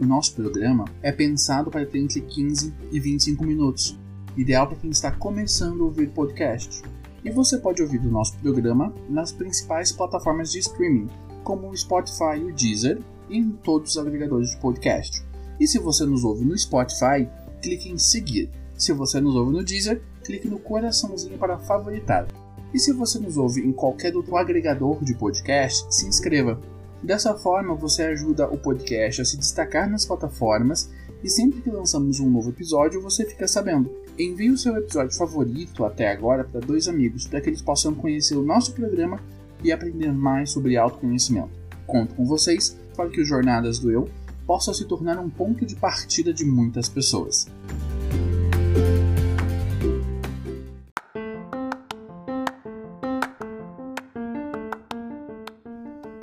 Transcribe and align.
O 0.00 0.06
nosso 0.06 0.34
programa 0.34 0.86
é 1.02 1.12
pensado 1.12 1.70
para 1.70 1.84
ter 1.84 1.98
entre 1.98 2.22
15 2.22 2.72
e 2.90 2.98
25 2.98 3.44
minutos, 3.44 3.98
ideal 4.34 4.66
para 4.66 4.78
quem 4.78 4.88
está 4.88 5.10
começando 5.12 5.82
a 5.82 5.84
ouvir 5.84 6.08
podcast. 6.08 6.82
E 7.22 7.30
você 7.30 7.58
pode 7.58 7.82
ouvir 7.82 8.00
o 8.00 8.10
nosso 8.10 8.34
programa 8.38 8.94
nas 9.10 9.30
principais 9.30 9.92
plataformas 9.92 10.50
de 10.50 10.60
streaming, 10.60 11.06
como 11.44 11.68
o 11.68 11.76
Spotify 11.76 12.38
e 12.38 12.44
o 12.44 12.54
Deezer, 12.54 12.98
e 13.28 13.36
em 13.36 13.50
todos 13.50 13.90
os 13.90 13.98
agregadores 13.98 14.52
de 14.52 14.56
podcast. 14.56 15.22
E 15.60 15.66
se 15.66 15.78
você 15.78 16.06
nos 16.06 16.24
ouve 16.24 16.46
no 16.46 16.56
Spotify, 16.56 17.28
clique 17.60 17.90
em 17.90 17.98
seguir. 17.98 18.48
Se 18.78 18.94
você 18.94 19.20
nos 19.20 19.36
ouve 19.36 19.52
no 19.52 19.62
Deezer, 19.62 20.00
clique 20.24 20.48
no 20.48 20.58
coraçãozinho 20.58 21.36
para 21.36 21.58
favoritar. 21.58 22.26
E 22.72 22.78
se 22.78 22.94
você 22.94 23.18
nos 23.18 23.36
ouve 23.36 23.60
em 23.60 23.72
qualquer 23.72 24.16
outro 24.16 24.34
agregador 24.38 25.04
de 25.04 25.12
podcast, 25.14 25.94
se 25.94 26.06
inscreva. 26.06 26.58
Dessa 27.02 27.34
forma, 27.34 27.74
você 27.74 28.02
ajuda 28.02 28.46
o 28.46 28.58
podcast 28.58 29.22
a 29.22 29.24
se 29.24 29.38
destacar 29.38 29.88
nas 29.88 30.04
plataformas 30.04 30.90
e 31.22 31.28
sempre 31.28 31.60
que 31.60 31.70
lançamos 31.70 32.20
um 32.20 32.28
novo 32.30 32.50
episódio, 32.50 33.00
você 33.00 33.24
fica 33.24 33.48
sabendo. 33.48 33.90
Envie 34.18 34.50
o 34.50 34.58
seu 34.58 34.76
episódio 34.76 35.16
favorito 35.16 35.84
até 35.84 36.10
agora 36.10 36.44
para 36.44 36.60
dois 36.60 36.88
amigos, 36.88 37.26
para 37.26 37.40
que 37.40 37.48
eles 37.48 37.62
possam 37.62 37.94
conhecer 37.94 38.36
o 38.36 38.42
nosso 38.42 38.72
programa 38.72 39.20
e 39.62 39.72
aprender 39.72 40.12
mais 40.12 40.50
sobre 40.50 40.76
autoconhecimento. 40.76 41.50
Conto 41.86 42.14
com 42.14 42.24
vocês 42.24 42.78
para 42.94 43.08
que 43.08 43.20
o 43.20 43.24
Jornadas 43.24 43.78
do 43.78 43.90
Eu 43.90 44.08
possa 44.46 44.74
se 44.74 44.84
tornar 44.84 45.18
um 45.18 45.30
ponto 45.30 45.64
de 45.64 45.76
partida 45.76 46.32
de 46.32 46.44
muitas 46.44 46.88
pessoas. 46.88 47.46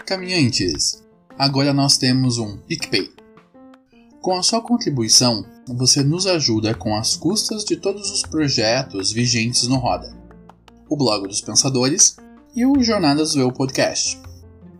Caminhantes, 0.07 1.03
agora 1.37 1.73
nós 1.73 1.97
temos 1.97 2.37
um 2.37 2.55
PicPay. 2.59 3.11
Com 4.21 4.35
a 4.35 4.41
sua 4.41 4.61
contribuição, 4.61 5.45
você 5.67 6.01
nos 6.01 6.25
ajuda 6.25 6.73
com 6.73 6.95
as 6.95 7.17
custas 7.17 7.65
de 7.65 7.75
todos 7.75 8.09
os 8.09 8.21
projetos 8.21 9.11
vigentes 9.11 9.67
no 9.67 9.75
Roda, 9.75 10.15
o 10.89 10.95
Blog 10.95 11.27
dos 11.27 11.41
Pensadores 11.41 12.15
e 12.55 12.65
o 12.65 12.81
Jornadas 12.81 13.33
do 13.33 13.41
Eu 13.41 13.51
Podcast, 13.51 14.17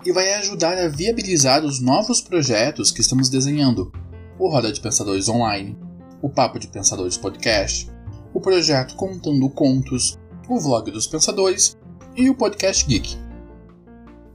e 0.06 0.14
vai 0.14 0.34
ajudar 0.36 0.78
a 0.78 0.88
viabilizar 0.88 1.66
os 1.66 1.82
novos 1.82 2.22
projetos 2.22 2.90
que 2.90 3.02
estamos 3.02 3.28
desenhando: 3.28 3.92
o 4.40 4.50
Roda 4.50 4.72
de 4.72 4.80
Pensadores 4.80 5.28
Online, 5.28 5.78
o 6.22 6.30
Papo 6.30 6.58
de 6.58 6.70
Pensadores 6.70 7.18
Podcast, 7.18 7.92
o 8.34 8.40
projeto 8.40 8.96
Contando 8.96 9.50
Contos, 9.50 10.18
o 10.48 10.58
Vlog 10.58 10.90
dos 10.90 11.06
Pensadores 11.06 11.76
e 12.16 12.30
o 12.30 12.34
Podcast 12.34 12.88
Geek 12.88 13.27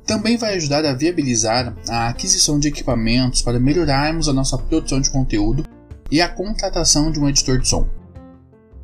também 0.06 0.36
vai 0.36 0.54
ajudar 0.54 0.84
a 0.84 0.94
viabilizar 0.94 1.74
a 1.88 2.08
aquisição 2.08 2.58
de 2.58 2.68
equipamentos 2.68 3.42
para 3.42 3.60
melhorarmos 3.60 4.28
a 4.28 4.32
nossa 4.32 4.58
produção 4.58 5.00
de 5.00 5.10
conteúdo 5.10 5.64
e 6.10 6.20
a 6.20 6.28
contratação 6.28 7.10
de 7.10 7.20
um 7.20 7.28
editor 7.28 7.58
de 7.58 7.68
som. 7.68 7.88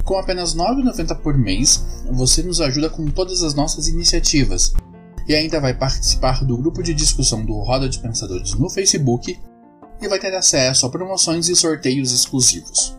Com 0.04 0.16
apenas 0.16 0.54
R$ 0.54 0.60
9,90 0.60 1.16
por 1.16 1.36
mês, 1.36 1.84
você 2.10 2.42
nos 2.42 2.60
ajuda 2.60 2.88
com 2.88 3.06
todas 3.06 3.42
as 3.42 3.52
nossas 3.52 3.88
iniciativas 3.88 4.72
e 5.28 5.34
ainda 5.34 5.60
vai 5.60 5.74
participar 5.74 6.44
do 6.44 6.56
grupo 6.56 6.82
de 6.82 6.94
discussão 6.94 7.44
do 7.44 7.52
Roda 7.60 7.88
de 7.88 7.98
Pensadores 7.98 8.54
no 8.54 8.70
Facebook 8.70 9.38
e 10.00 10.08
vai 10.08 10.18
ter 10.18 10.34
acesso 10.34 10.86
a 10.86 10.90
promoções 10.90 11.48
e 11.48 11.56
sorteios 11.56 12.12
exclusivos. 12.12 12.96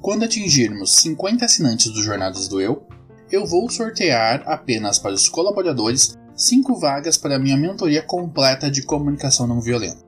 Quando 0.00 0.24
atingirmos 0.24 0.92
50 0.96 1.44
assinantes 1.44 1.90
do 1.90 2.02
Jornadas 2.02 2.48
do 2.48 2.60
Eu, 2.60 2.86
eu 3.30 3.44
vou 3.44 3.68
sortear 3.68 4.42
apenas 4.46 4.98
para 4.98 5.14
os 5.14 5.28
colaboradores 5.28 6.16
5 6.36 6.80
vagas 6.80 7.16
para 7.16 7.38
minha 7.38 7.56
mentoria 7.56 8.02
completa 8.02 8.68
de 8.68 8.82
comunicação 8.82 9.46
não 9.46 9.60
violenta. 9.60 10.04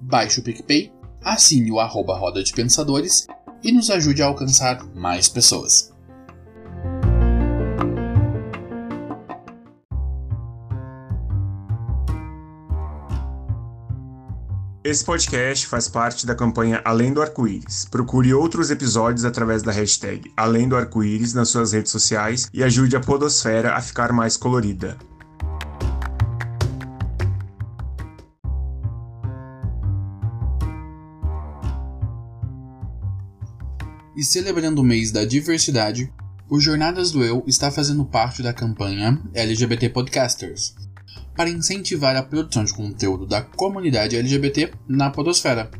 Baixe 0.00 0.40
o 0.40 0.42
PicPay, 0.42 0.92
assine 1.22 1.70
o 1.70 1.78
arroba 1.78 2.16
Roda 2.18 2.42
de 2.42 2.52
Pensadores 2.52 3.28
e 3.62 3.70
nos 3.70 3.88
ajude 3.88 4.22
a 4.22 4.26
alcançar 4.26 4.84
mais 4.92 5.28
pessoas. 5.28 5.94
Esse 14.82 15.04
podcast 15.04 15.66
faz 15.66 15.88
parte 15.88 16.26
da 16.26 16.34
campanha 16.34 16.80
Além 16.84 17.12
do 17.12 17.22
Arco-Íris. 17.22 17.86
Procure 17.90 18.34
outros 18.34 18.70
episódios 18.70 19.24
através 19.24 19.62
da 19.62 19.72
hashtag 19.72 20.32
Além 20.36 20.68
do 20.68 20.76
Arco-Íris 20.76 21.34
nas 21.34 21.48
suas 21.48 21.72
redes 21.72 21.90
sociais 21.90 22.48
e 22.52 22.62
ajude 22.62 22.96
a 22.96 23.00
Podosfera 23.00 23.74
a 23.74 23.80
ficar 23.80 24.12
mais 24.12 24.36
colorida. 24.36 24.96
E 34.16 34.24
celebrando 34.24 34.80
o 34.80 34.84
mês 34.84 35.12
da 35.12 35.26
diversidade, 35.26 36.10
o 36.48 36.58
Jornadas 36.58 37.10
do 37.10 37.22
Eu 37.22 37.44
está 37.46 37.70
fazendo 37.70 38.02
parte 38.02 38.42
da 38.42 38.50
campanha 38.50 39.20
LGBT 39.34 39.90
Podcasters, 39.90 40.74
para 41.36 41.50
incentivar 41.50 42.16
a 42.16 42.22
produção 42.22 42.64
de 42.64 42.72
conteúdo 42.72 43.26
da 43.26 43.42
comunidade 43.42 44.16
LGBT 44.16 44.72
na 44.88 45.10
Podosfera. 45.10 45.70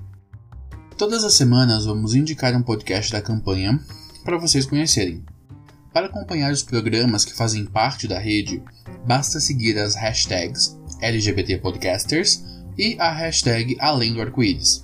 Todas 0.99 1.25
as 1.25 1.33
semanas 1.33 1.87
vamos 1.87 2.15
indicar 2.15 2.55
um 2.55 2.63
podcast 2.63 3.11
da 3.11 3.23
campanha 3.23 3.81
para 4.23 4.37
vocês 4.37 4.67
conhecerem. 4.67 5.25
Para 5.91 6.09
acompanhar 6.09 6.53
os 6.53 6.63
programas 6.63 7.25
que 7.25 7.35
fazem 7.35 7.65
parte 7.65 8.07
da 8.07 8.19
rede, 8.19 8.63
basta 9.07 9.41
seguir 9.41 9.79
as 9.79 9.95
hashtags 9.95 10.77
LGBT 11.01 11.57
Podcasters 11.57 12.45
e 12.77 12.97
a 13.01 13.11
hashtag 13.11 13.79
Além 13.81 14.13
do 14.13 14.21
Arco-Íris. 14.21 14.83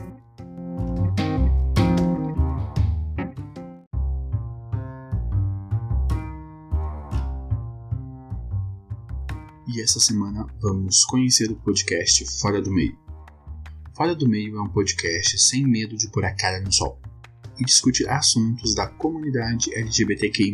E 9.73 9.81
essa 9.81 9.99
semana 9.99 10.47
vamos 10.61 11.05
conhecer 11.05 11.51
o 11.51 11.57
podcast 11.57 12.27
Fora 12.41 12.61
do 12.61 12.71
Meio. 12.71 12.99
Fora 13.97 14.15
do 14.15 14.29
Meio 14.29 14.59
é 14.59 14.63
um 14.63 14.69
podcast 14.69 15.39
sem 15.39 15.67
medo 15.67 15.97
de 15.97 16.11
pôr 16.11 16.25
a 16.27 16.35
cara 16.35 16.61
no 16.61 16.71
sol 16.71 17.01
e 17.59 17.65
discutir 17.65 18.07
assuntos 18.09 18.75
da 18.75 18.87
comunidade 18.87 19.75
LGBTQI. 19.75 20.53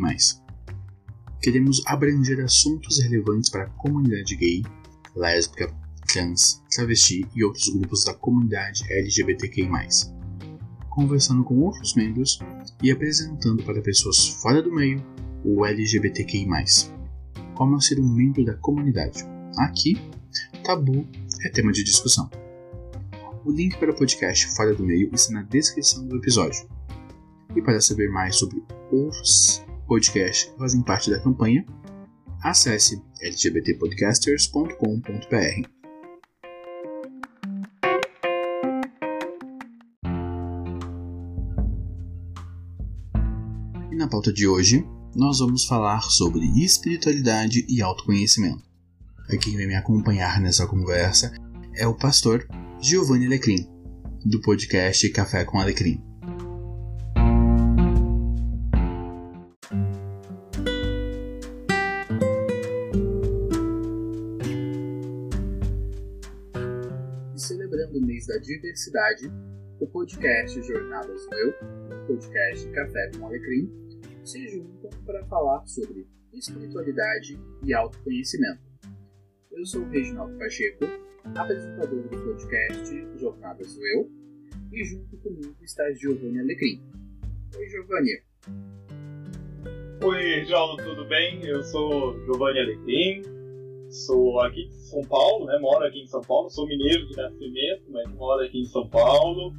Queremos 1.42 1.82
abranger 1.86 2.44
assuntos 2.44 3.00
relevantes 3.02 3.50
para 3.50 3.64
a 3.64 3.70
comunidade 3.70 4.36
gay, 4.36 4.62
lésbica, 5.16 5.74
trans, 6.12 6.62
travesti 6.70 7.26
e 7.34 7.44
outros 7.44 7.68
grupos 7.70 8.04
da 8.04 8.14
comunidade 8.14 8.84
LGBTQI, 8.88 9.68
conversando 10.90 11.42
com 11.42 11.58
outros 11.60 11.94
membros 11.94 12.38
e 12.82 12.90
apresentando 12.92 13.64
para 13.64 13.82
pessoas 13.82 14.28
fora 14.28 14.62
do 14.62 14.72
meio 14.72 15.04
o 15.44 15.66
LGBTQI 15.66 16.46
como 17.58 17.82
ser 17.82 17.98
um 17.98 18.08
membro 18.08 18.44
da 18.44 18.54
comunidade. 18.54 19.24
Aqui, 19.58 19.96
tabu 20.64 21.04
é 21.44 21.50
tema 21.50 21.72
de 21.72 21.82
discussão. 21.82 22.30
O 23.44 23.50
link 23.50 23.76
para 23.78 23.90
o 23.90 23.96
podcast 23.96 24.54
Fora 24.54 24.72
do 24.72 24.84
Meio 24.84 25.10
está 25.12 25.34
na 25.34 25.42
descrição 25.42 26.06
do 26.06 26.18
episódio. 26.18 26.68
E 27.56 27.62
para 27.62 27.80
saber 27.80 28.08
mais 28.10 28.36
sobre 28.36 28.62
outros 28.92 29.66
podcasts 29.88 30.52
que 30.52 30.56
fazem 30.56 30.82
parte 30.82 31.10
da 31.10 31.18
campanha, 31.18 31.66
acesse 32.44 33.02
lgbtpodcasters.com.br. 33.20 35.68
E 43.90 43.96
na 43.96 44.06
pauta 44.06 44.32
de 44.32 44.46
hoje, 44.46 44.86
nós 45.18 45.40
vamos 45.40 45.64
falar 45.64 46.02
sobre 46.02 46.46
espiritualidade 46.62 47.66
e 47.68 47.82
autoconhecimento. 47.82 48.62
Quem 49.42 49.56
vai 49.56 49.66
me 49.66 49.74
acompanhar 49.74 50.40
nessa 50.40 50.64
conversa 50.64 51.34
é 51.74 51.84
o 51.88 51.98
pastor 51.98 52.46
Giovanni 52.80 53.26
Alecrim, 53.26 53.68
do 54.24 54.40
podcast 54.40 55.10
Café 55.10 55.44
com 55.44 55.58
Alecrim. 55.58 56.00
E 67.34 67.40
celebrando 67.40 67.98
o 67.98 68.06
mês 68.06 68.24
da 68.28 68.38
diversidade, 68.38 69.28
o 69.80 69.86
podcast 69.88 70.62
Jornadas 70.62 71.26
do 71.26 71.34
Eu, 71.34 71.50
o 71.50 72.06
podcast 72.06 72.68
Café 72.70 73.10
com 73.18 73.26
Alecrim, 73.26 73.87
se 74.28 74.46
juntam 74.46 74.90
para 75.06 75.24
falar 75.24 75.66
sobre 75.66 76.06
espiritualidade 76.34 77.40
e 77.64 77.72
autoconhecimento. 77.72 78.60
Eu 79.50 79.64
sou 79.64 79.80
o 79.80 79.88
Reginaldo 79.88 80.38
Pacheco, 80.38 80.84
apresentador 81.34 82.02
do 82.02 82.10
podcast 82.10 83.18
Jornadas 83.18 83.74
do 83.74 83.86
Eu, 83.86 84.10
e 84.70 84.84
junto 84.84 85.16
comigo 85.16 85.56
está 85.62 85.90
Giovanni 85.94 86.40
Alecrim. 86.40 86.82
Oi, 87.56 87.68
Giovanni. 87.70 88.22
Oi, 90.04 90.22
Reginaldo, 90.40 90.84
tudo 90.84 91.06
bem? 91.06 91.42
Eu 91.46 91.62
sou 91.62 92.12
Giovanni 92.26 92.58
Alecrim, 92.58 93.22
sou 93.88 94.42
aqui 94.42 94.68
de 94.68 94.76
São 94.90 95.02
Paulo, 95.04 95.46
né? 95.46 95.58
moro 95.58 95.86
aqui 95.86 96.02
em 96.02 96.06
São 96.06 96.20
Paulo, 96.20 96.50
sou 96.50 96.66
mineiro 96.66 97.06
de 97.06 97.16
nascimento, 97.16 97.84
mas 97.88 98.12
moro 98.12 98.44
aqui 98.44 98.60
em 98.60 98.66
São 98.66 98.86
Paulo, 98.90 99.54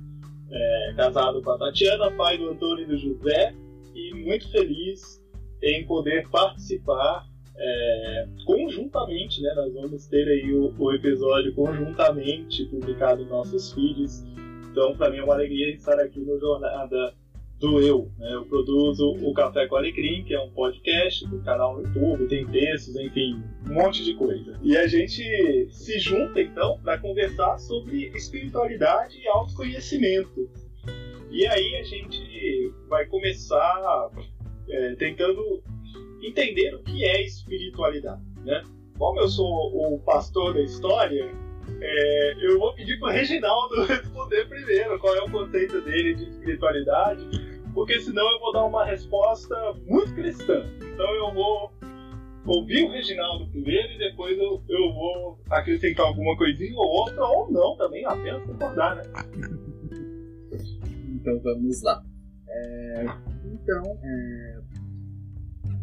é, 0.52 0.94
casado 0.96 1.42
com 1.42 1.50
a 1.50 1.58
Tatiana, 1.58 2.12
pai 2.12 2.38
do 2.38 2.50
Antônio 2.50 2.84
e 2.84 2.88
do 2.88 2.98
José, 2.98 3.56
e 4.00 4.14
muito 4.14 4.50
feliz 4.52 5.22
em 5.62 5.86
poder 5.86 6.28
participar 6.30 7.28
é, 7.58 8.28
conjuntamente, 8.46 9.42
né? 9.42 9.54
Nós 9.56 9.74
vamos 9.74 10.08
ter 10.08 10.26
aí 10.28 10.54
o, 10.54 10.74
o, 10.78 10.94
episódio 10.94 11.54
conjuntamente 11.54 12.66
publicado 12.66 13.22
nos 13.22 13.30
nossos 13.30 13.74
feeds. 13.74 14.24
Então, 14.72 14.96
para 14.96 15.10
mim 15.10 15.18
é 15.18 15.24
uma 15.24 15.34
alegria 15.34 15.74
estar 15.74 16.00
aqui 16.00 16.20
no 16.20 16.40
Jornada 16.40 17.14
do 17.60 17.82
Eu. 17.82 18.10
Né? 18.18 18.34
Eu 18.34 18.46
produzo 18.46 19.12
o 19.22 19.34
Café 19.34 19.68
com 19.68 19.76
Alecrim, 19.76 20.24
que 20.24 20.34
é 20.34 20.40
um 20.40 20.50
podcast 20.52 21.28
do 21.28 21.42
canal 21.44 21.76
no 21.76 21.84
YouTube, 21.84 22.28
tem 22.28 22.48
textos, 22.48 22.96
enfim, 22.96 23.44
um 23.70 23.74
monte 23.74 24.04
de 24.06 24.14
coisa. 24.14 24.58
E 24.64 24.78
a 24.78 24.88
gente 24.88 25.68
se 25.70 26.00
junta 26.00 26.42
então 26.42 26.80
para 26.82 26.98
conversar 26.98 27.58
sobre 27.58 28.08
espiritualidade 28.16 29.20
e 29.20 29.28
autoconhecimento. 29.28 30.50
E 31.30 31.46
aí 31.48 31.76
a 31.78 31.84
gente 31.84 32.74
vai 32.88 33.06
começar 33.06 34.10
é, 34.68 34.96
tentando 34.96 35.64
entender 36.22 36.74
o 36.76 36.84
que 36.84 37.06
é 37.06 37.24
espiritualidade, 37.24 38.22
né? 38.44 38.64
Como 38.98 39.20
eu 39.20 39.28
sou 39.28 39.46
o 39.96 40.00
pastor 40.00 40.54
da 40.54 40.62
história, 40.62 41.32
é, 41.82 42.34
eu 42.42 42.60
vou 42.60 42.74
pedir 42.74 43.00
para 43.00 43.10
o 43.10 43.12
Reginaldo 43.12 43.84
responder 43.86 44.48
primeiro 44.50 45.00
qual 45.00 45.16
é 45.16 45.22
o 45.22 45.32
conceito 45.32 45.80
dele 45.82 46.16
de 46.16 46.30
espiritualidade, 46.30 47.26
porque 47.74 48.00
senão 48.02 48.30
eu 48.34 48.40
vou 48.40 48.52
dar 48.52 48.66
uma 48.66 48.84
resposta 48.84 49.56
muito 49.86 50.14
cristã. 50.16 50.66
Então 50.82 51.10
eu 51.16 51.32
vou 51.32 51.72
ouvir 52.46 52.84
o 52.84 52.92
Reginaldo 52.92 53.48
primeiro 53.48 53.94
e 53.94 53.98
depois 54.00 54.38
eu, 54.38 54.62
eu 54.68 54.94
vou 54.94 55.40
acrescentar 55.50 56.08
alguma 56.08 56.36
coisinha 56.36 56.76
ou 56.76 56.88
outra, 56.88 57.24
ou 57.24 57.52
não 57.52 57.78
também, 57.78 58.04
apenas 58.06 58.44
concordar, 58.44 58.96
né? 58.96 59.04
Então 61.20 61.40
vamos 61.42 61.82
lá. 61.82 62.04
É, 62.48 63.06
então, 63.46 64.00
é, 64.02 64.62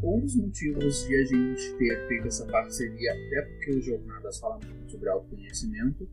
um 0.02 0.20
dos 0.20 0.36
motivos 0.36 1.06
de 1.06 1.16
a 1.16 1.24
gente 1.24 1.78
ter 1.78 2.08
feito 2.08 2.26
essa 2.28 2.46
parceria, 2.46 3.12
até 3.12 3.42
porque 3.42 3.70
o 3.72 3.82
Jornadas 3.82 4.38
fala 4.38 4.58
muito 4.58 4.90
sobre 4.90 5.08
autoconhecimento, 5.08 6.08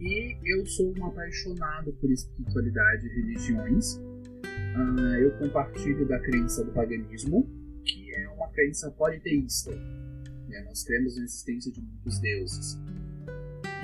e 0.00 0.36
eu 0.44 0.64
sou 0.64 0.94
um 0.96 1.06
apaixonado 1.06 1.92
por 1.94 2.10
espiritualidade 2.10 3.06
e 3.06 3.20
religiões. 3.20 3.96
Uh, 3.96 5.14
eu 5.20 5.30
compartilho 5.38 6.08
da 6.08 6.18
crença 6.20 6.64
do 6.64 6.72
paganismo, 6.72 7.46
que 7.84 8.14
é 8.14 8.28
uma 8.30 8.48
crença 8.48 8.90
politeísta. 8.92 9.70
Né? 10.48 10.62
Nós 10.64 10.84
cremos 10.84 11.16
na 11.16 11.24
existência 11.24 11.70
de 11.70 11.82
muitos 11.82 12.18
deuses. 12.18 12.78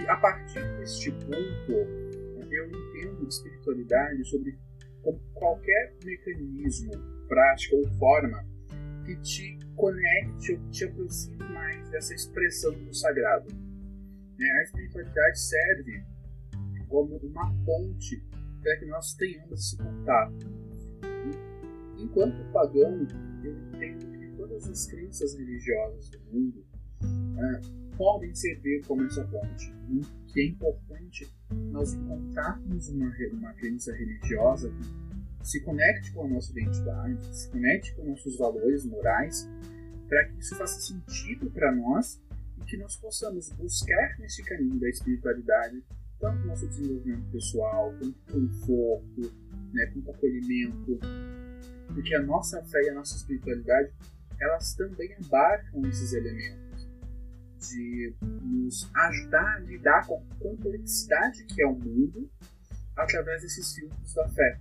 E 0.03 0.09
a 0.09 0.17
partir 0.17 0.63
deste 0.79 1.11
ponto, 1.11 2.06
eu 2.51 2.67
entendo 2.67 3.29
espiritualidade 3.29 4.25
sobre 4.25 4.59
qualquer 5.35 5.95
mecanismo, 6.05 6.93
prática 7.29 7.77
ou 7.77 7.89
forma 7.99 8.45
que 9.05 9.17
te 9.21 9.59
conecte 9.77 10.53
ou 10.53 10.71
te 10.71 10.85
aproxime 10.85 11.39
mais 11.53 11.89
dessa 11.91 12.15
expressão 12.15 12.73
do 12.73 12.95
sagrado. 12.95 13.49
Né? 14.39 14.51
A 14.59 14.63
espiritualidade 14.63 15.41
serve 15.41 16.05
como 16.89 17.17
uma 17.17 17.53
ponte 17.65 18.23
para 18.63 18.77
que 18.79 18.87
nós 18.87 19.15
tenhamos 19.15 19.61
esse 19.61 19.77
contato. 19.77 20.47
Enquanto 21.99 22.53
pagão, 22.53 23.07
eu 23.45 23.53
entendo 23.53 24.19
que 24.19 24.37
todas 24.37 24.69
as 24.69 24.87
crenças 24.87 25.35
religiosas 25.35 26.11
do 26.11 26.21
mundo 26.33 26.67
uh, 27.03 27.97
podem 27.97 28.35
servir 28.35 28.85
como 28.87 29.05
essa 29.05 29.25
ponte. 29.25 29.73
E 29.89 30.01
que 30.33 30.41
é 30.41 30.47
importante 30.47 31.33
nós 31.51 31.95
encontrarmos 31.95 32.89
uma, 32.89 33.13
uma 33.33 33.53
crença 33.55 33.93
religiosa 33.95 34.71
que 35.41 35.49
se 35.49 35.61
conecte 35.61 36.13
com 36.13 36.25
a 36.25 36.29
nossa 36.29 36.51
identidade, 36.53 37.37
se 37.37 37.49
conecte 37.51 37.95
com 37.95 38.05
nossos 38.05 38.37
valores 38.37 38.85
morais, 38.85 39.49
para 40.09 40.25
que 40.27 40.39
isso 40.41 40.57
faça 40.57 40.81
sentido 40.81 41.51
para 41.51 41.73
nós 41.73 42.21
e 42.59 42.65
que 42.65 42.77
nós 42.77 42.97
possamos 42.97 43.51
buscar 43.51 44.19
nesse 44.19 44.43
caminho 44.43 44.79
da 44.79 44.89
espiritualidade 44.89 45.83
tanto 46.19 46.47
nosso 46.47 46.67
desenvolvimento 46.67 47.31
pessoal, 47.31 47.95
quanto 47.99 48.19
conforto, 48.33 49.33
né, 49.73 49.87
quanto 49.93 50.11
acolhimento, 50.11 50.99
porque 51.93 52.15
a 52.15 52.23
nossa 52.23 52.63
fé 52.65 52.83
e 52.85 52.89
a 52.91 52.95
nossa 52.95 53.17
espiritualidade 53.17 53.93
elas 54.41 54.75
também 54.75 55.15
abarcam 55.15 55.87
esses 55.87 56.13
elementos 56.13 56.66
de 57.59 58.15
nos 58.21 58.89
ajudar 58.95 59.57
a 59.57 59.59
lidar 59.61 60.07
com 60.07 60.17
a 60.17 60.35
complexidade 60.43 61.45
que 61.47 61.63
é 61.63 61.67
o 61.67 61.75
mundo 61.75 62.29
através 62.97 63.43
desses 63.43 63.75
filtros 63.75 64.15
da 64.15 64.29
fé. 64.29 64.59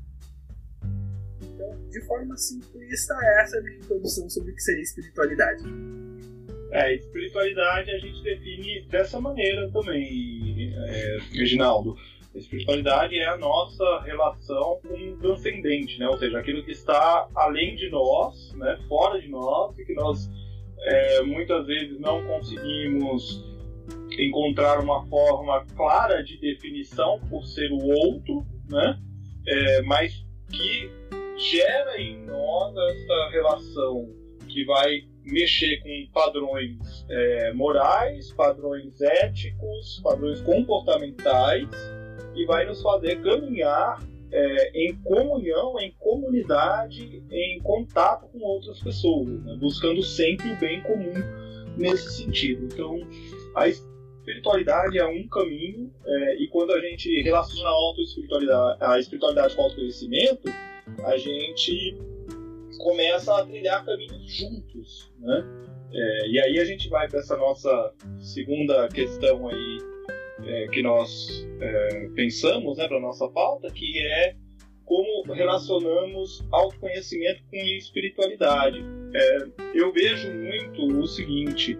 Então, 1.41 1.89
de 1.89 2.01
forma 2.05 2.35
simplista, 2.37 3.13
essa 3.39 3.57
é 3.57 3.59
a 3.59 3.63
minha 3.63 3.77
introdução 3.77 4.29
sobre 4.29 4.51
o 4.51 4.55
que 4.55 4.61
seria 4.61 4.83
espiritualidade. 4.83 5.63
É, 6.71 6.95
espiritualidade 6.95 7.91
a 7.91 7.99
gente 7.99 8.21
define 8.21 8.85
dessa 8.87 9.19
maneira 9.19 9.69
também, 9.71 10.73
é, 10.75 11.17
Reginaldo. 11.31 11.95
Espiritualidade 12.33 13.17
é 13.17 13.27
a 13.27 13.37
nossa 13.37 14.01
relação 14.01 14.81
com 14.85 14.93
o 14.93 15.17
transcendente, 15.17 15.97
né? 15.97 16.07
ou 16.09 16.17
seja, 16.17 16.37
aquilo 16.37 16.65
que 16.65 16.71
está 16.71 17.29
além 17.33 17.77
de 17.77 17.89
nós, 17.89 18.51
né? 18.55 18.77
fora 18.89 19.21
de 19.21 19.29
nós, 19.29 19.77
e 19.79 19.85
que 19.85 19.93
nós 19.93 20.29
é, 20.85 21.21
muitas 21.23 21.65
vezes 21.65 21.99
não 21.99 22.23
conseguimos 22.25 23.43
encontrar 24.19 24.79
uma 24.79 25.05
forma 25.07 25.65
clara 25.75 26.23
de 26.23 26.37
definição 26.37 27.19
por 27.29 27.45
ser 27.45 27.71
o 27.71 27.85
outro, 27.87 28.45
né? 28.69 28.99
É, 29.47 29.81
mas 29.81 30.25
que 30.51 30.89
gera 31.37 31.99
em 31.99 32.23
nós 32.25 32.73
essa 32.75 33.29
relação 33.31 34.07
que 34.47 34.63
vai 34.63 35.01
mexer 35.23 35.81
com 35.81 36.11
padrões 36.13 37.05
é, 37.09 37.51
morais, 37.53 38.31
padrões 38.31 39.01
éticos, 39.01 39.99
padrões 40.03 40.39
comportamentais 40.41 41.69
e 42.35 42.45
vai 42.45 42.65
nos 42.65 42.81
fazer 42.81 43.21
caminhar 43.21 44.01
é, 44.32 44.72
em 44.74 44.96
comunhão, 45.01 45.79
em 45.79 45.91
comunidade, 46.00 47.24
em 47.32 47.60
contato 47.62 48.27
com 48.27 48.39
outras 48.39 48.79
pessoas, 48.79 49.44
né? 49.44 49.58
buscando 49.60 50.01
sempre 50.03 50.51
o 50.51 50.60
bem 50.60 50.82
comum 50.82 51.13
nesse 51.77 52.24
sentido. 52.24 52.65
Então, 52.65 53.00
a 53.55 53.67
espiritualidade 53.67 54.98
é 54.98 55.05
um 55.05 55.27
caminho 55.27 55.91
é, 56.05 56.36
e 56.41 56.48
quando 56.48 56.72
a 56.72 56.79
gente 56.79 57.22
relaciona 57.22 57.70
a, 57.70 57.94
-espiritualidade, 58.01 58.77
a 58.82 59.00
espiritualidade 59.00 59.55
com 59.55 59.62
o 59.62 59.65
autoconhecimento, 59.65 60.50
a 61.03 61.17
gente 61.17 61.98
começa 62.77 63.36
a 63.38 63.46
trilhar 63.46 63.86
caminhos 63.86 64.32
juntos, 64.32 65.12
né? 65.20 65.44
É, 65.91 66.27
e 66.27 66.39
aí 66.39 66.60
a 66.60 66.65
gente 66.65 66.89
vai 66.89 67.08
para 67.08 67.20
essa 67.20 67.38
nossa 67.38 67.94
segunda 68.20 68.88
questão 68.89 69.48
aí 69.48 69.77
é, 70.46 70.67
que 70.67 70.82
nós 70.82 71.44
é, 71.59 72.09
pensamos, 72.15 72.77
né, 72.77 72.88
para 72.88 73.00
nossa 73.00 73.27
pauta, 73.29 73.69
que 73.71 74.00
é 74.00 74.35
como 74.85 75.24
relacionamos 75.33 76.45
autoconhecimento 76.51 77.41
com 77.50 77.57
espiritualidade. 77.57 78.83
É, 79.13 79.47
eu 79.74 79.91
vejo 79.91 80.31
muito 80.31 81.00
o 81.00 81.07
seguinte: 81.07 81.77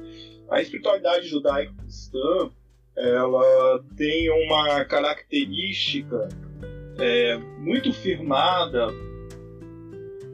a 0.50 0.62
espiritualidade 0.62 1.28
judaico-cristã 1.28 2.52
ela 2.96 3.84
tem 3.98 4.30
uma 4.30 4.86
característica 4.86 6.30
é, 6.98 7.38
muito 7.60 7.92
firmada 7.92 8.88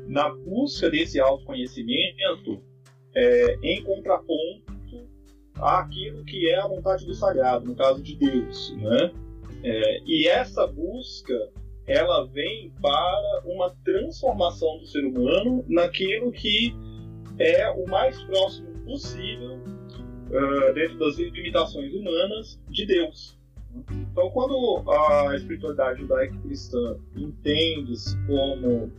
na 0.08 0.30
busca 0.30 0.90
desse 0.90 1.20
autoconhecimento 1.20 2.62
é, 3.16 3.58
em 3.64 3.82
contraponto 3.84 4.72
àquilo 5.56 6.24
que 6.24 6.50
é 6.50 6.60
a 6.60 6.68
vontade 6.68 7.06
do 7.06 7.14
sagrado, 7.14 7.66
no 7.66 7.76
caso 7.76 8.02
de 8.02 8.16
Deus. 8.16 8.76
Né? 8.78 9.12
É, 9.64 10.02
e 10.06 10.28
essa 10.28 10.66
busca 10.68 11.34
ela 11.88 12.26
vem 12.28 12.72
para 12.82 13.42
uma 13.46 13.70
transformação 13.84 14.78
do 14.80 14.86
ser 14.86 15.04
humano 15.04 15.66
naquilo 15.68 16.32
que 16.32 16.74
é 17.38 17.70
o 17.72 17.86
mais 17.88 18.22
próximo 18.24 18.72
possível, 18.86 19.56
uh, 19.56 20.74
dentro 20.74 20.98
das 21.00 21.18
limitações 21.18 21.94
humanas, 21.94 22.60
de 22.70 22.86
Deus. 22.86 23.38
Então, 23.92 24.30
quando 24.32 24.84
a 24.90 25.36
espiritualidade 25.36 26.02
judaico-cristã 26.02 26.98
entende-se 27.16 28.16
como 28.28 28.92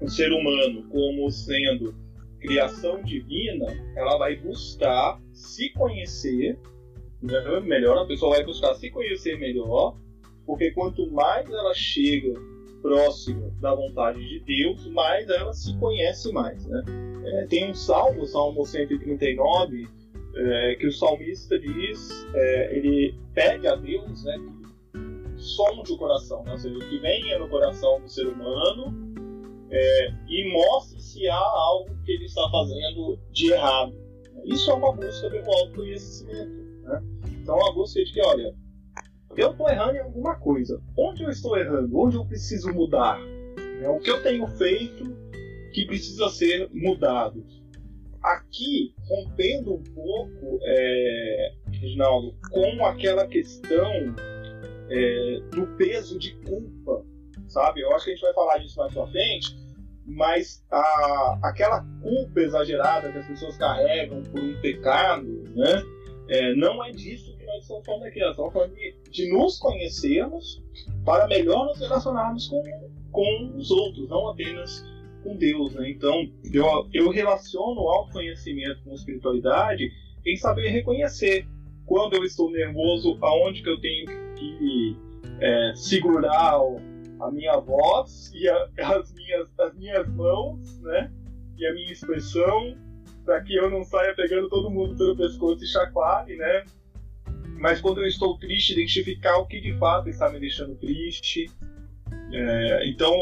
um 0.00 0.08
ser 0.08 0.32
humano 0.32 0.84
como 0.88 1.30
sendo 1.30 1.94
criação 2.38 3.02
divina, 3.02 3.66
ela 3.96 4.16
vai 4.16 4.36
buscar 4.36 5.20
se 5.32 5.70
conhecer 5.72 6.58
melhor, 7.22 7.98
a 7.98 8.06
pessoa 8.06 8.36
vai 8.36 8.44
buscar 8.44 8.74
se 8.74 8.90
conhecer 8.90 9.38
melhor, 9.38 9.96
porque 10.46 10.70
quanto 10.72 11.10
mais 11.10 11.48
ela 11.48 11.74
chega 11.74 12.32
próxima 12.82 13.50
da 13.60 13.74
vontade 13.74 14.18
de 14.26 14.40
Deus, 14.40 14.86
mais 14.88 15.28
ela 15.28 15.52
se 15.52 15.76
conhece 15.78 16.32
mais. 16.32 16.66
Né? 16.66 16.82
É, 17.24 17.46
tem 17.46 17.70
um 17.70 17.74
salmo, 17.74 18.24
Salmo 18.26 18.64
139, 18.64 19.86
é, 20.34 20.74
que 20.76 20.86
o 20.86 20.92
salmista 20.92 21.58
diz, 21.58 22.26
é, 22.34 22.76
ele 22.76 23.14
pede 23.34 23.66
a 23.66 23.76
Deus 23.76 24.24
né, 24.24 24.36
que 25.36 25.42
sonde 25.42 25.92
o 25.92 25.98
coração, 25.98 26.42
né? 26.44 26.52
ou 26.52 26.58
seja, 26.58 26.78
que 26.78 26.98
venha 26.98 27.38
no 27.38 27.48
coração 27.48 28.00
do 28.00 28.08
ser 28.08 28.26
humano 28.26 28.94
é, 29.70 30.14
e 30.28 30.52
mostre 30.52 31.00
se 31.00 31.28
há 31.28 31.36
algo 31.36 31.94
que 32.04 32.12
ele 32.12 32.24
está 32.24 32.48
fazendo 32.50 33.18
de 33.30 33.52
errado. 33.52 33.94
Isso 34.44 34.70
é 34.70 34.74
uma 34.74 34.92
busca 34.92 35.28
do 35.28 35.36
autoconhecimento. 35.36 36.59
Né? 36.90 37.02
Então, 37.42 37.56
é 37.56 37.70
uma 37.70 37.84
de 37.84 38.12
que, 38.12 38.20
olha, 38.20 38.54
eu 39.36 39.52
estou 39.52 39.68
errando 39.68 39.96
em 39.96 40.00
alguma 40.00 40.34
coisa. 40.36 40.82
Onde 40.98 41.22
eu 41.22 41.30
estou 41.30 41.56
errando? 41.56 41.96
Onde 41.96 42.16
eu 42.16 42.24
preciso 42.24 42.72
mudar? 42.72 43.18
É, 43.80 43.88
o 43.88 43.98
que 43.98 44.10
eu 44.10 44.22
tenho 44.22 44.46
feito 44.48 45.16
que 45.72 45.86
precisa 45.86 46.28
ser 46.28 46.68
mudado? 46.72 47.44
Aqui, 48.22 48.94
rompendo 49.08 49.74
um 49.74 49.82
pouco, 49.82 50.58
é, 50.62 51.54
Reginaldo, 51.72 52.34
com 52.50 52.84
aquela 52.84 53.26
questão 53.26 54.14
é, 54.90 55.40
do 55.52 55.66
peso 55.78 56.18
de 56.18 56.34
culpa, 56.44 57.04
sabe? 57.48 57.80
Eu 57.80 57.94
acho 57.94 58.04
que 58.04 58.10
a 58.10 58.14
gente 58.14 58.22
vai 58.22 58.34
falar 58.34 58.58
disso 58.58 58.78
mais 58.78 58.92
pra 58.92 59.06
frente, 59.06 59.56
mas 60.04 60.62
a, 60.70 61.38
aquela 61.44 61.82
culpa 62.02 62.40
exagerada 62.40 63.10
que 63.10 63.18
as 63.18 63.26
pessoas 63.26 63.56
carregam 63.56 64.22
por 64.24 64.40
um 64.40 64.60
pecado, 64.60 65.44
né? 65.54 65.82
É, 66.30 66.54
não 66.54 66.82
é 66.84 66.92
disso 66.92 67.36
que 67.36 67.44
nós 67.44 67.62
estamos 67.62 67.84
falando 67.84 68.04
aqui. 68.04 68.20
Nós 68.20 68.30
estamos 68.30 68.52
falando 68.52 68.74
de, 68.74 68.94
de 69.10 69.32
nos 69.32 69.58
conhecermos 69.58 70.62
para 71.04 71.26
melhor 71.26 71.66
nos 71.66 71.80
relacionarmos 71.80 72.46
com, 72.46 72.62
com 73.10 73.52
os 73.56 73.70
outros, 73.70 74.08
não 74.08 74.28
apenas 74.28 74.84
com 75.24 75.36
Deus. 75.36 75.74
Né? 75.74 75.90
Então, 75.90 76.30
eu, 76.52 76.88
eu 76.94 77.10
relaciono 77.10 77.80
o 77.80 77.88
autoconhecimento 77.88 78.80
com 78.84 78.94
espiritualidade 78.94 79.90
em 80.24 80.36
saber 80.36 80.68
reconhecer 80.68 81.46
quando 81.84 82.14
eu 82.14 82.24
estou 82.24 82.48
nervoso, 82.52 83.18
aonde 83.20 83.62
que 83.62 83.68
eu 83.68 83.80
tenho 83.80 84.06
que 84.36 84.96
é, 85.40 85.72
segurar 85.74 86.60
a 87.20 87.30
minha 87.32 87.58
voz 87.58 88.30
e 88.32 88.48
a, 88.48 88.68
as, 88.96 89.12
minhas, 89.12 89.48
as 89.58 89.74
minhas 89.74 90.08
mãos, 90.08 90.80
né? 90.82 91.10
E 91.58 91.66
a 91.66 91.74
minha 91.74 91.92
expressão, 91.92 92.76
para 93.30 93.40
que 93.44 93.54
eu 93.54 93.70
não 93.70 93.84
saia 93.84 94.12
pegando 94.12 94.48
todo 94.48 94.68
mundo 94.68 94.96
pelo 94.96 95.16
pescoço 95.16 95.62
e 95.62 95.68
chacoalhe, 95.68 96.34
né? 96.34 96.64
Mas 97.60 97.80
quando 97.80 98.00
eu 98.00 98.06
estou 98.08 98.36
triste, 98.36 98.72
identificar 98.72 99.36
o 99.36 99.46
que 99.46 99.60
de 99.60 99.72
fato 99.78 100.08
está 100.08 100.28
me 100.28 100.40
deixando 100.40 100.74
triste. 100.74 101.48
É, 102.32 102.88
então, 102.88 103.14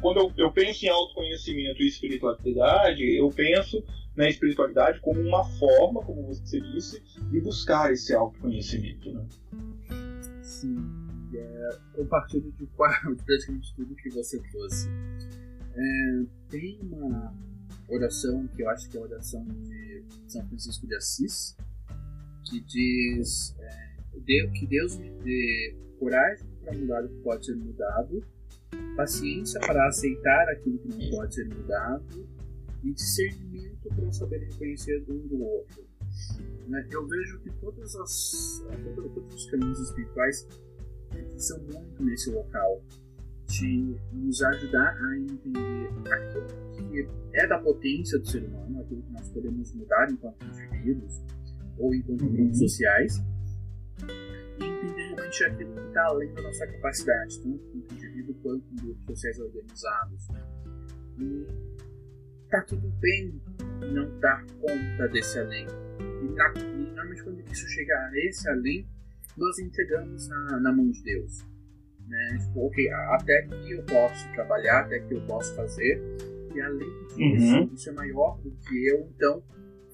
quando 0.00 0.16
eu, 0.16 0.32
eu, 0.36 0.50
penso 0.50 0.84
em 0.84 0.88
autoconhecimento 0.88 1.80
e 1.80 1.86
espiritualidade, 1.86 3.16
eu 3.16 3.28
penso 3.28 3.84
na 4.16 4.28
espiritualidade 4.28 4.98
como 4.98 5.20
uma 5.20 5.44
forma, 5.44 6.02
como 6.02 6.26
você 6.26 6.60
disse, 6.60 7.00
de 7.30 7.40
buscar 7.40 7.92
esse 7.92 8.12
autoconhecimento. 8.12 9.12
Né? 9.12 9.28
Sim 10.42 11.04
é, 11.36 11.68
compartilho 11.92 12.52
de 12.52 12.66
quase 12.76 13.14
praticamente 13.24 13.74
tudo 13.76 13.94
que 13.94 14.10
você 14.10 14.40
trouxe. 14.50 14.88
É, 15.76 16.24
tem 16.48 16.80
uma 16.82 17.32
oração 17.88 18.46
que 18.48 18.62
eu 18.62 18.68
acho 18.70 18.88
que 18.88 18.96
é 18.96 19.00
a 19.00 19.04
oração 19.04 19.44
de 19.44 20.04
São 20.28 20.46
Francisco 20.48 20.86
de 20.86 20.96
Assis, 20.96 21.56
que 22.44 22.60
diz 22.60 23.54
é, 23.58 24.46
que 24.48 24.66
Deus 24.66 24.96
me 24.96 25.10
dê 25.22 25.76
coragem 25.98 26.46
para 26.62 26.76
mudar 26.76 27.04
o 27.04 27.08
que 27.08 27.22
pode 27.22 27.46
ser 27.46 27.56
mudado, 27.56 28.24
paciência 28.96 29.60
para 29.60 29.86
aceitar 29.88 30.48
aquilo 30.50 30.78
que 30.78 30.88
não 30.88 31.10
pode 31.10 31.34
ser 31.34 31.48
mudado 31.48 32.28
e 32.82 32.92
discernimento 32.92 33.88
para 33.88 34.12
saber 34.12 34.38
reconhecer 34.38 35.04
um 35.08 35.26
do 35.26 35.42
outro. 35.42 35.84
Né, 36.68 36.86
eu 36.90 37.06
vejo 37.06 37.40
que 37.40 37.50
todas 37.60 37.94
as, 37.96 38.64
todos 38.94 39.34
os 39.34 39.50
caminhos 39.50 39.78
espirituais 39.80 40.46
são 41.36 41.58
muito 41.64 42.02
nesse 42.02 42.30
local 42.30 42.82
de 43.58 43.96
nos 44.12 44.42
ajudar 44.42 44.96
a 44.96 45.18
entender 45.18 45.88
aquilo 46.12 46.46
que 46.72 47.08
é 47.34 47.46
da 47.46 47.58
potência 47.58 48.18
do 48.18 48.26
ser 48.26 48.44
humano, 48.44 48.80
aquilo 48.80 49.02
que 49.02 49.12
nós 49.12 49.28
podemos 49.28 49.74
mudar 49.74 50.10
enquanto 50.10 50.44
indivíduos 50.44 51.22
ou 51.78 51.94
enquanto 51.94 52.22
uhum. 52.22 52.32
grupos 52.32 52.58
sociais, 52.58 53.22
e 54.60 54.64
entender 54.64 55.02
realmente 55.02 55.44
aquilo 55.44 55.74
que 55.74 55.88
está 55.88 56.04
além 56.04 56.34
da 56.34 56.42
nossa 56.42 56.66
capacidade, 56.66 57.40
tanto 57.42 57.58
como 57.58 57.84
indivíduo 57.92 58.34
quanto 58.42 58.64
em 58.72 58.76
grupos 58.76 59.04
sociais 59.06 59.38
organizados. 59.40 60.28
E 61.18 61.46
tá 62.50 62.62
tudo 62.62 62.88
bem 63.00 63.40
não 63.92 64.18
dar 64.20 64.44
conta 64.60 65.08
desse 65.08 65.38
além. 65.38 65.66
E, 65.66 66.34
na, 66.34 66.52
e 66.56 66.86
normalmente 66.86 67.22
quando 67.22 67.40
isso 67.40 67.68
chega 67.68 67.94
a 67.94 68.10
esse 68.28 68.48
além, 68.48 68.88
nós 69.36 69.58
entregamos 69.58 70.28
na, 70.28 70.60
na 70.60 70.72
mão 70.72 70.90
de 70.90 71.02
Deus. 71.02 71.53
Né? 72.08 72.38
Tipo, 72.40 72.70
até 73.14 73.42
que 73.42 73.72
eu 73.72 73.82
posso 73.84 74.32
trabalhar, 74.32 74.80
até 74.80 75.00
que 75.00 75.14
eu 75.14 75.20
posso 75.22 75.54
fazer, 75.54 76.00
e 76.54 76.60
além 76.60 77.06
disso, 77.08 77.56
uhum. 77.56 77.70
isso 77.72 77.90
é 77.90 77.92
maior 77.92 78.38
do 78.42 78.50
que 78.50 78.88
eu, 78.88 79.08
então 79.16 79.42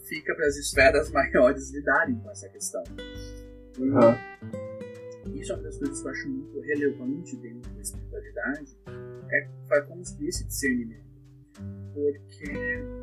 fica 0.07 0.35
para 0.35 0.47
as 0.47 0.57
esferas 0.57 1.11
maiores 1.13 1.71
lidarem 1.73 2.17
com 2.17 2.31
essa 2.31 2.49
questão. 2.49 2.83
Uhum. 3.79 5.37
Isso 5.37 5.53
é 5.53 5.55
uma 5.55 5.63
das 5.63 5.79
coisas 5.79 6.01
que 6.01 6.07
eu 6.07 6.11
acho 6.11 6.29
muito 6.29 6.61
relevante 6.61 7.37
dentro 7.37 7.71
da 7.71 7.81
espiritualidade, 7.81 8.77
é 9.73 9.81
construir 9.83 10.29
esse 10.29 10.45
discernimento. 10.45 11.09
Porque 11.95 12.53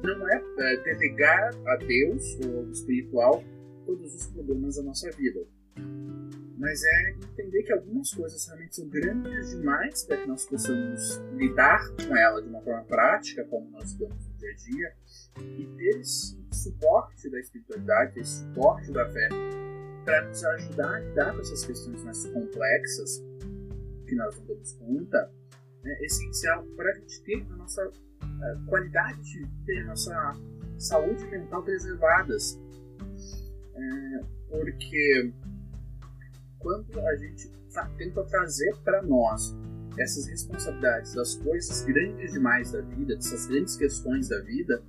não 0.03 0.29
é, 0.29 0.43
é 0.59 0.77
delegar 0.83 1.51
a 1.67 1.75
Deus 1.77 2.37
ou 2.45 2.59
ao 2.59 2.71
espiritual 2.71 3.43
todos 3.85 4.13
os 4.13 4.27
problemas 4.27 4.75
da 4.75 4.83
nossa 4.83 5.09
vida 5.11 5.45
mas 6.57 6.83
é 6.83 7.11
entender 7.11 7.63
que 7.63 7.73
algumas 7.73 8.11
coisas 8.11 8.45
realmente 8.47 8.75
são 8.75 8.87
grandes 8.89 9.51
demais 9.51 10.03
para 10.03 10.17
que 10.17 10.27
nós 10.27 10.45
possamos 10.45 11.17
lidar 11.33 11.87
com 11.91 12.17
ela 12.17 12.41
de 12.41 12.49
uma 12.49 12.61
forma 12.61 12.83
prática, 12.85 13.45
como 13.45 13.69
nós 13.69 13.91
lidamos 13.91 14.25
no 14.25 14.33
dia 14.33 14.49
a 14.49 14.55
dia, 14.55 14.93
e 15.59 15.67
ter 15.77 15.99
esse 15.99 16.37
suporte 16.51 17.29
da 17.29 17.39
espiritualidade, 17.39 18.19
esse 18.19 18.39
suporte 18.39 18.91
da 18.91 19.07
fé, 19.07 19.29
para 20.03 20.27
nos 20.27 20.43
ajudar 20.43 20.95
a 20.95 20.99
lidar 20.99 21.33
com 21.33 21.41
essas 21.41 21.65
questões 21.65 22.03
mais 22.03 22.25
complexas 22.27 23.23
que 24.07 24.15
nós 24.15 24.35
não 24.37 24.45
damos 24.47 24.73
conta, 24.73 25.31
é 25.85 26.05
essencial 26.05 26.65
para 26.75 26.89
a 26.89 26.93
gente 26.95 27.21
ter 27.23 27.45
a 27.51 27.55
nossa 27.55 27.91
a 28.21 28.69
qualidade 28.69 29.21
de 29.21 29.45
vida, 29.65 29.81
a 29.81 29.85
nossa 29.85 30.33
saúde 30.77 31.25
mental 31.27 31.63
preservadas. 31.63 32.59
É, 33.75 34.19
porque 34.49 35.31
quando 36.59 36.99
a 36.99 37.15
gente 37.15 37.51
tenta 37.97 38.23
trazer 38.23 38.75
para 38.83 39.01
nós 39.03 39.55
essas 39.99 40.27
responsabilidades 40.27 41.13
das 41.13 41.35
coisas 41.35 41.83
grandes 41.83 42.33
demais 42.33 42.71
da 42.71 42.81
vida, 42.81 43.15
dessas 43.15 43.47
grandes 43.47 43.75
questões 43.75 44.29
da 44.29 44.39
vida, 44.41 44.83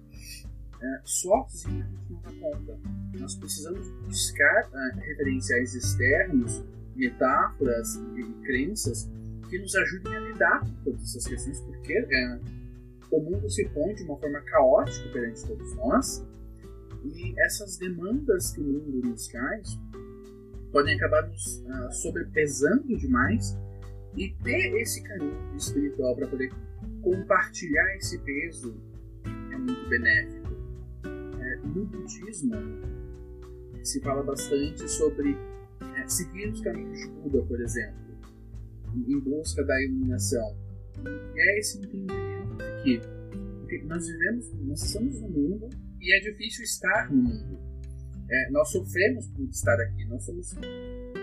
é, 0.80 1.00
sozinho 1.04 1.84
a 1.84 1.88
gente 1.88 2.12
não 2.12 2.20
dá 2.20 2.30
conta. 2.40 2.78
Nós 3.18 3.34
precisamos 3.34 3.88
buscar 4.06 4.70
é, 4.72 5.00
referenciais 5.00 5.74
externos, 5.74 6.64
metáforas 6.94 7.94
e, 7.94 8.20
e, 8.20 8.32
crenças 8.44 9.10
que 9.48 9.58
nos 9.58 9.74
ajudem 9.74 10.14
a 10.14 10.20
lidar 10.20 10.60
com 10.60 10.72
todas 10.84 11.02
essas 11.02 11.26
questões, 11.26 11.60
porque 11.60 11.92
é, 11.92 12.40
o 13.10 13.20
mundo 13.20 13.48
se 13.48 13.66
põe 13.70 13.94
de 13.94 14.02
uma 14.04 14.18
forma 14.18 14.40
caótica 14.42 15.08
perante 15.10 15.46
todos 15.46 15.74
nós 15.76 16.24
e 17.04 17.34
essas 17.40 17.78
demandas 17.78 18.52
que 18.52 18.60
o 18.60 18.64
mundo 18.64 19.08
nos 19.08 19.28
traz 19.28 19.78
podem 20.72 20.96
acabar 20.96 21.26
nos 21.28 21.60
uh, 21.60 21.92
sobrepesando 21.92 22.96
demais 22.96 23.56
e 24.16 24.30
ter 24.42 24.80
esse 24.80 25.02
caminho 25.02 25.56
espiritual 25.56 26.16
para 26.16 26.26
poder 26.28 26.50
compartilhar 27.02 27.96
esse 27.96 28.18
peso 28.18 28.76
é 29.24 29.56
muito 29.56 29.88
benéfico. 29.88 30.48
É, 31.04 31.56
no 31.66 31.84
budismo, 31.86 32.54
se 33.82 34.00
fala 34.00 34.22
bastante 34.22 34.88
sobre 34.88 35.36
é, 35.96 36.08
seguir 36.08 36.50
os 36.50 36.60
caminhos 36.60 36.98
de 36.98 37.08
Buda, 37.08 37.42
por 37.44 37.60
exemplo, 37.60 37.98
em 38.94 39.20
busca 39.20 39.64
da 39.64 39.82
iluminação. 39.82 40.56
E 41.34 41.40
é 41.40 41.58
esse 41.58 41.78
entendimento 41.78 42.58
de 42.84 43.00
que 43.68 43.84
nós 43.84 44.06
vivemos, 44.06 44.52
nós 44.64 44.82
estamos 44.82 45.20
no 45.20 45.28
mundo 45.28 45.68
e 46.00 46.16
é 46.16 46.20
difícil 46.20 46.64
estar 46.64 47.10
no 47.10 47.22
mundo. 47.22 47.67
É, 48.30 48.50
nós 48.50 48.70
sofremos 48.70 49.26
por 49.28 49.48
estar 49.48 49.80
aqui, 49.80 50.04
nós 50.06 50.22
somos 50.24 50.54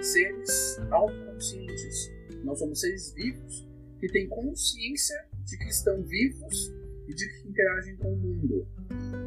seres 0.02 0.80
autoconscientes, 0.90 2.12
nós 2.44 2.58
somos 2.58 2.80
seres 2.80 3.14
vivos 3.14 3.68
que 4.00 4.08
têm 4.08 4.28
consciência 4.28 5.16
de 5.44 5.58
que 5.58 5.70
estão 5.70 6.02
vivos 6.04 6.74
e 7.08 7.14
de 7.14 7.28
que 7.28 7.50
interagem 7.50 7.96
com 7.98 8.14
o 8.14 8.18
mundo. 8.18 8.68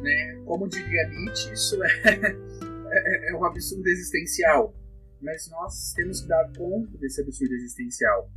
Né? 0.03 0.41
Como 0.45 0.67
diria 0.67 1.07
Nietzsche, 1.07 1.53
isso 1.53 1.81
é, 1.83 1.89
é, 2.91 3.31
é 3.31 3.35
um 3.35 3.45
absurdo 3.45 3.87
existencial, 3.87 4.75
mas 5.21 5.49
nós 5.49 5.93
temos 5.93 6.21
que 6.21 6.27
dar 6.27 6.51
conta 6.57 6.97
desse 6.97 7.21
absurdo 7.21 7.53
existencial. 7.53 8.29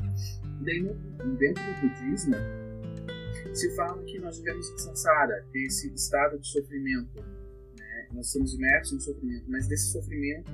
Dentro, 0.63 0.95
dentro 1.37 1.63
do 1.65 1.89
budismo, 1.89 2.37
se 3.53 3.75
fala 3.75 4.03
que 4.05 4.19
nós 4.19 4.39
vivemos 4.39 4.71
em 4.71 4.79
samsara, 4.79 5.45
que 5.51 5.59
é 5.59 5.63
esse 5.63 5.93
estado 5.93 6.39
de 6.39 6.47
sofrimento. 6.47 7.42
Nós 8.12 8.26
estamos 8.26 8.54
imersos 8.54 8.92
em 8.92 9.00
sofrimento, 9.00 9.50
mas 9.50 9.66
desse 9.66 9.90
sofrimento 9.90 10.50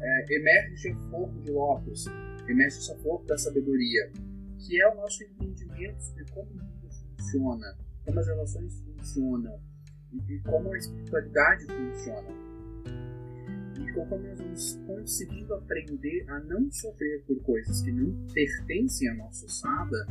é, 0.00 0.36
emerge 0.36 0.90
a 0.90 0.96
fogo 1.10 1.40
de 1.40 1.50
lótus, 1.50 2.06
emerge 2.48 2.78
essa 2.78 2.96
fogo 2.98 3.24
da 3.24 3.36
sabedoria, 3.36 4.10
que 4.58 4.80
é 4.80 4.88
o 4.88 4.94
nosso 4.96 5.22
entendimento 5.24 6.00
sobre 6.00 6.24
como 6.32 6.50
o 6.50 6.54
mundo 6.54 6.88
funciona, 7.16 7.76
como 8.04 8.20
as 8.20 8.26
relações 8.26 8.80
funcionam 8.80 9.60
e, 10.12 10.34
e 10.34 10.40
como 10.40 10.72
a 10.72 10.78
espiritualidade 10.78 11.66
funciona. 11.66 12.28
E 13.80 13.92
conforme 13.92 14.28
nós 14.28 14.38
vamos 14.38 14.80
conseguindo 14.86 15.54
aprender 15.54 16.24
a 16.28 16.38
não 16.40 16.70
sofrer 16.70 17.24
por 17.26 17.42
coisas 17.42 17.82
que 17.82 17.90
não 17.90 18.14
pertencem 18.32 19.08
à 19.08 19.14
nossa 19.14 19.48
sada, 19.48 20.06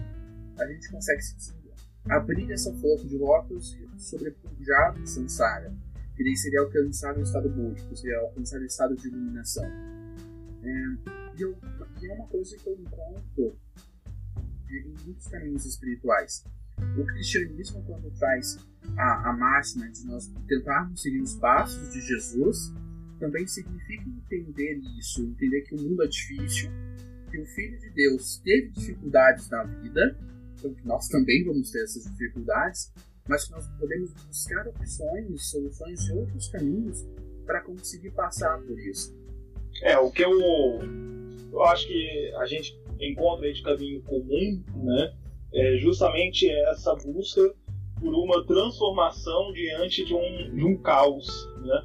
a 0.58 0.68
gente 0.68 0.92
consegue 0.92 1.22
se 1.22 1.54
abrir 2.10 2.52
essa 2.52 2.74
fogo 2.74 3.06
de 3.06 3.18
lótus 3.18 3.76
e 3.76 4.02
sobrepujar 4.02 5.00
o 5.00 5.06
samsara, 5.06 5.74
que 6.22 6.24
daí 6.24 6.38
seria 6.38 6.62
alcançar 6.62 7.18
o 7.18 7.22
estado 7.22 7.50
búdico, 7.50 7.96
seria 7.96 8.20
alcançar 8.20 8.62
o 8.62 8.66
estado 8.66 8.96
de 8.96 9.08
iluminação. 9.08 9.66
É, 9.66 10.70
e, 11.36 11.42
eu, 11.42 11.58
e 12.00 12.08
é 12.08 12.14
uma 12.14 12.28
coisa 12.28 12.56
que 12.58 12.68
eu 12.68 12.80
encontro 12.80 13.58
em 14.70 14.94
muitos 15.04 15.28
caminhos 15.28 15.66
espirituais. 15.66 16.46
O 16.96 17.04
cristianismo, 17.06 17.84
quando 17.86 18.12
traz 18.20 18.60
a, 18.96 19.30
a 19.30 19.34
máxima 19.34 19.90
de 19.90 20.06
nós 20.06 20.32
tentarmos 20.48 21.02
seguir 21.02 21.22
os 21.22 21.36
passos 21.36 21.92
de 21.92 22.02
Jesus, 22.02 22.72
também 23.20 23.48
significa 23.48 24.08
entender 24.08 24.80
isso, 25.00 25.24
entender 25.24 25.62
que 25.62 25.74
o 25.74 25.82
mundo 25.82 26.04
é 26.04 26.08
difícil, 26.08 26.70
que 27.32 27.40
o 27.40 27.46
Filho 27.48 27.80
de 27.80 27.90
Deus 27.92 28.40
teve 28.44 28.70
dificuldades 28.70 29.50
na 29.50 29.64
vida, 29.64 30.16
então 30.60 30.72
que 30.72 30.86
nós 30.86 31.08
também 31.08 31.44
vamos 31.44 31.72
ter 31.72 31.84
essas 31.84 32.04
dificuldades, 32.04 32.94
mas 33.28 33.46
que 33.46 33.52
nós 33.52 33.68
podemos 33.80 34.14
buscar 34.14 34.68
opções, 34.68 35.50
soluções 35.50 36.06
de 36.06 36.14
outros 36.14 36.48
caminhos 36.50 37.06
para 37.46 37.62
conseguir 37.62 38.12
passar 38.12 38.60
por 38.62 38.80
isso. 38.80 39.16
É, 39.84 39.98
o 39.98 40.12
que 40.12 40.24
eu, 40.24 40.32
eu 41.52 41.64
acho 41.64 41.88
que 41.88 42.34
a 42.38 42.46
gente 42.46 42.80
encontra 43.00 43.52
de 43.52 43.64
caminho 43.64 44.02
comum, 44.04 44.64
né, 44.76 45.14
é 45.54 45.78
justamente 45.78 46.50
essa 46.50 46.96
busca 46.96 47.42
por 48.00 48.14
uma 48.14 48.46
transformação 48.46 49.52
diante 49.54 50.04
de 50.04 50.14
um, 50.14 50.56
de 50.56 50.64
um 50.64 50.78
caos, 50.78 51.48
né? 51.62 51.84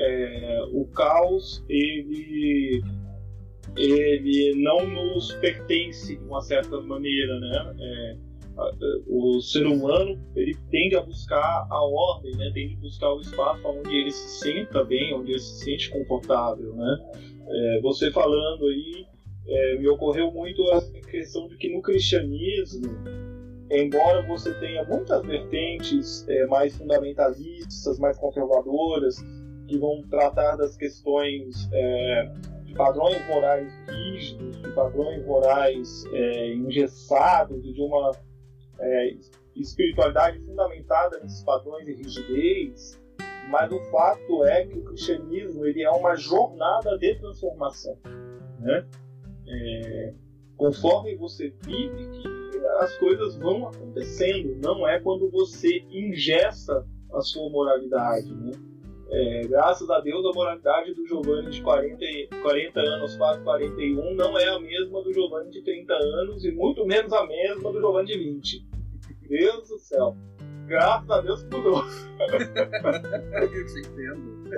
É, 0.00 0.64
o 0.72 0.86
caos 0.86 1.64
ele 1.68 2.80
ele 3.76 4.54
não 4.62 4.86
nos 4.86 5.32
pertence 5.34 6.16
de 6.16 6.24
uma 6.24 6.40
certa 6.40 6.80
maneira, 6.80 7.40
né? 7.40 7.74
É, 7.80 8.16
o 9.06 9.40
ser 9.40 9.66
humano 9.66 10.18
ele 10.34 10.54
tende 10.70 10.96
a 10.96 11.00
buscar 11.00 11.66
a 11.70 11.82
ordem, 11.84 12.36
né? 12.36 12.50
Tende 12.52 12.74
a 12.74 12.80
buscar 12.80 13.12
o 13.12 13.20
espaço 13.20 13.60
onde 13.66 13.94
ele 13.94 14.10
se 14.10 14.40
senta 14.40 14.84
bem, 14.84 15.14
onde 15.14 15.32
ele 15.32 15.38
se 15.38 15.64
sente 15.64 15.90
confortável, 15.90 16.74
né? 16.74 16.98
É, 17.48 17.80
você 17.80 18.10
falando 18.10 18.66
aí 18.66 19.06
é, 19.46 19.78
me 19.78 19.88
ocorreu 19.88 20.30
muito 20.30 20.62
a 20.72 20.82
questão 21.08 21.48
de 21.48 21.56
que 21.56 21.72
no 21.72 21.80
cristianismo, 21.80 22.90
embora 23.70 24.22
você 24.26 24.52
tenha 24.54 24.84
muitas 24.84 25.24
vertentes 25.24 26.26
é, 26.28 26.46
mais 26.46 26.76
fundamentalistas, 26.76 27.98
mais 27.98 28.18
conservadoras, 28.18 29.16
que 29.66 29.78
vão 29.78 30.02
tratar 30.10 30.56
das 30.56 30.76
questões 30.76 31.68
de 32.64 32.72
padrões 32.74 33.18
morais 33.28 33.70
rígidos, 33.86 34.62
de 34.62 34.70
padrões 34.72 35.26
morais 35.26 36.04
engessados, 36.54 37.62
de 37.62 37.82
uma 37.82 38.12
é, 38.80 39.16
espiritualidade 39.56 40.38
fundamentada 40.40 41.18
nesses 41.20 41.42
padrões 41.42 41.86
e 41.88 41.94
rigidez, 41.94 43.00
mas 43.50 43.70
o 43.72 43.80
fato 43.90 44.44
é 44.44 44.66
que 44.66 44.78
o 44.78 44.84
cristianismo 44.84 45.64
ele 45.64 45.82
é 45.82 45.90
uma 45.90 46.14
jornada 46.16 46.96
de 46.98 47.14
transformação, 47.16 47.98
né? 48.60 48.86
É, 49.46 50.14
conforme 50.56 51.16
você 51.16 51.54
vive, 51.64 52.08
que 52.10 52.38
as 52.80 52.96
coisas 52.98 53.36
vão 53.36 53.68
acontecendo. 53.68 54.56
Não 54.62 54.86
é 54.86 55.00
quando 55.00 55.30
você 55.30 55.84
ingesta 55.90 56.86
a 57.12 57.20
sua 57.20 57.48
moralidade. 57.50 58.32
Né? 58.32 58.52
É, 59.10 59.46
graças 59.46 59.88
a 59.88 60.00
Deus, 60.00 60.24
a 60.24 60.32
moralidade 60.34 60.92
do 60.94 61.06
Giovanni 61.06 61.50
de 61.50 61.62
40, 61.62 61.98
40 62.42 62.80
anos, 62.80 63.16
quase 63.16 63.42
41, 63.42 64.14
não 64.14 64.38
é 64.38 64.48
a 64.48 64.60
mesma 64.60 65.02
do 65.02 65.12
Giovanni 65.12 65.50
de 65.50 65.62
30 65.62 65.94
anos 65.94 66.44
e 66.44 66.52
muito 66.52 66.84
menos 66.86 67.12
a 67.12 67.26
mesma 67.26 67.72
do 67.72 67.80
Giovanni 67.80 68.08
de 68.08 68.18
20. 68.18 68.66
Deus 69.28 69.68
do 69.68 69.78
céu. 69.78 70.16
Graças 70.66 71.10
a 71.10 71.20
Deus 71.22 71.42
mudou. 71.44 71.82
Eu 73.40 73.62
entendo. 73.62 74.50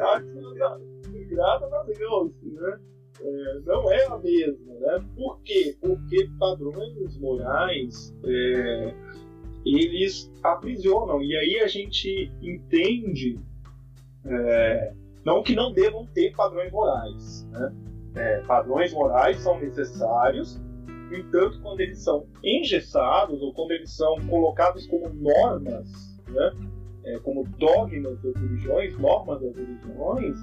Graças 1.28 1.72
a 1.72 1.82
Deus. 1.84 2.32
Né? 2.42 2.80
é, 3.22 3.60
não 3.66 3.90
é 3.90 4.06
a 4.06 4.18
mesma, 4.18 4.74
né? 4.74 5.04
Por 5.14 5.40
quê? 5.42 5.76
Porque 5.80 6.28
padrões 6.38 7.18
morais 7.18 8.14
é, 8.24 8.94
eles 9.64 10.32
aprisionam 10.42 11.22
e 11.22 11.36
aí 11.36 11.60
a 11.60 11.66
gente 11.66 12.32
entende 12.40 13.38
é, 14.24 14.92
não 15.24 15.42
que 15.42 15.54
não 15.54 15.72
devam 15.72 16.06
ter 16.06 16.34
padrões 16.34 16.70
morais, 16.72 17.46
né? 17.50 17.72
É, 18.16 18.38
padrões 18.40 18.92
morais 18.92 19.38
são 19.38 19.60
necessários, 19.60 20.60
no 21.10 21.16
entanto, 21.16 21.60
quando 21.60 21.80
eles 21.80 22.02
são 22.02 22.26
engessados 22.42 23.40
ou 23.40 23.52
quando 23.52 23.72
eles 23.72 23.92
são 23.92 24.16
colocados 24.26 24.86
como 24.86 25.08
normas, 25.10 25.88
né? 26.28 26.52
É, 27.04 27.18
como 27.20 27.46
dogmas 27.58 28.20
das 28.22 28.34
religiões, 28.36 28.98
normas 28.98 29.40
das 29.40 29.56
religiões, 29.56 30.36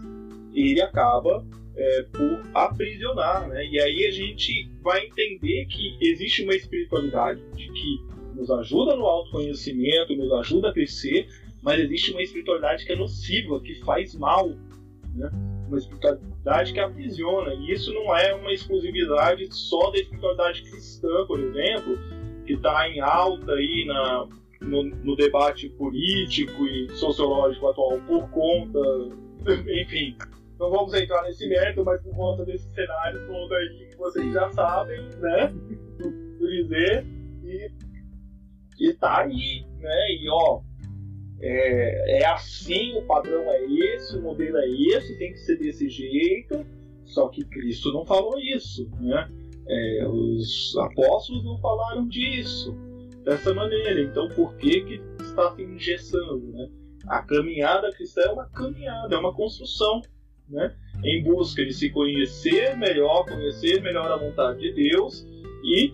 ele 0.54 0.82
acaba 0.82 1.46
é, 1.76 2.04
por 2.12 2.42
aprisionar, 2.54 3.48
né? 3.48 3.66
E 3.66 3.80
aí 3.80 4.06
a 4.08 4.12
gente 4.12 4.70
vai 4.82 5.06
entender 5.06 5.66
que 5.68 5.98
existe 6.02 6.44
uma 6.44 6.56
espiritualidade 6.56 7.42
que 7.54 8.08
nos 8.36 8.50
ajuda 8.52 8.96
no 8.96 9.06
autoconhecimento, 9.06 10.16
nos 10.16 10.32
ajuda 10.34 10.70
a 10.70 10.74
crescer, 10.74 11.28
mas 11.62 11.80
existe 11.80 12.12
uma 12.12 12.22
espiritualidade 12.22 12.86
que 12.86 12.93
é 12.93 12.96
nociva, 12.96 13.60
que 13.62 13.76
faz 13.84 14.15
mal, 14.15 14.50
né? 15.15 15.30
Uma 15.67 15.78
espiritualidade 15.78 16.74
que 16.74 16.80
aprisiona. 16.80 17.54
E 17.54 17.72
isso 17.72 17.93
não 17.93 18.15
é 18.15 18.34
uma 18.34 18.54
exclusividade 18.54 19.48
só 19.54 19.91
da 19.91 20.00
espiritualidade 20.00 20.63
cristã, 20.63 21.26
por 21.28 21.39
exemplo, 21.39 21.98
que 22.46 22.54
está 22.54 22.88
em 22.88 23.02
alta 23.02 23.52
aí 23.54 23.86
na, 23.86 24.28
no, 24.62 24.84
no 24.84 25.15
debate 25.15 25.70
político 25.70 26.65
e 26.65 26.89
sociológico 26.91 27.67
atual 27.67 28.00
por 28.08 28.30
conta, 28.30 28.80
enfim, 29.82 30.15
não 30.60 30.72
vamos 30.72 30.93
entrar 30.93 31.24
nesse 31.24 31.48
mérito, 31.48 31.84
mas 31.84 32.02
por 32.02 32.15
conta 32.15 32.46
desse 32.46 32.67
cenário 32.74 33.28
todo 33.28 33.54
aí 33.54 33.88
que 33.89 33.98
vocês 33.98 34.34
já 34.34 34.50
sabem, 34.52 35.00
né? 35.20 35.54
Do 36.39 36.48
dizer. 36.48 37.06
E, 37.43 37.72
e 38.80 38.93
tá 38.93 39.22
aí, 39.22 39.65
né? 39.80 40.12
E 40.20 40.30
ó, 40.30 40.62
é, 41.39 42.21
é 42.21 42.26
assim, 42.26 42.97
o 42.97 43.04
padrão 43.04 43.43
é 43.52 43.63
esse, 43.65 44.17
o 44.17 44.21
modelo 44.21 44.58
é 44.58 44.69
esse, 44.69 45.17
tem 45.17 45.32
que 45.32 45.39
ser 45.39 45.58
desse 45.58 45.89
jeito. 45.89 46.65
Só 47.06 47.30
que 47.30 47.43
Cristo 47.45 47.93
não 47.93 48.06
falou 48.06 48.38
isso, 48.39 48.89
né? 49.00 49.30
É, 49.69 50.08
os 50.08 50.76
apóstolos 50.78 51.43
não 51.43 51.58
falaram 51.60 52.08
disso 52.08 52.76
dessa 53.23 53.54
maneira. 53.54 54.02
Então, 54.02 54.30
por 54.30 54.56
que 54.56 54.82
que 54.82 55.02
está 55.21 55.56
se 55.56 55.63
engessando, 55.63 56.52
né? 56.54 56.69
A 57.08 57.21
caminhada 57.21 57.91
cristã 57.91 58.21
é 58.21 58.32
uma 58.32 58.50
caminhada, 58.50 59.15
é 59.15 59.17
uma 59.17 59.34
construção 59.34 60.02
né? 60.50 60.73
em 61.04 61.23
busca 61.23 61.63
de 61.65 61.73
se 61.73 61.89
conhecer 61.89 62.76
melhor, 62.78 63.26
conhecer 63.26 63.82
melhor 63.82 64.12
a 64.12 64.17
vontade 64.17 64.60
de 64.60 64.73
Deus 64.73 65.26
e 65.63 65.93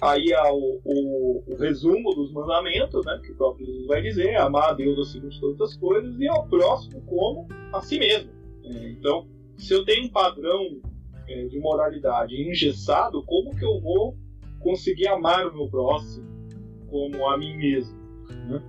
aí 0.00 0.32
há 0.34 0.52
o, 0.52 0.80
o, 0.84 1.44
o, 1.46 1.56
resumo 1.56 2.14
dos 2.14 2.32
mandamentos, 2.32 3.04
né, 3.06 3.18
que 3.22 3.32
o 3.32 3.36
próprio 3.36 3.66
Jesus 3.66 3.86
vai 3.86 4.02
dizer, 4.02 4.36
amar 4.36 4.70
a 4.70 4.72
Deus 4.74 4.98
acima 4.98 5.28
de 5.28 5.40
todas 5.40 5.60
as 5.70 5.76
coisas, 5.76 6.18
e 6.18 6.28
ao 6.28 6.46
próximo 6.48 7.00
como 7.02 7.48
a 7.72 7.80
si 7.80 7.98
mesmo. 7.98 8.30
Então, 8.64 9.26
se 9.56 9.72
eu 9.72 9.84
tenho 9.84 10.06
um 10.06 10.08
padrão 10.10 10.80
é, 11.28 11.44
de 11.46 11.58
moralidade 11.58 12.34
engessado, 12.34 13.22
como 13.24 13.56
que 13.56 13.64
eu 13.64 13.80
vou 13.80 14.16
conseguir 14.60 15.08
amar 15.08 15.46
o 15.46 15.54
meu 15.54 15.68
próximo 15.68 16.26
como 16.88 17.28
a 17.28 17.38
mim 17.38 17.56
mesmo? 17.56 17.96
Né? 18.48 18.62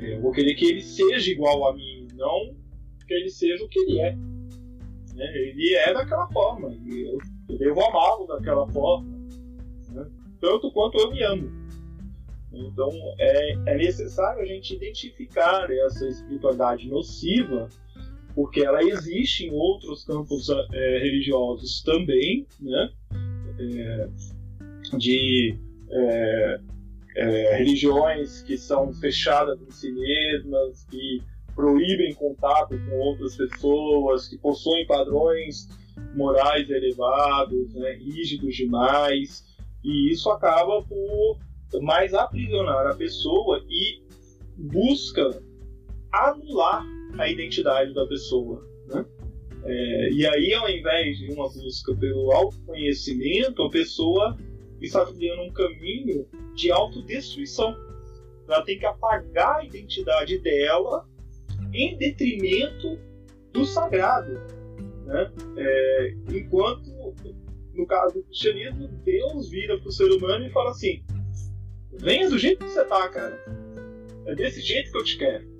É, 0.00 0.16
eu 0.16 0.22
vou 0.22 0.32
querer 0.32 0.54
que 0.54 0.66
ele 0.66 0.80
seja 0.80 1.30
igual 1.30 1.68
a 1.68 1.74
mim, 1.74 2.08
não 2.14 2.54
que 3.06 3.14
ele 3.14 3.28
seja 3.28 3.62
o 3.62 3.68
que 3.68 3.78
ele 3.80 4.00
é. 4.00 4.16
Né? 5.14 5.36
Ele 5.36 5.74
é 5.74 5.92
daquela 5.92 6.26
forma, 6.32 6.74
e 6.74 7.02
eu, 7.02 7.18
eu 7.50 7.58
devo 7.58 7.80
amá-lo 7.84 8.26
daquela 8.26 8.66
forma? 8.72 9.13
Tanto 10.44 10.70
quanto 10.70 10.98
eu 10.98 11.10
me 11.10 11.22
amo. 11.22 11.50
Então 12.52 12.90
é, 13.18 13.52
é 13.66 13.76
necessário 13.76 14.42
a 14.42 14.44
gente 14.44 14.74
identificar 14.74 15.70
essa 15.70 16.06
espiritualidade 16.06 16.86
nociva 16.86 17.68
porque 18.34 18.60
ela 18.60 18.82
existe 18.82 19.46
em 19.46 19.52
outros 19.52 20.04
campos 20.04 20.48
é, 20.50 20.98
religiosos 20.98 21.82
também, 21.82 22.46
né? 22.60 22.90
É, 23.58 24.08
de 24.98 25.56
é, 25.88 26.60
é, 27.16 27.56
religiões 27.56 28.42
que 28.42 28.58
são 28.58 28.92
fechadas 28.92 29.60
em 29.62 29.70
si 29.70 29.92
mesmas, 29.92 30.84
que 30.90 31.22
proíbem 31.54 32.12
contato 32.14 32.76
com 32.76 32.98
outras 32.98 33.36
pessoas, 33.36 34.26
que 34.26 34.36
possuem 34.36 34.84
padrões 34.86 35.68
morais 36.16 36.68
elevados, 36.68 37.72
né, 37.74 37.92
rígidos 37.92 38.56
demais, 38.56 39.44
e 39.84 40.10
isso 40.10 40.30
acaba 40.30 40.82
por 40.82 41.38
mais 41.82 42.14
aprisionar 42.14 42.86
a 42.86 42.94
pessoa 42.94 43.62
e 43.68 44.02
busca 44.56 45.42
anular 46.12 46.84
a 47.18 47.28
identidade 47.28 47.92
da 47.92 48.06
pessoa. 48.06 48.64
Né? 48.86 49.04
É, 49.64 50.10
e 50.12 50.26
aí, 50.26 50.54
ao 50.54 50.68
invés 50.68 51.18
de 51.18 51.32
uma 51.32 51.48
busca 51.48 51.94
pelo 51.96 52.32
autoconhecimento, 52.32 53.62
a 53.62 53.70
pessoa 53.70 54.36
está 54.80 55.04
criando 55.06 55.42
um 55.42 55.52
caminho 55.52 56.26
de 56.54 56.70
autodestruição. 56.70 57.76
Ela 58.46 58.62
tem 58.62 58.78
que 58.78 58.86
apagar 58.86 59.60
a 59.60 59.64
identidade 59.64 60.38
dela 60.38 61.06
em 61.72 61.96
detrimento 61.96 62.98
do 63.52 63.64
sagrado. 63.64 64.32
Né? 65.06 65.32
É, 65.56 66.14
enquanto, 66.30 66.93
no 67.74 67.86
caso 67.86 68.14
do 68.14 68.22
cristianismo, 68.24 68.88
Deus 69.04 69.50
vira 69.50 69.78
para 69.78 69.88
o 69.88 69.92
ser 69.92 70.10
humano 70.10 70.46
e 70.46 70.50
fala 70.50 70.70
assim: 70.70 71.04
venha 71.92 72.28
do 72.28 72.38
jeito 72.38 72.64
que 72.64 72.70
você 72.70 72.82
está, 72.82 73.08
cara. 73.08 73.38
É 74.26 74.34
desse 74.34 74.60
jeito 74.60 74.90
que 74.90 74.98
eu 74.98 75.04
te 75.04 75.18
quero 75.18 75.54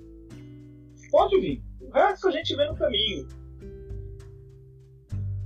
pode 1.15 1.39
vir. 1.39 1.63
O 1.79 1.89
resto 1.91 2.27
a 2.27 2.31
gente 2.31 2.53
vê 2.57 2.65
no 2.65 2.75
caminho. 2.75 3.25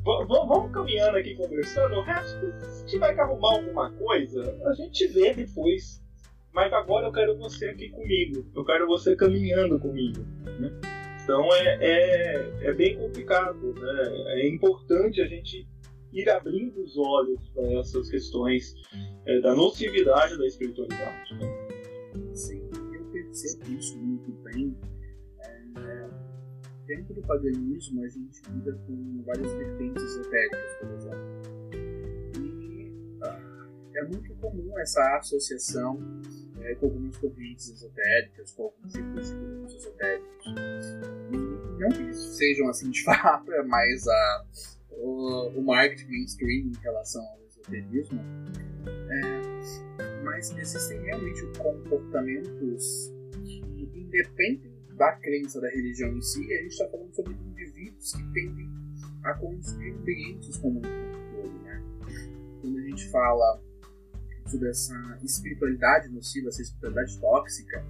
V 0.03 0.25
vamos 0.27 0.71
caminhando 0.71 1.15
aqui 1.15 1.36
conversando. 1.36 1.97
O 1.97 2.01
resto, 2.01 2.51
se 2.71 2.88
tiver 2.88 3.13
que 3.13 3.21
arrumar 3.21 3.51
alguma 3.53 3.91
coisa, 3.91 4.58
a 4.65 4.73
gente 4.73 5.05
vê 5.10 5.32
depois. 5.32 6.03
Mas 6.51 6.73
agora 6.73 7.05
eu 7.05 7.12
quero 7.12 7.38
você 7.38 7.67
aqui 7.67 7.89
comigo. 7.89 8.43
Eu 8.55 8.65
quero 8.65 8.88
você 8.88 9.15
caminhando 9.15 9.79
comigo. 9.79 10.21
Né? 10.60 10.71
Então 11.23 11.47
é, 11.53 11.77
é, 11.82 12.69
é 12.69 12.73
bem 12.73 12.97
complicado. 12.97 13.75
Né? 13.75 14.41
É 14.41 14.47
importante 14.47 15.21
a 15.21 15.27
gente 15.27 15.67
ir 16.13 16.30
abrindo 16.30 16.82
os 16.84 16.98
olhos 16.98 17.39
para 17.54 17.80
essas 17.80 18.10
questões 18.10 18.76
é, 19.26 19.39
da 19.41 19.56
nocividade 19.56 20.38
da 20.38 20.48
espiritualidade. 20.48 21.36
Né? 21.36 22.36
Sim, 22.36 22.69
eu 22.93 23.04
percebo 23.12 23.72
isso 23.72 23.98
muito 23.98 24.32
bem 24.43 24.76
dentro 26.89 27.13
do 27.13 27.22
paganismo 27.22 28.04
a 28.04 28.08
gente 28.08 28.41
lida 28.52 28.74
com 28.88 29.24
várias 29.24 29.54
vertentes 29.54 30.04
esotéricas, 30.04 30.74
por 30.80 30.89
exemplo. 30.89 31.19
E 32.41 32.91
ah, 33.22 33.67
é 33.93 34.04
muito 34.06 34.34
comum 34.38 34.80
essa 34.80 35.17
associação 35.17 36.00
é, 36.62 36.74
com 36.76 36.88
algumas 36.88 37.15
correntes 37.17 37.69
esotéricas, 37.69 38.52
com 38.54 38.63
alguns 38.63 38.91
tipos 38.91 39.30
de 39.30 39.36
grupos 39.36 39.76
esotéricos. 39.76 40.45
E 41.32 41.80
não 41.80 41.89
que 41.89 42.02
eles 42.02 42.17
sejam 42.17 42.67
assim 42.69 42.89
de 42.89 43.04
fato, 43.06 43.54
é 43.54 43.63
mais 43.63 44.08
a, 44.08 44.45
o, 45.29 45.61
marketing 45.61 46.09
mainstream 46.09 46.67
em 46.67 46.77
relação 46.81 47.21
ao 47.21 47.39
esoterismo. 47.47 48.19
É, 49.09 50.23
mas 50.23 50.51
existem 50.57 50.99
realmente 51.01 51.41
comportamentos 51.57 53.11
que 53.43 53.61
independem 53.93 54.79
da 54.95 55.13
crença 55.13 55.61
da 55.61 55.69
religião 55.69 56.09
em 56.15 56.21
si, 56.21 56.41
a 56.53 56.61
gente 56.61 56.71
está 56.71 56.87
falando 56.89 57.13
sobre 57.15 57.33
indivíduos 57.33 58.11
que 58.11 58.23
tendem 58.33 58.69
a 59.23 59.33
construir 59.35 59.91
ambientes 59.91 60.57
como 60.57 60.79
um 60.79 60.81
controle. 60.81 61.59
Né? 61.63 61.83
Quando 62.61 62.77
a 62.77 62.81
gente 62.81 63.09
fala 63.09 63.61
sobre 64.45 64.69
essa 64.69 65.19
espiritualidade 65.23 66.09
nociva, 66.09 66.49
essa 66.49 66.61
espiritualidade 66.61 67.19
tóxica, 67.19 67.85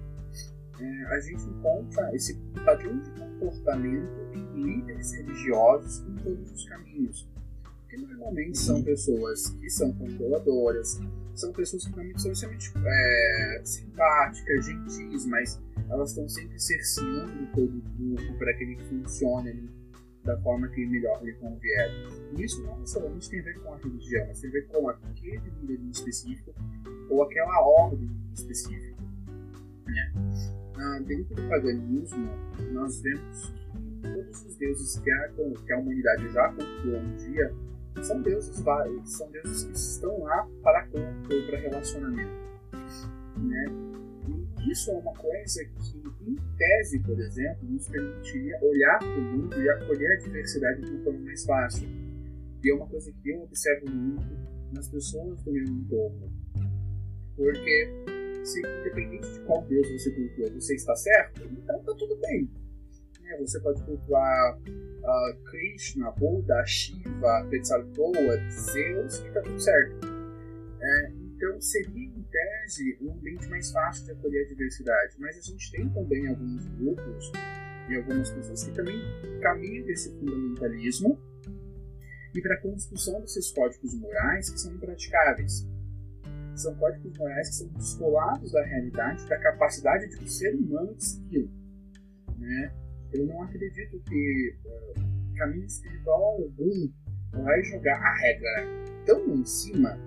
é, 0.80 1.04
a 1.14 1.20
gente 1.20 1.42
encontra 1.44 2.14
esse 2.14 2.36
padrão 2.64 2.98
de 3.00 3.10
comportamento 3.10 4.19
líderes 4.60 5.12
religiosos 5.12 6.00
em 6.06 6.14
todos 6.16 6.52
os 6.52 6.68
caminhos. 6.68 7.28
Que 7.88 7.96
normalmente 7.96 8.58
são 8.58 8.82
pessoas 8.82 9.48
que 9.48 9.68
são 9.68 9.92
controladoras, 9.92 11.00
são 11.34 11.52
pessoas 11.52 11.84
que 11.84 11.92
realmente 11.92 12.22
são 12.22 12.30
extremamente 12.30 12.72
é, 12.76 13.62
simpáticas, 13.64 14.64
gentis, 14.64 15.26
mas 15.26 15.60
elas 15.88 16.10
estão 16.10 16.28
sempre 16.28 16.60
cerceando 16.60 17.46
todo 17.52 17.78
o 17.78 17.82
grupo 17.98 18.38
para 18.38 18.54
que 18.54 18.64
ele 18.64 18.78
funcione 18.84 19.50
ali 19.50 19.80
da 20.24 20.38
forma 20.40 20.68
que 20.68 20.86
melhor 20.86 21.22
lhe 21.24 21.32
convier. 21.34 21.90
E 22.36 22.44
isso 22.44 22.62
não 22.62 22.78
necessariamente 22.78 23.30
tem 23.30 23.40
a 23.40 23.42
ver 23.42 23.60
com 23.60 23.74
a 23.74 23.76
religião, 23.78 24.26
mas 24.28 24.40
tem 24.40 24.50
a 24.50 24.52
ver 24.52 24.66
com 24.68 24.88
aquele 24.88 25.40
líder 25.62 25.80
em 25.80 25.90
específico 25.90 26.54
ou 27.08 27.22
aquela 27.22 27.60
ordem 27.60 28.08
em 28.08 28.32
específico. 28.32 29.02
Né? 29.86 30.12
Ah, 30.76 31.00
dentro 31.00 31.34
do 31.34 31.48
paganismo, 31.48 32.28
nós 32.72 33.00
vemos 33.00 33.52
todos 34.00 34.44
os 34.44 34.56
deuses 34.56 34.98
que 34.98 35.10
a, 35.10 35.28
que 35.28 35.72
a 35.72 35.78
humanidade 35.78 36.28
já 36.32 36.48
cultuou 36.48 36.98
um 36.98 37.16
dia 37.16 37.54
são 38.02 38.20
deuses 38.22 38.60
vários, 38.60 39.16
são 39.16 39.30
deuses 39.30 39.64
que 39.64 39.72
estão 39.72 40.18
lá 40.20 40.48
para 40.62 40.86
controle, 40.86 41.46
para 41.46 41.58
relacionamento. 41.58 42.32
Né? 43.36 43.64
E 44.28 44.72
isso 44.72 44.90
é 44.90 44.94
uma 44.94 45.12
coisa 45.14 45.64
que, 45.64 46.30
em 46.30 46.36
tese, 46.56 47.00
por 47.00 47.18
exemplo, 47.18 47.68
nos 47.68 47.88
permitiria 47.88 48.58
olhar 48.62 48.98
para 48.98 49.08
o 49.08 49.22
mundo 49.22 49.60
e 49.60 49.68
acolher 49.70 50.12
a 50.12 50.16
diversidade 50.16 50.82
de 50.82 50.90
uma 50.90 51.04
forma 51.04 51.20
mais 51.20 51.44
fácil. 51.44 51.88
E 52.62 52.70
é 52.70 52.74
uma 52.74 52.86
coisa 52.86 53.10
que 53.12 53.30
eu 53.30 53.42
observo 53.42 53.90
muito 53.90 54.26
nas 54.72 54.88
pessoas 54.88 55.42
do 55.42 55.52
meu 55.52 55.64
entorno. 55.64 56.30
Porque, 57.36 58.04
se, 58.44 58.60
independente 58.60 59.32
de 59.32 59.40
qual 59.40 59.62
Deus 59.62 59.90
você 59.90 60.10
cultua, 60.10 60.50
você 60.50 60.74
está 60.74 60.94
certo, 60.94 61.42
então 61.42 61.80
está 61.80 61.94
tudo 61.94 62.16
bem. 62.16 62.50
Né? 63.30 63.36
Você 63.38 63.60
pode 63.60 63.82
cultuar 63.84 64.58
uh, 64.58 65.44
Krishna, 65.44 66.10
Buda, 66.12 66.64
Shiva, 66.66 67.46
Quetzalcoatl, 67.48 68.50
Zeus 68.50 69.20
e 69.20 69.28
está 69.28 69.40
tudo 69.42 69.60
certo. 69.60 70.06
É, 70.82 71.10
então 71.10 71.60
seria, 71.60 72.08
em 72.08 72.22
tese, 72.22 72.98
um 73.00 73.12
ambiente 73.12 73.48
mais 73.48 73.70
fácil 73.70 74.04
de 74.04 74.12
acolher 74.12 74.44
a 74.44 74.48
diversidade. 74.48 75.16
Mas 75.18 75.38
a 75.38 75.40
gente 75.40 75.70
tem 75.70 75.88
também 75.90 76.28
alguns 76.28 76.66
grupos 76.66 77.32
e 77.88 77.96
algumas 77.96 78.30
pessoas 78.30 78.64
que 78.64 78.72
também 78.72 79.00
caminham 79.40 79.84
desse 79.86 80.10
fundamentalismo 80.18 81.18
e 82.34 82.40
para 82.40 82.54
a 82.54 82.60
construção 82.60 83.20
desses 83.20 83.50
códigos 83.50 83.94
morais 83.94 84.50
que 84.50 84.60
são 84.60 84.72
impraticáveis. 84.72 85.66
São 86.54 86.74
códigos 86.76 87.16
morais 87.18 87.48
que 87.48 87.54
são 87.56 87.68
descolados 87.68 88.52
da 88.52 88.64
realidade, 88.64 89.26
da 89.28 89.38
capacidade 89.38 90.08
de 90.08 90.22
um 90.22 90.26
ser 90.26 90.54
humano 90.54 90.94
de 90.94 91.04
segui-lo. 91.04 91.50
Né? 92.38 92.72
Eu 93.12 93.26
não 93.26 93.42
acredito 93.42 94.00
que 94.00 94.56
uh, 94.64 95.36
caminho 95.36 95.66
espiritual 95.66 96.42
algum 96.42 96.90
vai 97.32 97.62
jogar 97.64 97.96
a 97.96 98.18
regra 98.20 98.66
tão 99.06 99.34
em 99.34 99.44
cima 99.44 99.98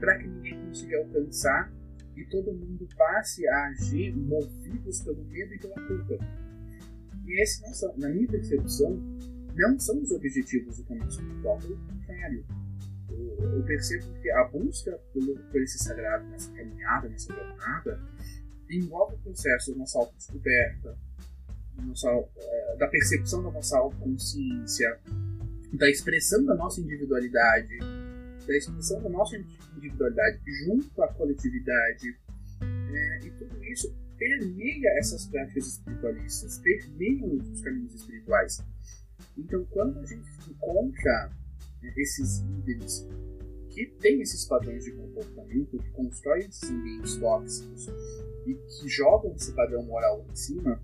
para 0.00 0.18
que 0.18 0.26
ninguém 0.26 0.66
consiga 0.66 0.98
alcançar 0.98 1.72
e 2.16 2.24
todo 2.26 2.52
mundo 2.52 2.88
passe 2.96 3.46
a 3.48 3.66
agir 3.68 4.14
movidos 4.16 5.02
pelo 5.02 5.24
medo 5.24 5.54
e 5.54 5.58
pela 5.58 5.74
culpa. 5.74 6.18
E 7.26 7.42
esse 7.42 7.62
não 7.62 7.72
são, 7.72 7.96
na 7.96 8.08
minha 8.08 8.28
percepção, 8.28 9.00
não 9.54 9.78
são 9.78 10.00
os 10.00 10.10
objetivos 10.10 10.78
do 10.78 10.84
caminho 10.84 11.08
espiritual, 11.08 11.58
pelo 11.58 11.76
contrário. 11.76 12.44
Eu, 13.08 13.62
percebo 13.64 14.12
que 14.20 14.30
a 14.30 14.44
busca 14.44 14.98
pelo, 15.12 15.38
por 15.38 15.62
esse 15.62 15.78
sagrado 15.78 16.24
nessa 16.28 16.52
caminhada, 16.52 17.08
nessa 17.08 17.32
jornada, 17.32 18.00
envolve 18.70 19.14
o 19.14 19.18
processo 19.18 19.72
da 19.72 19.78
nossa 19.78 19.98
autodescoberta, 19.98 20.98
nossa, 21.82 22.08
é, 22.08 22.76
da 22.76 22.86
percepção 22.88 23.42
da 23.42 23.50
nossa 23.50 23.78
autoconsciência, 23.78 24.98
da 25.72 25.90
expressão 25.90 26.44
da 26.44 26.54
nossa 26.54 26.80
individualidade, 26.80 27.78
da 28.46 28.56
expressão 28.56 29.02
da 29.02 29.08
nossa 29.08 29.36
individualidade 29.76 30.40
junto 30.64 31.02
à 31.02 31.08
coletividade. 31.14 32.16
É, 32.60 33.26
e 33.26 33.30
tudo 33.32 33.64
isso 33.64 33.94
permeia 34.16 34.98
essas 34.98 35.26
práticas 35.26 35.66
espiritualistas, 35.66 36.58
permeia 36.58 37.26
os 37.26 37.60
caminhos 37.60 37.94
espirituais. 37.94 38.64
Então, 39.36 39.64
quando 39.70 39.98
a 39.98 40.04
gente 40.04 40.28
encontra 40.48 41.30
né, 41.82 41.92
esses 41.96 42.40
líderes 42.40 43.06
que 43.70 43.86
têm 44.00 44.20
esses 44.20 44.44
padrões 44.44 44.84
de 44.84 44.92
comportamento, 44.92 45.78
que 45.78 45.90
constroem 45.90 46.46
esses 46.46 46.70
ambientes 46.70 47.16
tóxicos 47.16 47.88
e 48.46 48.54
que 48.54 48.88
jogam 48.88 49.34
esse 49.34 49.52
padrão 49.52 49.82
moral 49.82 50.24
em 50.30 50.36
cima, 50.36 50.80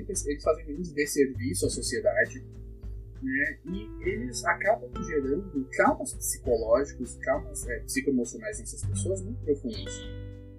eles 0.00 0.42
fazem 0.42 0.74
um 0.74 0.82
desserviço 0.82 1.66
à 1.66 1.70
sociedade 1.70 2.44
né? 3.22 3.58
E 3.66 4.08
eles 4.08 4.44
acabam 4.44 4.90
gerando 5.04 5.64
traumas 5.76 6.14
psicológicos, 6.14 7.16
traumas 7.16 7.66
é, 7.68 7.80
psicoemocionais 7.80 8.60
nessas 8.60 8.84
pessoas 8.84 9.22
muito 9.22 9.40
profundos. 9.44 10.08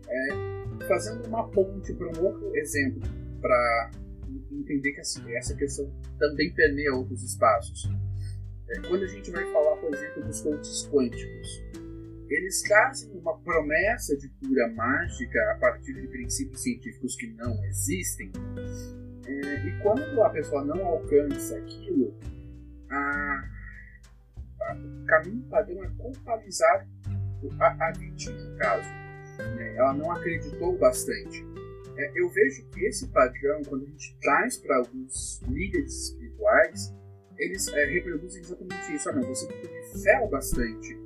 É, 0.07 0.87
fazendo 0.87 1.27
uma 1.27 1.47
ponte 1.49 1.93
para 1.93 2.07
um 2.07 2.25
outro 2.25 2.55
exemplo, 2.55 3.01
para 3.41 3.91
entender 4.51 4.93
que 4.93 5.01
assim, 5.01 5.21
essa 5.35 5.55
questão 5.55 5.91
também 6.17 6.53
permeia 6.53 6.93
outros 6.93 7.23
espaços. 7.23 7.89
É, 8.69 8.79
quando 8.87 9.03
a 9.03 9.07
gente 9.07 9.31
vai 9.31 9.43
falar, 9.51 9.77
por 9.77 9.93
exemplo, 9.93 10.23
dos 10.23 10.41
coaches 10.41 10.87
quânticos, 10.89 11.63
eles 12.29 12.61
trazem 12.61 13.11
uma 13.11 13.37
promessa 13.39 14.15
de 14.17 14.29
cura 14.29 14.67
mágica 14.73 15.39
a 15.51 15.55
partir 15.59 15.93
de 15.93 16.07
princípios 16.07 16.61
científicos 16.61 17.15
que 17.15 17.27
não 17.33 17.63
existem. 17.65 18.31
É, 19.29 19.67
e 19.67 19.79
quando 19.83 20.23
a 20.23 20.29
pessoa 20.31 20.65
não 20.65 20.83
alcança 20.83 21.55
aquilo, 21.55 22.17
a, 22.89 23.43
a, 24.61 24.73
o 24.73 25.05
caminho 25.05 25.43
padrão 25.43 25.83
é 25.83 25.89
culpabilizar 25.99 26.87
a, 27.59 27.87
a 27.87 27.91
vítima, 27.91 28.35
no 28.35 28.57
caso. 28.57 28.89
Né? 29.55 29.75
Ela 29.75 29.93
não 29.93 30.11
acreditou 30.11 30.75
bastante. 30.79 31.45
É, 31.95 32.11
eu 32.19 32.27
vejo 32.29 32.65
que 32.69 32.85
esse 32.85 33.07
padrão, 33.09 33.61
quando 33.67 33.83
a 33.83 33.89
gente 33.89 34.17
traz 34.19 34.57
para 34.57 34.77
alguns 34.77 35.41
líderes 35.47 36.05
espirituais, 36.05 36.95
eles 37.37 37.67
é, 37.67 37.85
reproduzem 37.85 38.41
exatamente 38.41 38.95
isso. 38.95 39.09
Ah, 39.09 39.13
não, 39.13 39.23
você 39.23 39.47
teve 39.47 40.01
fé 40.03 40.19
o 40.21 40.27
bastante, 40.27 40.97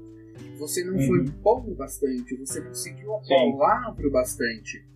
você 0.57 0.83
não 0.85 0.95
uhum. 0.95 1.07
foi 1.07 1.23
bom 1.41 1.65
o 1.67 1.75
bastante, 1.75 2.37
você 2.37 2.61
não 2.61 2.73
seguiu 2.73 3.15
a 3.15 3.21
palavra 3.21 4.07
o 4.07 4.11
bastante 4.11 4.92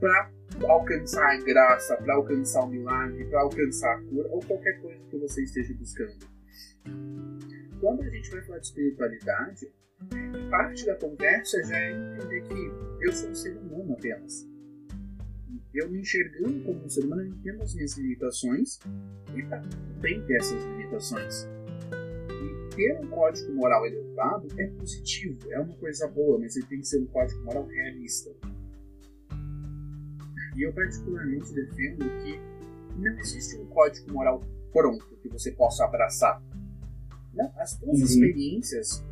para 0.00 0.30
alcançar 0.68 1.34
a 1.34 1.36
graça, 1.38 1.96
para 1.96 2.14
alcançar 2.14 2.64
o 2.64 2.68
milagre, 2.68 3.24
para 3.26 3.40
alcançar 3.40 3.96
a 3.96 4.02
cura 4.02 4.28
ou 4.30 4.40
qualquer 4.40 4.80
coisa 4.80 5.00
que 5.10 5.18
você 5.18 5.42
esteja 5.42 5.74
buscando. 5.74 6.26
Quando 7.80 8.02
a 8.02 8.08
gente 8.08 8.30
vai 8.30 8.42
falar 8.42 8.58
de 8.58 8.66
espiritualidade, 8.66 9.72
parte 10.50 10.86
da 10.86 10.94
conversa 10.96 11.62
já 11.64 11.78
é 11.78 11.92
entender 11.92 12.42
que 12.42 13.04
eu 13.04 13.12
sou 13.12 13.30
um 13.30 13.34
ser 13.34 13.56
humano 13.56 13.92
apenas. 13.94 14.46
Eu 15.74 15.90
me 15.90 16.00
enxergando 16.00 16.64
como 16.64 16.84
um 16.84 16.88
ser 16.88 17.04
humano, 17.04 17.22
eu 17.22 17.28
entendo 17.28 17.62
as 17.62 17.74
minhas 17.74 17.96
limitações 17.98 18.78
e 19.34 19.42
tá 19.42 19.60
tudo 19.60 20.00
bem 20.00 20.24
ter 20.26 20.36
essas 20.36 20.64
limitações. 20.64 21.46
E 22.30 22.74
ter 22.74 22.98
um 22.98 23.08
código 23.08 23.52
moral 23.52 23.86
elevado 23.86 24.48
é 24.58 24.66
positivo, 24.68 25.38
é 25.52 25.60
uma 25.60 25.76
coisa 25.76 26.08
boa, 26.08 26.38
mas 26.38 26.56
ele 26.56 26.66
tem 26.66 26.80
que 26.80 26.86
ser 26.86 27.00
um 27.00 27.06
código 27.06 27.42
moral 27.42 27.66
realista. 27.66 28.30
E 30.56 30.62
eu 30.62 30.72
particularmente 30.72 31.52
defendo 31.52 32.04
que 32.22 32.40
não 32.96 33.18
existe 33.18 33.56
um 33.58 33.66
código 33.66 34.12
moral 34.12 34.42
pronto 34.72 35.16
que 35.22 35.28
você 35.28 35.52
possa 35.52 35.84
abraçar. 35.84 36.42
Não, 37.34 37.52
as 37.56 37.76
tuas 37.76 37.98
uhum. 37.98 38.04
experiências 38.04 39.04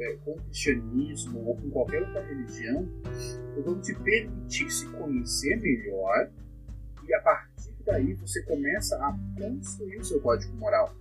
é, 0.00 0.16
com 0.24 0.32
o 0.32 0.42
cristianismo 0.42 1.46
ou 1.46 1.56
com 1.56 1.70
qualquer 1.70 2.02
outra 2.02 2.26
religião 2.26 2.88
vão 3.64 3.80
te 3.80 3.94
permitir 3.94 4.70
se 4.70 4.86
conhecer 4.88 5.60
melhor 5.60 6.30
e 7.06 7.14
a 7.14 7.20
partir 7.20 7.72
daí 7.84 8.14
você 8.14 8.42
começa 8.42 8.96
a 8.96 9.16
construir 9.38 9.98
o 9.98 10.04
seu 10.04 10.20
código 10.20 10.56
moral. 10.56 10.94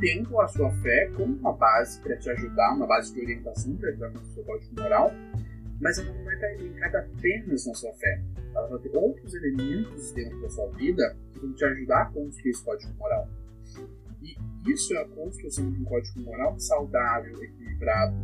Tendo 0.00 0.40
a 0.40 0.48
sua 0.48 0.70
fé 0.80 1.10
como 1.16 1.36
uma 1.36 1.52
base 1.52 2.00
para 2.00 2.16
te 2.16 2.30
ajudar, 2.30 2.74
uma 2.74 2.86
base 2.86 3.12
de 3.12 3.20
orientação 3.20 3.76
para 3.76 3.90
ajudar 3.90 4.10
no 4.10 4.24
seu 4.32 4.42
código 4.44 4.80
moral, 4.80 5.12
mas 5.80 5.98
ela 5.98 6.12
não 6.12 6.24
vai 6.24 6.34
estar 6.34 6.52
elencada 6.52 6.98
apenas 7.00 7.66
na 7.66 7.74
sua 7.74 7.92
fé. 7.94 8.22
Ela 8.54 8.68
vai 8.68 8.78
ter 8.80 8.96
outros 8.96 9.34
elementos 9.34 10.12
dentro 10.12 10.40
da 10.42 10.50
sua 10.50 10.68
vida 10.72 11.16
que 11.32 11.40
vão 11.40 11.52
te 11.54 11.64
ajudar 11.64 12.02
a 12.02 12.06
construir 12.06 12.50
esse 12.50 12.64
código 12.64 12.92
moral. 12.94 13.28
E 14.22 14.36
isso 14.70 14.94
é 14.94 14.98
a 14.98 15.08
construção 15.08 15.70
de 15.70 15.80
um 15.80 15.84
código 15.84 16.20
moral 16.20 16.58
saudável, 16.58 17.42
equilibrado, 17.42 18.14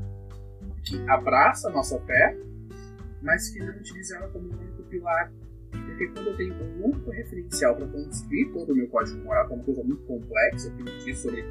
que 0.85 0.97
abraça 1.09 1.69
a 1.69 1.73
nossa 1.73 1.99
fé, 2.01 2.37
mas 3.23 3.49
que 3.49 3.59
não 3.59 3.75
utiliza 3.75 4.17
ela 4.17 4.29
como 4.29 4.49
um 4.49 4.59
único 4.59 4.83
pilar. 4.85 5.33
Porque 5.71 6.09
quando 6.09 6.27
eu 6.29 6.37
tenho 6.37 6.55
um 6.55 6.85
único 6.85 7.11
referencial 7.11 7.75
para 7.77 7.87
construir 7.87 8.53
todo 8.53 8.73
o 8.73 8.77
meu 8.77 8.89
código 8.89 9.19
moral, 9.25 9.47
que 9.47 9.53
é 9.53 9.57
uma 9.57 9.65
coisa 9.65 9.83
muito 9.83 10.03
complexa, 10.05 10.71
que 10.71 10.81
eu 10.81 10.99
diz 10.99 11.19
sobre 11.19 11.45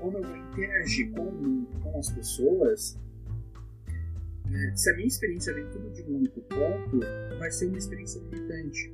como 0.00 0.18
eu 0.18 0.22
vou 0.22 0.36
interagir 0.36 1.10
com 1.12 1.22
o 1.22 1.32
mundo, 1.32 1.68
com 1.82 1.98
as 1.98 2.10
pessoas, 2.10 2.98
se 4.74 4.90
a 4.90 4.94
minha 4.94 5.06
experiência 5.06 5.54
vem 5.54 5.68
tudo 5.70 5.90
de 5.90 6.02
um 6.02 6.16
único 6.16 6.40
ponto, 6.42 7.00
vai 7.38 7.50
ser 7.50 7.66
uma 7.66 7.78
experiência 7.78 8.20
limitante. 8.20 8.92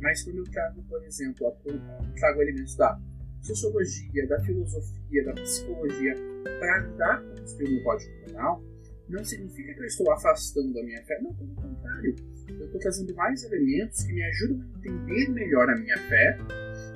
Mas 0.00 0.22
quando 0.24 0.38
eu 0.38 0.44
trago, 0.44 0.82
por 0.84 1.02
exemplo, 1.04 1.46
a, 1.46 2.12
trago 2.18 2.42
elementos 2.42 2.76
da 2.76 2.98
sociologia, 3.40 4.26
da 4.26 4.40
filosofia, 4.40 5.24
da 5.24 5.32
psicologia 5.34 6.14
para 6.58 6.76
ajudar 6.78 7.14
a 7.18 7.40
construir 7.40 7.80
um 7.80 7.82
código 7.84 8.12
moral, 8.28 8.62
não 9.08 9.24
significa 9.24 9.74
que 9.74 9.80
eu 9.80 9.86
estou 9.86 10.10
afastando 10.12 10.78
a 10.78 10.82
minha 10.82 11.02
fé. 11.04 11.20
Não, 11.20 11.34
pelo 11.34 11.54
contrário. 11.54 12.16
Eu 12.48 12.66
estou 12.66 12.80
trazendo 12.80 13.14
mais 13.14 13.42
elementos 13.44 14.02
que 14.02 14.12
me 14.12 14.22
ajudam 14.24 14.60
a 14.60 14.78
entender 14.78 15.28
melhor 15.30 15.68
a 15.70 15.76
minha 15.76 15.98
fé 15.98 16.38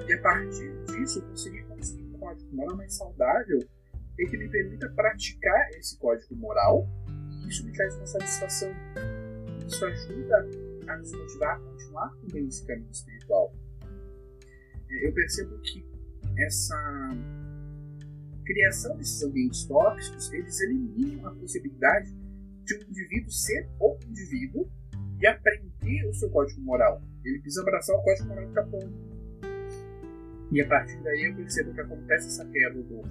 e 0.09 0.13
a 0.13 0.21
partir 0.21 0.73
disso 0.87 1.23
conseguir 1.23 1.63
construir 1.65 2.05
um 2.05 2.19
código 2.19 2.57
moral 2.57 2.77
mais 2.77 2.95
saudável 2.95 3.59
e 4.19 4.27
que 4.27 4.37
me 4.37 4.49
permita 4.49 4.89
praticar 4.91 5.71
esse 5.71 5.99
código 5.99 6.35
moral 6.37 6.89
isso 7.49 7.65
me 7.65 7.73
traz 7.73 7.95
uma 7.97 8.07
satisfação. 8.07 8.71
Isso 9.67 9.85
ajuda 9.85 10.49
a 10.89 10.97
nos 10.99 11.13
motivar 11.13 11.57
a 11.57 11.61
continuar 11.61 12.17
também 12.21 12.47
esse 12.47 12.65
caminho 12.67 12.91
espiritual. 12.91 13.55
É, 14.91 15.09
eu 15.09 15.13
percebo 15.13 15.59
que 15.61 15.85
essa 16.39 16.77
criação 18.45 18.97
desses 18.97 19.23
ambientes 19.23 19.65
tóxicos, 19.65 20.33
eles 20.33 20.61
eliminam 20.61 21.27
a 21.27 21.35
possibilidade 21.35 22.13
de 22.65 22.75
um 22.75 22.83
indivíduo 22.91 23.31
ser 23.31 23.69
o 23.81 23.99
indivíduo 24.09 24.71
e 25.21 25.27
aprender 25.27 26.09
o 26.09 26.15
seu 26.15 26.31
código 26.31 26.61
moral. 26.61 27.03
Ele 27.25 27.41
precisa 27.41 27.63
abraçar 27.63 27.97
o 27.97 28.03
código 28.03 28.29
moral 28.29 28.49
está 28.49 28.65
E 30.53 30.61
a 30.61 30.69
partir 30.69 31.03
daí 31.03 31.25
eu 31.25 31.35
percebo 31.35 31.75
que 31.75 31.81
acontece 31.81 32.29
essa 32.29 32.45
quebra 32.45 32.83
do 32.83 33.03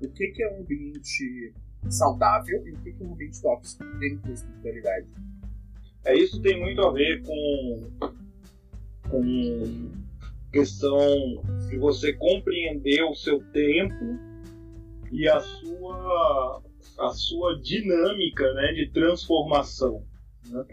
o 0.00 0.08
que, 0.12 0.28
que 0.28 0.42
é 0.42 0.52
um 0.52 0.60
ambiente 0.60 1.52
saudável 1.88 2.66
e 2.66 2.72
o 2.72 2.76
que, 2.78 2.90
é 2.90 3.04
um 3.04 3.12
ambiente 3.12 3.40
tóxico 3.40 3.84
dentro 3.98 4.26
da 4.26 4.32
espiritualidade. 4.32 5.06
É, 6.04 6.16
isso 6.16 6.40
tem 6.40 6.60
muito 6.60 6.80
a 6.82 6.92
ver 6.92 7.22
com, 7.22 7.90
com 9.10 9.90
questão 10.52 10.98
de 11.68 11.76
você 11.76 12.12
compreender 12.12 13.02
o 13.04 13.14
seu 13.14 13.40
tempo 13.52 14.18
e 15.10 15.28
a 15.28 15.40
sua, 15.40 16.62
a 16.98 17.08
sua 17.10 17.60
dinâmica 17.60 18.52
né, 18.54 18.72
de 18.72 18.90
transformação. 18.90 20.02
Né? 20.48 20.64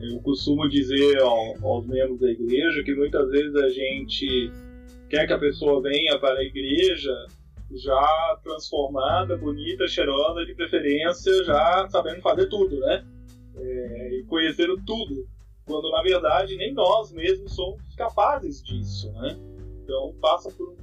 Eu 0.00 0.20
costumo 0.20 0.68
dizer 0.68 1.18
ao, 1.20 1.64
aos 1.64 1.86
membros 1.86 2.20
da 2.20 2.30
igreja 2.30 2.82
que 2.82 2.94
muitas 2.94 3.30
vezes 3.30 3.54
a 3.56 3.68
gente 3.68 4.50
quer 5.08 5.26
que 5.26 5.32
a 5.32 5.38
pessoa 5.38 5.80
venha 5.82 6.18
para 6.18 6.38
a 6.38 6.44
igreja 6.44 7.12
já 7.76 8.38
transformada, 8.42 9.36
bonita, 9.36 9.86
cheirosa, 9.86 10.44
de 10.44 10.54
preferência, 10.54 11.44
já 11.44 11.88
sabendo 11.88 12.20
fazer 12.20 12.48
tudo, 12.48 12.78
né? 12.80 13.04
É, 13.54 14.18
e 14.18 14.24
conhecendo 14.24 14.80
tudo 14.86 15.26
quando 15.66 15.90
na 15.90 16.02
verdade 16.02 16.56
nem 16.56 16.72
nós 16.72 17.12
mesmos 17.12 17.54
somos 17.54 17.80
capazes 17.96 18.62
disso, 18.62 19.10
né? 19.12 19.38
Então 19.82 20.14
passa 20.20 20.50
por, 20.50 20.74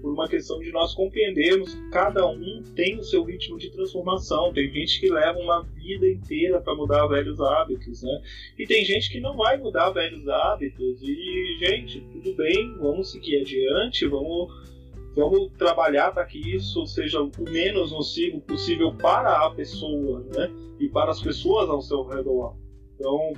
por 0.00 0.12
uma 0.12 0.28
questão 0.28 0.58
de 0.58 0.70
nós 0.72 0.94
compreendermos 0.94 1.74
que 1.74 1.90
cada 1.90 2.26
um 2.26 2.62
tem 2.74 2.98
o 2.98 3.02
seu 3.02 3.24
ritmo 3.24 3.58
de 3.58 3.70
transformação. 3.70 4.52
Tem 4.52 4.72
gente 4.72 5.00
que 5.00 5.10
leva 5.10 5.38
uma 5.38 5.62
vida 5.62 6.08
inteira 6.08 6.60
para 6.60 6.74
mudar 6.74 7.06
velhos 7.06 7.40
hábitos, 7.40 8.02
né? 8.02 8.22
E 8.58 8.66
tem 8.66 8.84
gente 8.84 9.10
que 9.10 9.20
não 9.20 9.36
vai 9.36 9.56
mudar 9.56 9.90
velhos 9.90 10.28
hábitos. 10.28 11.00
E 11.02 11.56
gente, 11.60 12.00
tudo 12.12 12.34
bem, 12.34 12.76
vamos 12.78 13.12
seguir 13.12 13.40
adiante, 13.40 14.06
vamos 14.06 14.77
vamos 15.18 15.50
trabalhar 15.58 16.12
para 16.12 16.24
que 16.24 16.38
isso 16.38 16.86
seja 16.86 17.20
o 17.20 17.30
menos 17.50 17.90
nocivo 17.90 18.40
possível 18.40 18.94
para 18.94 19.46
a 19.46 19.50
pessoa, 19.50 20.24
né? 20.34 20.50
E 20.78 20.88
para 20.88 21.10
as 21.10 21.20
pessoas 21.20 21.68
ao 21.68 21.82
seu 21.82 22.04
redor. 22.04 22.56
Então, 22.94 23.32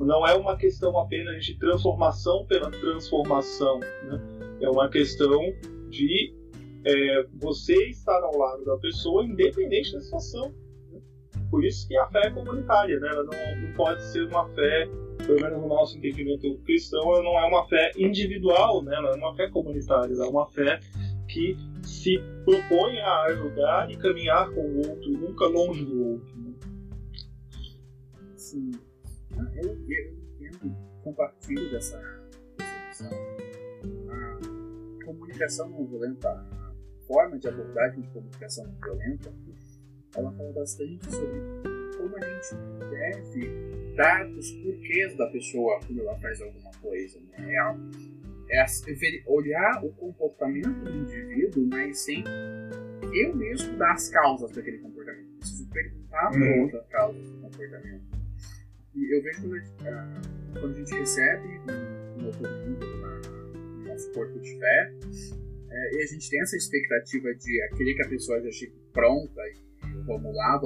não 0.00 0.26
é 0.26 0.34
uma 0.34 0.56
questão 0.56 0.98
apenas 0.98 1.44
de 1.44 1.58
transformação 1.58 2.46
pela 2.46 2.70
transformação, 2.70 3.80
né? 3.80 4.20
é 4.60 4.70
uma 4.70 4.88
questão 4.88 5.40
de 5.90 6.34
é, 6.84 7.26
você 7.34 7.74
estar 7.88 8.22
ao 8.22 8.36
lado 8.36 8.64
da 8.64 8.76
pessoa, 8.78 9.24
independente 9.24 9.92
da 9.92 10.00
situação. 10.00 10.54
Né? 10.90 11.00
Por 11.50 11.64
isso 11.64 11.86
que 11.88 11.96
a 11.96 12.06
fé 12.08 12.26
é 12.26 12.30
comunitária, 12.30 12.98
né? 13.00 13.08
ela 13.08 13.24
não, 13.24 13.62
não 13.62 13.74
pode 13.74 14.02
ser 14.04 14.26
uma 14.28 14.48
fé, 14.50 14.88
pelo 15.28 15.42
menos 15.42 15.60
no 15.60 15.68
nosso 15.68 15.98
entendimento 15.98 16.58
cristão, 16.64 17.02
ela 17.02 17.22
não 17.22 17.38
é 17.38 17.44
uma 17.44 17.68
fé 17.68 17.92
individual, 17.98 18.82
né? 18.82 18.96
ela 18.96 19.10
é 19.10 19.14
uma 19.14 19.36
fé 19.36 19.46
comunitária, 19.50 20.14
é 20.14 20.26
uma 20.26 20.46
fé 20.46 20.80
que 21.28 21.54
se 21.82 22.18
propõe 22.46 22.98
a 22.98 23.24
ajudar 23.24 23.90
e 23.90 23.96
caminhar 23.98 24.50
com 24.50 24.60
o 24.60 24.78
outro, 24.78 25.10
nunca 25.12 25.44
longe 25.46 25.84
do 25.84 26.12
outro. 26.12 26.34
Né? 26.38 26.54
Sim. 28.36 28.70
Ah, 29.36 29.50
eu, 29.54 29.78
eu 29.86 30.14
entendo, 30.40 30.74
compartilho 31.04 31.70
dessa, 31.70 32.00
visão. 32.88 33.10
A 34.08 35.04
comunicação 35.04 35.68
não 35.68 35.86
violenta, 35.86 36.30
a 36.30 36.72
forma 37.06 37.38
de 37.38 37.48
abordagem 37.48 38.00
de 38.00 38.08
comunicação 38.08 38.64
não 38.64 38.80
violenta, 38.80 39.30
ela 40.16 40.32
fala 40.32 40.52
bastante 40.54 41.04
sobre 41.10 41.38
como 41.98 42.16
a 42.16 42.20
gente 42.20 42.54
deve 42.88 43.77
dar 43.98 44.24
os 44.30 44.52
porquês 44.52 45.16
da 45.16 45.26
pessoa 45.26 45.80
quando 45.84 46.00
ela 46.00 46.16
faz 46.20 46.40
alguma 46.40 46.70
coisa. 46.80 47.18
Né? 47.20 47.52
É, 48.50 48.62
é 48.62 48.66
olhar 49.26 49.84
o 49.84 49.92
comportamento 49.92 50.70
do 50.70 50.90
indivíduo, 50.90 51.66
mas 51.66 51.98
sem 51.98 52.24
eu 53.12 53.34
mesmo 53.34 53.76
dar 53.76 53.92
as 53.92 54.08
causas 54.08 54.52
daquele 54.52 54.78
comportamento. 54.78 55.26
Preciso 55.38 55.68
perguntar 55.70 56.30
para 56.30 56.40
uhum. 56.40 56.62
outra 56.62 56.80
causa 56.90 57.18
do 57.18 57.40
comportamento. 57.40 58.04
E 58.94 59.16
eu 59.16 59.22
vejo 59.22 59.42
quando 59.42 59.54
a 59.54 59.58
gente, 59.58 59.88
ah, 59.88 60.20
quando 60.60 60.72
a 60.72 60.78
gente 60.78 60.94
recebe 60.94 61.48
um, 61.48 62.20
um 62.20 62.30
documento 62.30 62.86
no 62.86 63.84
nosso 63.84 64.12
corpo 64.12 64.38
de 64.38 64.58
fé, 64.58 64.92
é, 65.70 65.96
e 65.96 66.02
a 66.02 66.06
gente 66.06 66.30
tem 66.30 66.40
essa 66.40 66.56
expectativa 66.56 67.34
de 67.34 67.62
aquele 67.62 67.94
que 67.94 68.02
a 68.02 68.08
pessoa 68.08 68.40
já 68.42 68.50
chegue 68.50 68.74
pronta 68.92 69.40
e 69.48 70.04
vamos 70.06 70.34
lá, 70.34 70.58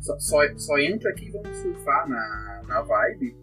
só, 0.00 0.18
só, 0.18 0.38
só 0.56 0.78
entra 0.78 1.10
aqui 1.10 1.26
e 1.26 1.30
vamos 1.30 1.56
surfar 1.56 2.08
na, 2.08 2.62
na 2.66 2.82
vibe. 2.82 3.36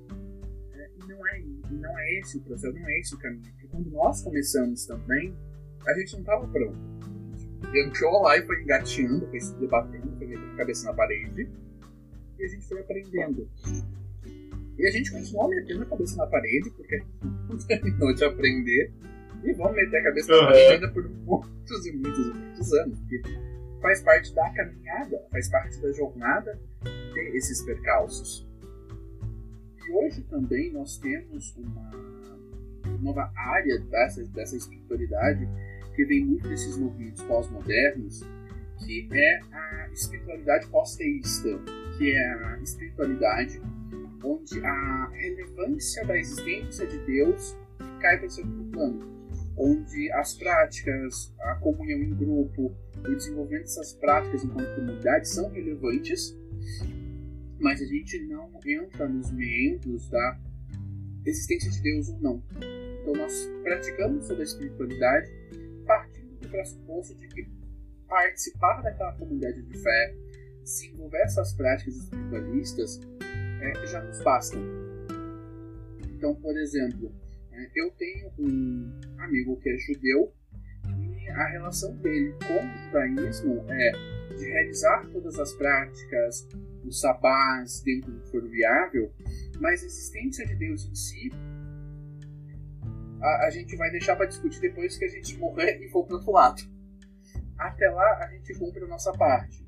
É, 0.73 0.89
e 0.95 1.07
não 1.07 1.27
é, 1.27 1.43
não 1.71 1.99
é 1.99 2.19
esse 2.19 2.37
o 2.37 2.41
processo, 2.41 2.73
não 2.77 2.89
é 2.89 2.99
esse 2.99 3.15
o 3.15 3.19
caminho. 3.19 3.43
Porque 3.43 3.67
quando 3.67 3.91
nós 3.91 4.21
começamos 4.21 4.85
também, 4.85 5.33
a 5.87 5.93
gente 5.99 6.13
não 6.13 6.19
estava 6.21 6.47
pronto. 6.47 6.77
A 7.63 7.65
gente 7.65 7.89
entrou 7.89 8.21
lá 8.21 8.37
e 8.37 8.45
foi 8.45 8.61
engateando, 8.61 9.27
foi 9.27 9.39
se 9.39 9.55
debatendo, 9.55 10.15
foi 10.17 10.27
metendo 10.27 10.53
a 10.53 10.57
cabeça 10.57 10.85
na 10.87 10.93
parede, 10.93 11.49
e 12.39 12.43
a 12.43 12.47
gente 12.47 12.67
foi 12.67 12.81
aprendendo. 12.81 13.49
E 14.77 14.87
a 14.87 14.91
gente 14.91 15.11
continuou 15.11 15.49
metendo 15.49 15.83
a 15.83 15.85
cabeça 15.85 16.17
na 16.17 16.27
parede, 16.27 16.69
porque 16.71 16.95
a 16.95 16.99
gente 16.99 17.09
não 17.49 17.57
terminou 17.67 18.13
de 18.13 18.25
aprender. 18.25 18.91
E 19.43 19.53
vamos 19.53 19.75
meter 19.75 19.97
a 19.97 20.03
cabeça 20.03 20.33
uhum. 20.33 20.41
na 20.41 20.47
parede 20.47 20.73
ainda 20.73 20.91
por 20.91 21.09
muitos 21.09 21.85
e 21.85 21.91
muitos 21.93 22.27
e 22.27 22.33
muitos 22.33 22.73
anos. 22.73 22.99
Porque 22.99 23.21
faz 23.81 24.01
parte 24.01 24.33
da 24.33 24.49
caminhada, 24.51 25.25
faz 25.31 25.49
parte 25.49 25.81
da 25.81 25.91
jornada 25.91 26.59
ter 27.13 27.35
esses 27.35 27.63
percalços. 27.63 28.47
E 29.87 29.91
hoje 29.91 30.23
também 30.23 30.71
nós 30.71 30.97
temos 30.97 31.55
uma 31.55 31.91
nova 33.01 33.31
área 33.35 33.79
dessa, 33.79 34.23
dessa 34.25 34.55
espiritualidade 34.57 35.47
que 35.95 36.05
vem 36.05 36.25
muito 36.25 36.47
desses 36.47 36.77
movimentos 36.77 37.23
pós-modernos, 37.23 38.21
que 38.85 39.07
é 39.11 39.39
a 39.51 39.89
espiritualidade 39.91 40.67
pós-teísta, 40.67 41.49
que 41.97 42.11
é 42.11 42.27
a 42.27 42.59
espiritualidade 42.61 43.61
onde 44.23 44.63
a 44.63 45.09
relevância 45.13 46.05
da 46.05 46.17
existência 46.17 46.85
de 46.85 46.97
Deus 47.05 47.57
cai 48.01 48.17
para 48.17 48.27
o 48.27 48.29
segundo 48.29 48.71
plano, 48.71 49.16
onde 49.57 50.11
as 50.13 50.35
práticas, 50.35 51.33
a 51.39 51.55
comunhão 51.55 52.01
em 52.03 52.13
grupo, 52.13 52.75
o 52.97 53.15
desenvolvimento 53.15 53.63
dessas 53.63 53.93
práticas 53.93 54.43
enquanto 54.43 54.75
comunidade 54.75 55.27
são 55.27 55.49
relevantes, 55.49 56.37
mas 57.59 57.81
a 57.81 57.85
gente 57.85 58.19
não 58.27 58.51
entra 58.65 59.07
nos 59.07 59.31
membros 59.31 60.09
da 60.09 60.39
existência 61.25 61.71
de 61.71 61.81
Deus 61.81 62.09
ou 62.09 62.19
não. 62.19 62.43
Então 63.01 63.13
nós 63.13 63.49
praticamos 63.63 64.27
toda 64.27 64.41
a 64.41 64.43
espiritualidade 64.43 65.31
partindo 65.85 66.39
do 66.39 66.49
pressuposto 66.49 67.15
de 67.15 67.27
que 67.27 67.47
participar 68.07 68.81
daquela 68.81 69.13
comunidade 69.13 69.61
de 69.61 69.77
fé, 69.77 70.15
desenvolver 70.61 71.21
essas 71.23 71.53
práticas 71.53 71.95
espiritualistas 71.95 72.99
é, 73.61 73.87
já 73.87 74.03
nos 74.03 74.21
bastam. 74.21 74.61
Então, 76.15 76.35
por 76.35 76.57
exemplo, 76.57 77.11
é, 77.57 77.71
eu 77.75 77.91
tenho 77.91 78.31
um 78.39 79.01
amigo 79.19 79.57
que 79.59 79.69
é 79.69 79.77
judeu 79.77 80.33
e 80.99 81.29
a 81.29 81.47
relação 81.47 81.95
dele 81.97 82.33
com 82.47 82.53
o 82.53 82.85
judaísmo 82.85 83.65
é 83.69 83.91
de 84.35 84.45
realizar 84.45 85.07
todas 85.11 85.39
as 85.39 85.53
práticas, 85.53 86.47
os 86.85 87.01
sabás 87.01 87.81
dentro 87.81 88.11
do 88.11 88.21
que 88.21 88.31
for 88.31 88.47
viável, 88.47 89.11
mas 89.59 89.83
a 89.83 89.85
existência 89.87 90.45
de 90.45 90.55
Deus 90.55 90.85
em 90.85 90.95
si 90.95 91.31
a, 93.21 93.47
a 93.47 93.49
gente 93.49 93.75
vai 93.75 93.89
deixar 93.91 94.15
para 94.15 94.27
discutir 94.27 94.61
depois 94.61 94.97
que 94.97 95.05
a 95.05 95.09
gente 95.09 95.37
morrer 95.37 95.79
e 95.83 95.89
for 95.89 96.05
para 96.05 96.15
outro 96.15 96.31
lado. 96.31 96.61
Até 97.57 97.89
lá 97.89 98.19
a 98.23 98.27
gente 98.31 98.53
cumpre 98.53 98.83
a 98.83 98.87
nossa 98.87 99.11
parte. 99.13 99.65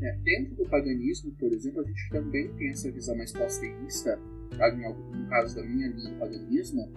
É, 0.00 0.12
dentro 0.22 0.54
do 0.54 0.68
paganismo, 0.68 1.32
por 1.32 1.52
exemplo, 1.52 1.80
a 1.80 1.84
gente 1.84 2.08
também 2.10 2.48
tem 2.54 2.70
essa 2.70 2.90
visão 2.90 3.16
mais 3.16 3.32
posteísta, 3.32 4.16
no 4.16 5.28
caso 5.28 5.56
da 5.56 5.62
minha 5.62 5.88
linha 5.88 6.10
do 6.10 6.18
paganismo, 6.18 6.92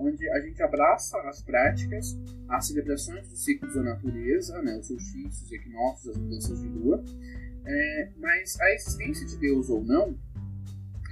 onde 0.00 0.28
a 0.30 0.40
gente 0.40 0.62
abraça 0.62 1.18
as 1.22 1.42
práticas, 1.42 2.18
as 2.48 2.66
celebrações 2.66 3.28
dos 3.28 3.44
ciclos 3.44 3.74
da 3.74 3.82
natureza, 3.82 4.60
né, 4.62 4.76
os 4.78 4.86
solstícios, 4.86 5.42
os 5.42 5.52
equinócios, 5.52 6.08
as 6.08 6.16
mudanças 6.16 6.60
de 6.60 6.68
lua, 6.68 7.04
é, 7.66 8.08
mas 8.16 8.58
a 8.60 8.74
existência 8.74 9.26
de 9.26 9.36
Deus 9.36 9.68
ou 9.68 9.84
não 9.84 10.18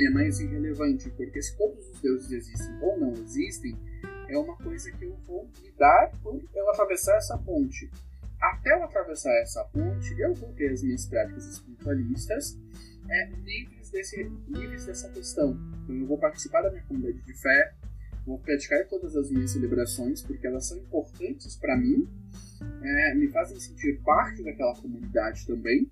é 0.00 0.10
mais 0.10 0.40
irrelevante, 0.40 1.10
porque 1.10 1.42
se 1.42 1.56
todos 1.56 1.88
os 1.90 2.00
deuses 2.00 2.30
existem 2.30 2.78
ou 2.80 2.98
não 2.98 3.12
existem, 3.12 3.76
é 4.28 4.38
uma 4.38 4.56
coisa 4.56 4.90
que 4.92 5.04
eu 5.04 5.16
vou 5.26 5.48
lidar 5.62 6.10
por 6.22 6.40
eu 6.54 6.70
atravessar 6.70 7.16
essa 7.16 7.36
ponte 7.38 7.90
até 8.40 8.72
eu 8.72 8.84
atravessar 8.84 9.32
essa 9.40 9.64
ponte, 9.64 10.18
eu 10.18 10.34
vou 10.34 10.52
ter 10.52 10.70
as 10.70 10.82
minhas 10.82 11.06
práticas 11.06 11.44
espiritualistas 11.46 12.56
é, 13.08 13.30
livres, 13.44 13.90
desse, 13.90 14.22
livres 14.48 14.86
dessa 14.86 15.08
questão. 15.08 15.58
Então, 15.82 15.96
eu 15.96 16.06
vou 16.06 16.18
participar 16.18 16.62
da 16.62 16.70
minha 16.70 16.82
comunidade 16.84 17.20
de 17.24 17.34
fé, 17.34 17.74
vou 18.28 18.38
praticar 18.38 18.86
todas 18.86 19.16
as 19.16 19.30
minhas 19.30 19.50
celebrações, 19.50 20.22
porque 20.22 20.46
elas 20.46 20.66
são 20.66 20.76
importantes 20.76 21.56
para 21.56 21.76
mim, 21.76 22.06
é, 22.82 23.14
me 23.14 23.26
fazem 23.28 23.58
sentir 23.58 24.00
parte 24.02 24.42
daquela 24.42 24.74
comunidade 24.76 25.46
também, 25.46 25.90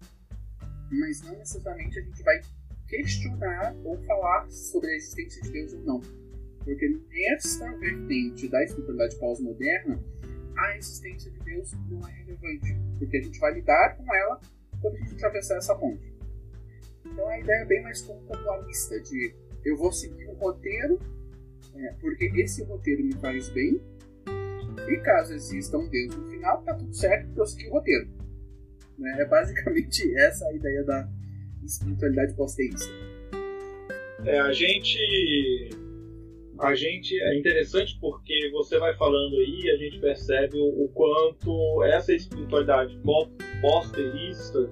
mas 0.90 1.22
não 1.22 1.36
necessariamente 1.38 1.98
a 1.98 2.02
gente 2.02 2.22
vai 2.22 2.40
questionar 2.86 3.74
ou 3.82 3.96
falar 4.04 4.48
sobre 4.50 4.90
a 4.90 4.96
existência 4.96 5.42
de 5.42 5.50
Deus 5.50 5.72
ou 5.72 5.80
não. 5.80 6.00
Porque 6.62 7.00
nesta 7.10 7.72
vertente 7.78 8.48
da 8.48 8.62
espiritualidade 8.62 9.16
pós-moderna, 9.16 9.98
a 10.58 10.76
existência 10.76 11.30
de 11.30 11.38
Deus 11.40 11.72
não 11.88 12.06
é 12.06 12.12
relevante, 12.12 12.76
porque 12.98 13.16
a 13.16 13.22
gente 13.22 13.38
vai 13.38 13.54
lidar 13.54 13.96
com 13.96 14.14
ela 14.14 14.40
quando 14.82 14.94
a 14.96 14.98
gente 14.98 15.14
atravessar 15.14 15.56
essa 15.56 15.74
ponte. 15.74 16.14
Então 17.04 17.26
a 17.28 17.38
ideia 17.38 17.62
é 17.62 17.64
bem 17.64 17.82
mais 17.82 18.02
contextualista 18.02 19.00
de 19.00 19.34
eu 19.64 19.76
vou 19.76 19.90
seguir 19.90 20.28
um 20.28 20.34
roteiro, 20.34 20.98
é, 21.78 21.92
porque 22.00 22.24
esse 22.36 22.64
roteiro 22.64 23.04
me 23.04 23.14
faz 23.14 23.48
bem, 23.50 23.80
e 24.88 24.96
caso 24.98 25.34
exista 25.34 25.76
um 25.78 25.88
Deus 25.88 26.14
no 26.14 26.28
final, 26.30 26.62
tá 26.62 26.74
tudo 26.74 26.94
certo 26.94 27.26
porque 27.26 27.40
eu 27.40 27.46
segui 27.46 27.68
o 27.68 27.72
roteiro. 27.72 28.08
Né? 28.98 29.16
É 29.20 29.24
basicamente 29.24 30.14
essa 30.18 30.46
a 30.46 30.54
ideia 30.54 30.84
da 30.84 31.08
espiritualidade 31.64 32.34
pós-teísta. 32.34 32.92
É, 34.24 34.40
a 34.40 34.52
gente 34.52 35.70
a 36.58 36.74
gente 36.74 37.20
é 37.20 37.38
interessante 37.38 37.98
porque 38.00 38.50
você 38.50 38.78
vai 38.78 38.96
falando 38.96 39.36
aí, 39.36 39.70
a 39.70 39.76
gente 39.76 40.00
percebe 40.00 40.56
o, 40.56 40.84
o 40.84 40.88
quanto 40.88 41.82
essa 41.84 42.14
espiritualidade 42.14 42.98
pós-terrista 43.60 44.68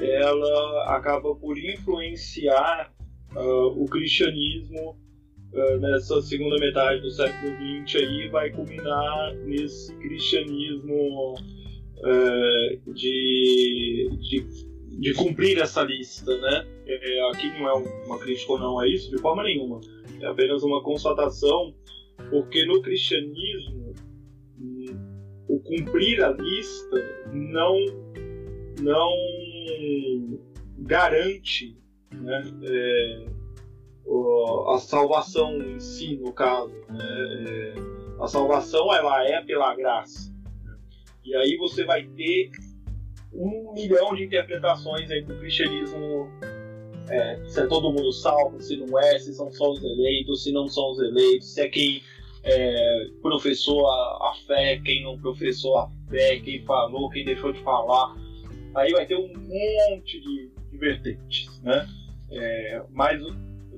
ela 0.00 0.96
acaba 0.96 1.34
por 1.36 1.56
influenciar 1.56 2.92
uh, 3.36 3.82
o 3.82 3.86
cristianismo 3.86 4.96
nessa 5.80 6.20
segunda 6.22 6.56
metade 6.58 7.02
do 7.02 7.10
século 7.10 7.52
XX 7.84 7.96
aí 7.96 8.28
vai 8.28 8.50
culminar 8.50 9.34
nesse 9.44 9.94
cristianismo 9.96 11.34
uh, 11.34 12.92
de, 12.92 14.08
de, 14.20 14.46
de, 14.98 15.14
cumprir 15.14 15.58
essa 15.58 15.82
lista, 15.82 16.34
né? 16.38 16.66
É, 16.86 17.30
aqui 17.30 17.48
não 17.58 17.68
é 17.68 17.72
uma 18.06 18.18
crítica 18.18 18.52
ou 18.52 18.58
não 18.58 18.82
é 18.82 18.88
isso 18.88 19.10
de 19.10 19.20
forma 19.20 19.42
nenhuma 19.42 19.80
é 20.22 20.26
apenas 20.26 20.62
uma 20.62 20.82
constatação, 20.82 21.74
porque 22.30 22.64
no 22.64 22.80
cristianismo 22.80 23.92
o 25.48 25.60
cumprir 25.60 26.22
a 26.22 26.30
lista 26.30 26.96
não 27.32 27.76
não 28.80 29.12
garante 30.78 31.76
né, 32.12 32.42
é, 32.62 33.26
a 34.74 34.78
salvação 34.78 35.56
em 35.62 35.80
si, 35.80 36.16
no 36.16 36.32
caso. 36.32 36.72
Né, 36.88 36.98
é, 36.98 37.74
a 38.20 38.28
salvação 38.28 38.92
ela 38.94 39.26
é 39.26 39.42
pela 39.42 39.74
graça. 39.74 40.32
E 41.24 41.34
aí 41.34 41.56
você 41.56 41.84
vai 41.84 42.04
ter 42.04 42.50
um 43.32 43.72
milhão 43.74 44.14
de 44.14 44.24
interpretações 44.24 45.10
aí 45.10 45.22
do 45.22 45.36
cristianismo. 45.38 46.28
É, 47.08 47.44
se 47.48 47.60
é 47.60 47.66
todo 47.66 47.92
mundo 47.92 48.12
salvo, 48.12 48.60
se 48.60 48.76
não 48.76 48.98
é, 48.98 49.18
se 49.18 49.34
são 49.34 49.52
só 49.52 49.72
os 49.72 49.82
eleitos, 49.82 50.44
se 50.44 50.52
não 50.52 50.68
são 50.68 50.92
os 50.92 51.00
eleitos, 51.00 51.52
se 51.52 51.60
é 51.60 51.68
quem 51.68 52.02
é, 52.44 53.06
professou 53.20 53.86
a, 53.88 54.30
a, 54.30 54.34
fé, 54.46 54.80
quem 54.84 55.02
não 55.02 55.18
professou 55.18 55.78
a 55.78 55.90
fé, 56.08 56.38
quem 56.40 56.64
falou, 56.64 57.10
quem 57.10 57.24
deixou 57.24 57.52
de 57.52 57.60
falar. 57.62 58.14
Aí 58.74 58.92
vai 58.92 59.04
ter 59.06 59.16
um 59.16 59.28
monte 59.28 60.20
de, 60.20 60.50
de 60.70 60.78
vertentes, 60.78 61.60
né? 61.62 61.86
É, 62.30 62.82
mas 62.90 63.20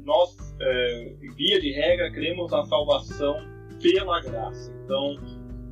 nós, 0.04 0.54
é, 0.60 1.14
via 1.36 1.60
de 1.60 1.72
regra, 1.72 2.10
cremos 2.10 2.50
na 2.50 2.64
salvação 2.64 3.36
pela 3.82 4.20
graça. 4.20 4.72
Então, 4.84 5.16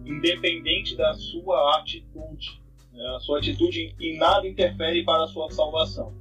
independente 0.05 0.97
da 0.97 1.15
sua 1.15 1.79
atitude, 1.79 2.61
né, 2.93 3.15
a 3.17 3.21
sua 3.21 3.39
atitude 3.39 3.95
em 4.01 4.19
nada 4.19 4.47
interfere 4.47 5.05
para 5.05 5.25
a 5.25 5.29
sua 5.29 5.51
salvação. 5.51 6.13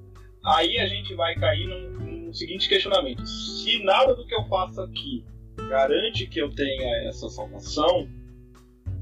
Aí 0.43 0.78
a 0.80 0.88
gente 0.88 1.14
vai 1.14 1.36
cair 1.36 1.68
no 1.68 2.34
seguinte 2.34 2.68
questionamento: 2.68 3.26
se 3.26 3.84
nada 3.84 4.16
do 4.16 4.26
que 4.26 4.34
eu 4.34 4.43
faço 4.45 4.82
aqui 4.82 5.24
garante 5.70 6.28
que 6.28 6.39
eu 6.39 6.49
tenha 6.49 7.07
essa 7.07 7.30
salvação, 7.30 8.09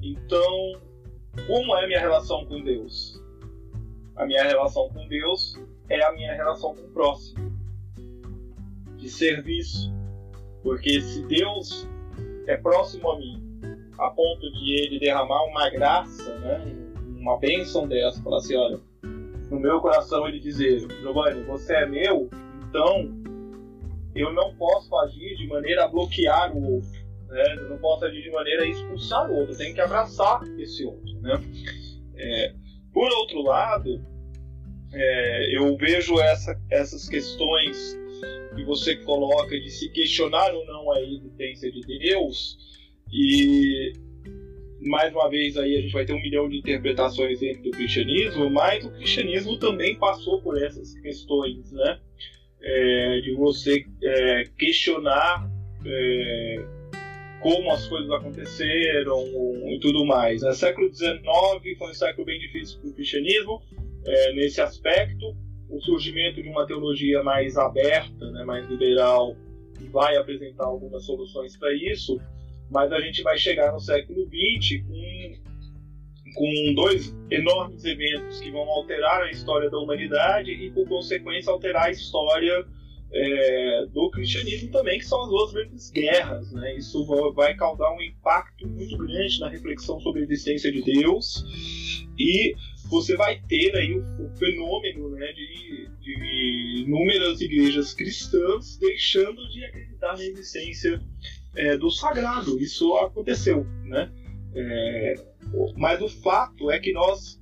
então 0.01 0.82
como 1.47 1.76
é 1.76 1.84
a 1.86 1.88
minha 1.88 1.99
relação 1.99 2.45
com 2.45 2.62
Deus? 2.62 3.22
A 4.16 4.26
minha 4.26 4.43
relação 4.43 4.89
com 4.89 5.07
Deus 5.07 5.57
é 5.88 6.03
a 6.03 6.12
minha 6.12 6.34
relação 6.34 6.76
com 6.76 6.82
o 6.82 6.89
próximo, 6.89 7.59
de 9.00 9.10
serviço. 9.10 9.93
Porque 10.62 11.02
se 11.02 11.26
Deus 11.26 11.88
é 12.47 12.58
próximo 12.58 13.12
a 13.12 13.18
mim, 13.18 13.41
a 13.97 14.10
ponto 14.10 14.52
de 14.52 14.74
ele 14.74 15.00
derramar 15.00 15.43
uma 15.45 15.70
graça, 15.70 16.38
né, 16.39 16.76
uma 17.18 17.38
bênção 17.38 17.88
dessa, 17.88 18.22
falar 18.22 18.38
assim: 18.38 18.56
olha, 18.56 18.80
no 19.50 19.60
meu 19.60 19.80
coração 19.80 20.28
ele 20.28 20.39
dizer, 20.39 20.80
Giovanni, 21.02 21.43
você 21.43 21.76
é 21.76 21.86
meu, 21.86 22.30
então 22.68 23.10
eu 24.16 24.34
não 24.34 24.56
posso 24.56 24.95
agir 24.97 25.36
de 25.38 25.47
maneira 25.47 25.86
a 25.86 25.88
bloquear 25.88 26.56
o 26.56 26.76
outro. 26.76 27.00
Né? 27.28 27.56
Eu 27.58 27.70
não 27.70 27.78
posso 27.78 28.06
agir 28.06 28.24
de 28.24 28.32
maneira 28.32 28.64
a 28.64 28.68
expulsar 28.68 29.30
o 29.30 29.36
outro. 29.36 29.54
Eu 29.54 29.58
tenho 29.58 29.74
que 29.74 29.82
abraçar 29.82 30.41
esse 30.58 30.86
outro. 30.86 31.22
Né? 31.22 31.39
É, 32.16 32.54
por 32.93 33.10
outro 33.12 33.41
lado, 33.41 34.04
é, 34.93 35.58
eu 35.58 35.76
vejo 35.78 36.20
essa, 36.20 36.60
essas 36.70 37.08
questões 37.08 37.99
que 38.60 38.66
você 38.66 38.95
coloca 38.97 39.60
de 39.60 39.70
se 39.70 39.89
questionar 39.89 40.53
ou 40.53 40.66
não 40.66 40.91
a 40.91 41.01
existência 41.01 41.72
de 41.72 41.82
Deus 41.82 42.57
e 43.12 43.93
mais 44.82 45.14
uma 45.14 45.30
vez 45.30 45.57
aí 45.57 45.76
a 45.76 45.82
gente 45.82 45.91
vai 45.91 46.05
ter 46.05 46.14
um 46.14 46.22
milhão 46.22 46.47
de 46.47 46.57
interpretações 46.57 47.39
dentro 47.39 47.64
do 47.64 47.72
cristianismo, 47.72 48.49
mas 48.49 48.86
o 48.86 48.91
cristianismo 48.91 49.57
também 49.57 49.95
passou 49.95 50.41
por 50.41 50.62
essas 50.62 50.93
questões, 50.99 51.72
né? 51.72 51.99
é, 52.62 53.22
de 53.22 53.34
você 53.34 53.86
é, 54.03 54.43
questionar 54.57 55.49
é, 55.86 56.66
como 57.41 57.72
as 57.72 57.88
coisas 57.88 58.12
aconteceram 58.12 59.24
e 59.70 59.80
tudo 59.82 60.05
mais. 60.05 60.43
O 60.43 60.53
século 60.53 60.93
XIX 60.93 61.22
foi 61.78 61.89
um 61.89 61.93
século 61.93 62.26
bem 62.26 62.39
difícil 62.39 62.80
para 62.80 62.89
o 62.89 62.93
cristianismo 62.93 63.62
é, 64.05 64.34
nesse 64.34 64.62
aspecto. 64.62 65.36
O 65.70 65.80
surgimento 65.82 66.41
de 66.41 66.49
uma 66.49 66.65
teologia 66.65 67.24
mais 67.24 67.57
aberta, 67.57 68.32
né, 68.32 68.43
mais 68.43 68.67
liberal, 68.70 69.36
vai 69.91 70.17
apresentar 70.17 70.65
algumas 70.65 71.05
soluções 71.05 71.55
para 71.57 71.74
isso, 71.74 72.20
mas 72.70 72.91
a 72.91 72.99
gente 72.99 73.22
vai 73.22 73.38
chegar 73.38 73.72
no 73.72 73.80
século 73.80 74.28
XX 74.28 74.84
com 74.86 75.49
com 76.36 76.74
dois 76.74 77.15
enormes 77.32 77.84
eventos 77.86 78.39
que 78.39 78.51
vão 78.51 78.61
alterar 78.70 79.24
a 79.24 79.32
história 79.32 79.70
da 79.70 79.78
humanidade 79.78 80.51
e, 80.51 80.72
por 80.72 80.88
consequência, 80.88 81.51
alterar 81.51 81.88
a 81.88 81.91
história 81.91 82.65
é, 83.11 83.86
do 83.88 84.09
cristianismo 84.11 84.72
também, 84.72 84.99
que 84.99 85.05
são 85.05 85.24
as 85.24 85.30
duas 85.30 85.53
grandes 85.53 85.89
guerras. 85.89 86.51
Né? 86.51 86.76
Isso 86.78 87.05
vai 87.34 87.55
causar 87.55 87.91
um 87.91 88.01
impacto 88.01 88.67
muito 88.67 88.97
grande 88.97 89.39
na 89.39 89.49
reflexão 89.49 89.99
sobre 89.99 90.22
a 90.22 90.24
existência 90.24 90.72
de 90.72 90.82
Deus 90.82 91.43
e 92.17 92.55
você 92.90 93.16
vai 93.16 93.40
ter 93.48 93.76
aí 93.76 93.94
o, 93.94 94.26
o 94.26 94.30
fenômeno 94.38 95.10
né, 95.12 95.32
de, 95.34 95.90
de, 96.00 96.84
inúmeras 96.86 97.40
igrejas 97.40 97.94
cristãs 97.94 98.78
deixando 98.78 99.48
de 99.50 99.64
acreditar 99.66 100.18
na 100.18 100.24
existência 100.24 101.02
é, 101.56 101.78
do 101.78 101.90
sagrado. 101.92 102.60
Isso 102.60 102.96
aconteceu, 102.98 103.66
né? 103.84 104.12
É, 104.56 105.16
mas 105.78 106.02
o 106.02 106.10
fato 106.10 106.72
é 106.72 106.80
que 106.80 106.92
nós 106.92 107.40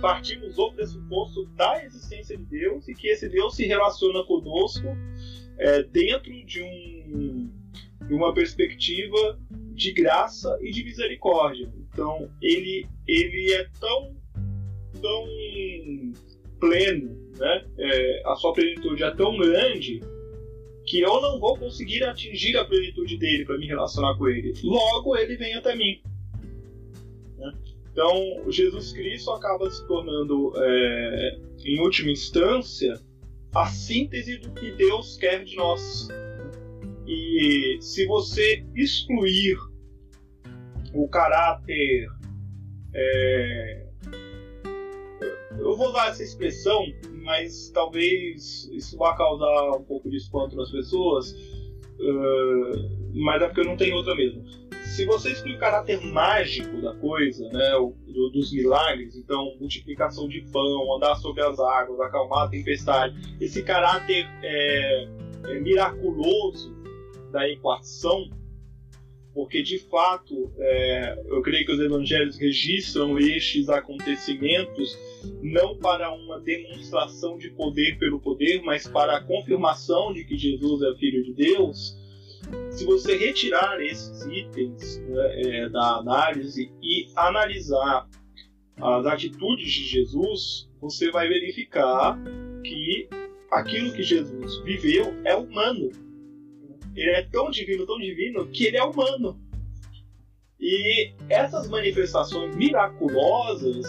partimos 0.00 0.54
do 0.54 0.72
pressuposto 0.72 1.46
da 1.56 1.84
existência 1.84 2.36
de 2.36 2.44
Deus 2.44 2.86
e 2.88 2.94
que 2.94 3.08
esse 3.08 3.28
Deus 3.28 3.56
se 3.56 3.66
relaciona 3.66 4.22
conosco 4.24 4.86
é, 5.58 5.82
dentro 5.82 6.30
de, 6.44 6.62
um, 6.62 7.50
de 8.06 8.14
uma 8.14 8.32
perspectiva 8.32 9.38
de 9.72 9.92
graça 9.92 10.56
e 10.60 10.70
de 10.70 10.84
misericórdia. 10.84 11.72
Então, 11.92 12.30
ele, 12.40 12.86
ele 13.06 13.52
é 13.52 13.68
tão, 13.80 14.16
tão 15.00 15.24
pleno, 16.60 17.32
né? 17.36 17.64
É, 17.78 18.22
a 18.26 18.34
sua 18.36 18.52
plenitude 18.52 19.02
é 19.02 19.10
tão 19.14 19.36
grande 19.36 20.00
que 20.86 21.00
eu 21.00 21.20
não 21.20 21.38
vou 21.38 21.56
conseguir 21.58 22.02
atingir 22.04 22.56
a 22.56 22.64
plenitude 22.64 23.18
dele 23.18 23.44
para 23.44 23.58
me 23.58 23.66
relacionar 23.66 24.16
com 24.16 24.28
ele. 24.28 24.54
Logo, 24.62 25.16
ele 25.16 25.36
vem 25.36 25.54
até 25.54 25.76
mim. 25.76 26.00
Né? 27.36 27.52
Então, 27.92 28.50
Jesus 28.50 28.92
Cristo 28.92 29.30
acaba 29.32 29.70
se 29.70 29.86
tornando, 29.86 30.52
é, 30.56 31.38
em 31.64 31.80
última 31.80 32.10
instância, 32.10 32.98
a 33.54 33.66
síntese 33.66 34.38
do 34.38 34.50
que 34.52 34.70
Deus 34.72 35.16
quer 35.18 35.44
de 35.44 35.56
nós. 35.56 36.08
E 37.06 37.78
se 37.80 38.06
você 38.06 38.64
excluir 38.74 39.58
o 40.94 41.08
caráter. 41.08 42.08
É, 42.94 43.87
eu 45.58 45.76
vou 45.76 45.88
usar 45.88 46.08
essa 46.08 46.22
expressão, 46.22 46.84
mas 47.22 47.70
talvez 47.70 48.68
isso 48.72 48.96
vá 48.96 49.14
causar 49.16 49.76
um 49.76 49.84
pouco 49.84 50.08
de 50.08 50.16
espanto 50.16 50.56
nas 50.56 50.70
pessoas, 50.70 51.32
uh, 51.32 53.14
mas 53.14 53.42
é 53.42 53.46
porque 53.46 53.60
eu 53.60 53.66
não 53.66 53.76
tenho 53.76 53.96
outra 53.96 54.14
mesmo. 54.14 54.44
Se 54.84 55.04
você 55.04 55.30
excluir 55.30 55.56
o 55.56 55.58
caráter 55.58 56.00
mágico 56.00 56.80
da 56.80 56.94
coisa, 56.94 57.46
né, 57.50 57.70
do, 58.06 58.30
dos 58.30 58.52
milagres, 58.52 59.16
então 59.16 59.54
multiplicação 59.60 60.28
de 60.28 60.40
pão, 60.50 60.96
andar 60.96 61.14
sobre 61.16 61.42
as 61.42 61.58
águas, 61.58 62.00
acalmar 62.00 62.46
a 62.46 62.48
tempestade, 62.48 63.14
esse 63.40 63.62
caráter 63.62 64.26
é, 64.42 65.08
é, 65.44 65.60
miraculoso 65.60 66.74
da 67.30 67.48
equação, 67.48 68.30
porque 69.38 69.62
de 69.62 69.78
fato 69.78 70.52
é, 70.58 71.16
eu 71.28 71.40
creio 71.42 71.64
que 71.64 71.70
os 71.70 71.78
evangelhos 71.78 72.36
registram 72.36 73.16
estes 73.20 73.68
acontecimentos 73.68 74.98
não 75.40 75.76
para 75.76 76.12
uma 76.12 76.40
demonstração 76.40 77.38
de 77.38 77.48
poder 77.50 77.96
pelo 78.00 78.18
poder, 78.18 78.60
mas 78.64 78.88
para 78.88 79.16
a 79.16 79.22
confirmação 79.22 80.12
de 80.12 80.24
que 80.24 80.36
Jesus 80.36 80.82
é 80.82 80.98
filho 80.98 81.22
de 81.22 81.34
Deus 81.34 81.96
se 82.72 82.84
você 82.84 83.16
retirar 83.16 83.80
esses 83.80 84.26
itens 84.26 84.98
né, 85.06 85.40
é, 85.40 85.68
da 85.68 85.98
análise 85.98 86.72
e 86.82 87.06
analisar 87.14 88.08
as 88.76 89.06
atitudes 89.06 89.70
de 89.70 89.84
Jesus, 89.84 90.68
você 90.80 91.12
vai 91.12 91.28
verificar 91.28 92.18
que 92.64 93.08
aquilo 93.52 93.92
que 93.92 94.02
Jesus 94.02 94.58
viveu 94.64 95.14
é 95.24 95.36
humano. 95.36 96.07
Ele 96.94 97.10
é 97.10 97.22
tão 97.22 97.50
divino, 97.50 97.86
tão 97.86 97.98
divino, 97.98 98.46
que 98.48 98.64
ele 98.64 98.76
é 98.76 98.84
humano. 98.84 99.40
E 100.60 101.12
essas 101.28 101.68
manifestações 101.68 102.54
miraculosas, 102.56 103.86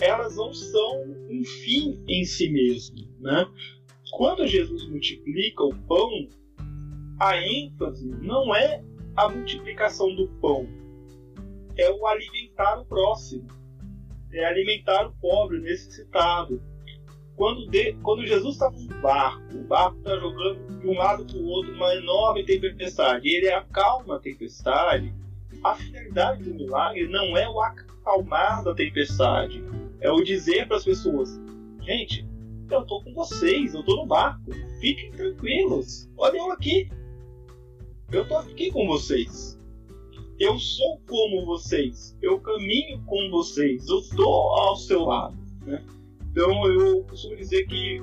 elas 0.00 0.36
não 0.36 0.52
são 0.52 1.02
um 1.30 1.44
fim 1.44 2.02
em 2.08 2.24
si 2.24 2.48
mesmo. 2.50 2.96
Né? 3.20 3.46
Quando 4.12 4.46
Jesus 4.46 4.88
multiplica 4.88 5.62
o 5.62 5.74
pão, 5.86 6.28
a 7.20 7.36
ênfase 7.36 8.06
não 8.06 8.54
é 8.54 8.82
a 9.16 9.28
multiplicação 9.28 10.14
do 10.14 10.28
pão, 10.40 10.68
é 11.76 11.90
o 11.90 12.06
alimentar 12.06 12.80
o 12.80 12.84
próximo, 12.84 13.46
é 14.32 14.44
alimentar 14.44 15.06
o 15.06 15.12
pobre, 15.20 15.58
o 15.58 15.62
necessitado. 15.62 16.60
Quando, 17.36 17.66
de, 17.68 17.94
quando 17.94 18.26
Jesus 18.26 18.54
está 18.54 18.70
no 18.70 19.00
barco, 19.00 19.56
o 19.56 19.64
barco 19.64 19.98
está 19.98 20.16
jogando 20.16 20.80
de 20.80 20.86
um 20.86 20.96
lado 20.96 21.24
para 21.24 21.36
o 21.36 21.46
outro 21.46 21.74
uma 21.74 21.94
enorme 21.94 22.44
tempestade, 22.44 23.28
e 23.28 23.36
ele 23.36 23.52
acalma 23.52 24.16
a 24.16 24.20
tempestade, 24.20 25.12
a 25.62 25.74
finalidade 25.74 26.44
do 26.44 26.54
milagre 26.54 27.08
não 27.08 27.36
é 27.36 27.48
o 27.48 27.60
acalmar 27.60 28.62
da 28.62 28.74
tempestade, 28.74 29.64
é 30.00 30.10
o 30.10 30.22
dizer 30.22 30.68
para 30.68 30.76
as 30.76 30.84
pessoas: 30.84 31.40
gente, 31.82 32.24
eu 32.70 32.82
estou 32.82 33.02
com 33.02 33.12
vocês, 33.14 33.74
eu 33.74 33.80
estou 33.80 33.96
no 33.96 34.06
barco, 34.06 34.52
fiquem 34.80 35.10
tranquilos, 35.10 36.08
olha 36.16 36.36
eu 36.36 36.52
aqui, 36.52 36.88
eu 38.12 38.28
tô 38.28 38.36
aqui 38.36 38.70
com 38.70 38.86
vocês. 38.86 39.58
eu 40.38 40.58
sou 40.58 41.00
como 41.08 41.46
vocês, 41.46 42.16
eu 42.20 42.38
caminho 42.40 43.02
com 43.06 43.30
vocês, 43.30 43.88
eu 43.88 43.98
estou 43.98 44.52
ao 44.56 44.76
seu 44.76 45.04
lado. 45.04 45.36
Né? 45.64 45.82
Então 46.34 46.66
eu 46.66 47.04
costumo 47.04 47.36
dizer 47.36 47.64
que 47.66 48.02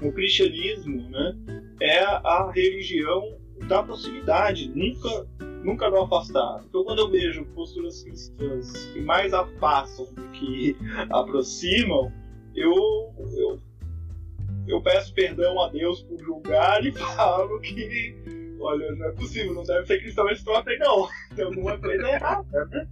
o 0.00 0.10
cristianismo 0.10 1.10
né, 1.10 1.36
é 1.78 1.98
a 2.02 2.50
religião 2.50 3.36
da 3.68 3.82
proximidade, 3.82 4.72
nunca, 4.74 5.28
nunca 5.62 5.90
do 5.90 5.98
afastar. 5.98 6.64
Então 6.66 6.82
quando 6.84 7.00
eu 7.00 7.10
vejo 7.10 7.44
posturas 7.54 8.02
cristãs 8.02 8.86
que 8.94 9.00
mais 9.02 9.34
afastam 9.34 10.06
do 10.14 10.22
que 10.30 10.74
aproximam, 11.12 12.10
eu, 12.54 12.72
eu, 13.36 13.60
eu 14.66 14.82
peço 14.82 15.12
perdão 15.12 15.60
a 15.60 15.68
Deus 15.68 16.00
por 16.00 16.18
julgar 16.24 16.82
e 16.82 16.92
falo 16.96 17.60
que 17.60 18.16
olha, 18.58 18.90
não 18.92 19.06
é 19.06 19.12
possível, 19.12 19.52
não 19.52 19.64
deve 19.64 19.86
ser 19.86 19.98
cristão 19.98 20.30
esse 20.30 20.42
troço 20.42 20.64
não. 20.78 21.06
Tem 21.36 21.44
alguma 21.44 21.76
coisa 21.76 22.08
errada, 22.08 22.64
né? 22.70 22.88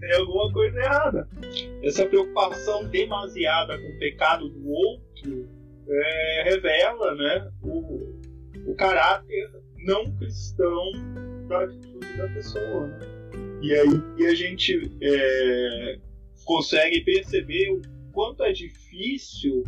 Tem 0.00 0.12
alguma 0.14 0.52
coisa 0.52 0.78
errada. 0.78 1.28
Essa 1.82 2.06
preocupação 2.06 2.84
demasiada 2.88 3.78
com 3.78 3.88
o 3.88 3.98
pecado 3.98 4.48
do 4.48 4.68
outro 4.68 5.48
é, 5.88 6.42
revela 6.44 7.14
né, 7.14 7.50
o, 7.62 8.20
o 8.66 8.74
caráter 8.76 9.50
não 9.84 10.10
cristão 10.16 10.92
da 11.48 11.64
atitude 11.64 12.16
da 12.16 12.28
pessoa. 12.28 12.86
Né? 12.86 12.98
E 13.62 13.74
aí 13.74 14.26
a 14.26 14.34
gente 14.34 14.90
é, 15.02 15.98
consegue 16.44 17.00
perceber 17.00 17.70
o 17.72 17.82
quanto 18.12 18.44
é 18.44 18.52
difícil 18.52 19.64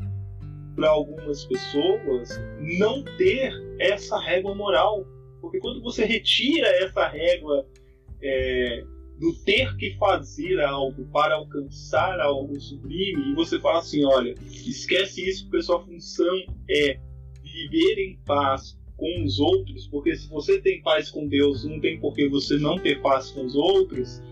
para 0.76 0.88
algumas 0.88 1.44
pessoas 1.46 2.40
não 2.60 3.02
ter 3.16 3.52
essa 3.80 4.18
régua 4.20 4.54
moral 4.54 5.04
porque 5.40 5.58
quando 5.58 5.80
você 5.80 6.04
retira 6.04 6.68
essa 6.84 7.08
régua 7.08 7.66
é, 8.22 8.84
do 9.20 9.34
ter 9.44 9.76
que 9.76 9.96
fazer 9.98 10.58
algo 10.60 11.04
para 11.12 11.34
alcançar 11.34 12.18
algo 12.20 12.58
sublime, 12.58 13.30
e 13.30 13.34
você 13.34 13.60
fala 13.60 13.80
assim: 13.80 14.02
olha, 14.04 14.34
esquece 14.46 15.28
isso, 15.28 15.44
porque 15.44 15.58
a 15.58 15.62
sua 15.62 15.84
função 15.84 16.42
é 16.68 16.98
viver 17.42 17.98
em 17.98 18.18
paz 18.24 18.80
com 18.96 19.24
os 19.24 19.38
outros, 19.38 19.86
porque 19.88 20.16
se 20.16 20.26
você 20.28 20.58
tem 20.60 20.82
paz 20.82 21.10
com 21.10 21.28
Deus, 21.28 21.64
não 21.64 21.78
tem 21.80 22.00
por 22.00 22.14
que 22.14 22.28
você 22.28 22.56
não 22.56 22.78
ter 22.78 23.02
paz 23.02 23.30
com 23.30 23.44
os 23.44 23.54
outros. 23.54 24.22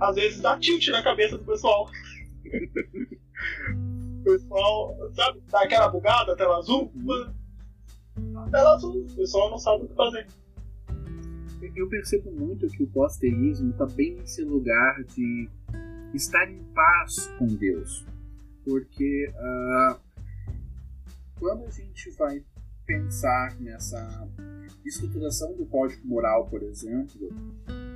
Às 0.00 0.16
vezes 0.16 0.40
dá 0.42 0.58
tilt 0.58 0.88
na 0.88 1.02
cabeça 1.02 1.38
do 1.38 1.44
pessoal. 1.44 1.88
o 4.20 4.24
pessoal, 4.24 4.96
sabe, 5.14 5.40
dá 5.50 5.62
aquela 5.62 5.88
bugada, 5.88 6.36
tela 6.36 6.58
azul. 6.58 6.92
Mano, 6.94 7.34
tela 8.50 8.74
azul. 8.74 9.06
O 9.10 9.14
pessoal 9.14 9.50
não 9.50 9.58
sabe 9.58 9.84
o 9.84 9.88
que 9.88 9.94
fazer. 9.94 10.26
Eu 11.76 11.88
percebo 11.88 12.32
muito 12.32 12.66
que 12.68 12.82
o 12.82 12.88
pós-teísmo 12.88 13.70
está 13.70 13.86
bem 13.86 14.16
nesse 14.16 14.42
lugar 14.42 15.04
de 15.04 15.48
estar 16.12 16.50
em 16.50 16.62
paz 16.74 17.28
com 17.38 17.46
Deus. 17.46 18.04
Porque 18.64 19.30
uh, 19.30 20.00
quando 21.38 21.64
a 21.64 21.70
gente 21.70 22.10
vai 22.10 22.44
pensar 22.84 23.56
nessa 23.60 24.28
estruturação 24.84 25.54
do 25.54 25.64
código 25.66 26.06
moral, 26.06 26.48
por 26.48 26.62
exemplo, 26.62 27.30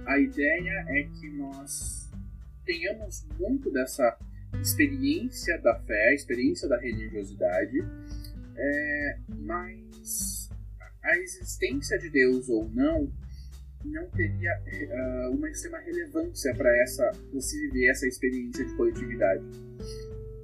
a 0.07 0.19
ideia 0.19 0.85
é 0.89 1.03
que 1.03 1.29
nós 1.31 2.09
tenhamos 2.65 3.27
muito 3.39 3.71
dessa 3.71 4.17
experiência 4.61 5.59
da 5.61 5.75
fé, 5.81 6.15
experiência 6.15 6.69
da 6.69 6.79
religiosidade, 6.79 7.79
é, 8.57 9.19
mas 9.41 10.49
a 11.03 11.17
existência 11.19 11.99
de 11.99 12.11
Deus 12.11 12.49
ou 12.49 12.69
não 12.71 13.11
não 13.91 14.09
teria 14.11 14.53
uh, 14.53 15.35
uma 15.35 15.49
extrema 15.49 15.79
relevância 15.79 16.55
para 16.55 16.71
essa 16.83 17.11
se 17.39 17.61
viver 17.69 17.91
essa 17.91 18.07
experiência 18.07 18.65
de 18.65 18.75
coletividade. 18.75 19.45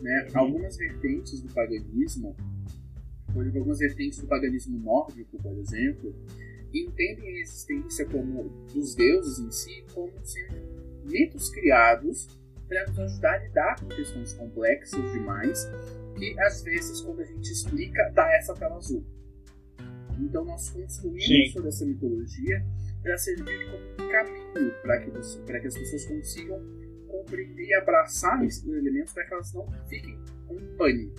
Né? 0.00 0.26
Uhum. 0.30 0.40
Algumas 0.40 0.76
vertentes 0.76 1.40
do 1.40 1.52
paganismo, 1.52 2.36
por 3.32 3.42
exemplo, 3.42 3.58
algumas 3.58 3.78
vertentes 3.78 4.18
do 4.18 4.26
paganismo 4.26 4.78
nórdico, 4.78 5.38
por 5.42 5.56
exemplo, 5.58 6.14
entendem 6.74 7.28
a 7.28 7.40
existência 7.40 8.06
como 8.06 8.48
dos 8.72 8.94
deuses 8.94 9.38
em 9.38 9.50
si 9.50 9.84
como 9.92 10.12
sendo 10.24 10.72
mitos 11.04 11.50
criados 11.50 12.28
para 12.68 12.86
nos 12.86 12.98
ajudar 12.98 13.34
a 13.34 13.38
lidar 13.38 13.80
com 13.80 13.88
questões 13.88 14.32
complexas 14.32 15.12
demais 15.12 15.68
que 16.16 16.40
às 16.40 16.62
vezes 16.62 17.00
quando 17.02 17.20
a 17.20 17.24
gente 17.24 17.52
explica 17.52 18.10
dá 18.14 18.26
essa 18.36 18.54
tela 18.54 18.76
azul. 18.76 19.04
Então 20.18 20.44
nós 20.44 20.70
construímos 20.70 21.24
Sim. 21.24 21.52
toda 21.54 21.68
essa 21.68 21.84
mitologia 21.84 22.64
para 23.02 23.18
servir 23.18 23.70
como 23.70 24.06
um 24.06 24.10
caminho 24.10 24.74
para 24.82 25.00
que, 25.00 25.10
que 25.10 25.66
as 25.66 25.78
pessoas 25.78 26.04
consigam 26.06 26.58
compreender 27.08 27.64
e 27.64 27.74
abraçar 27.74 28.42
esses 28.44 28.66
elementos 28.66 29.12
para 29.12 29.24
que 29.26 29.34
elas 29.34 29.52
não 29.52 29.70
fiquem 29.88 30.18
com 30.46 30.76
pânico. 30.76 31.14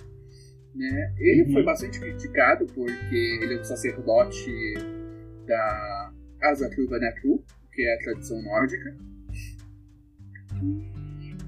Né? 0.74 1.14
Ele 1.18 1.44
uhum. 1.44 1.52
foi 1.52 1.62
bastante 1.62 2.00
criticado 2.00 2.66
porque 2.66 3.38
ele 3.42 3.54
é 3.54 3.60
um 3.60 3.64
sacerdote 3.64 4.74
da 5.46 6.12
Asatru 6.42 6.88
Vanatru, 6.88 7.44
que 7.72 7.82
é 7.82 7.94
a 7.94 7.98
tradição 7.98 8.42
nórdica. 8.42 8.96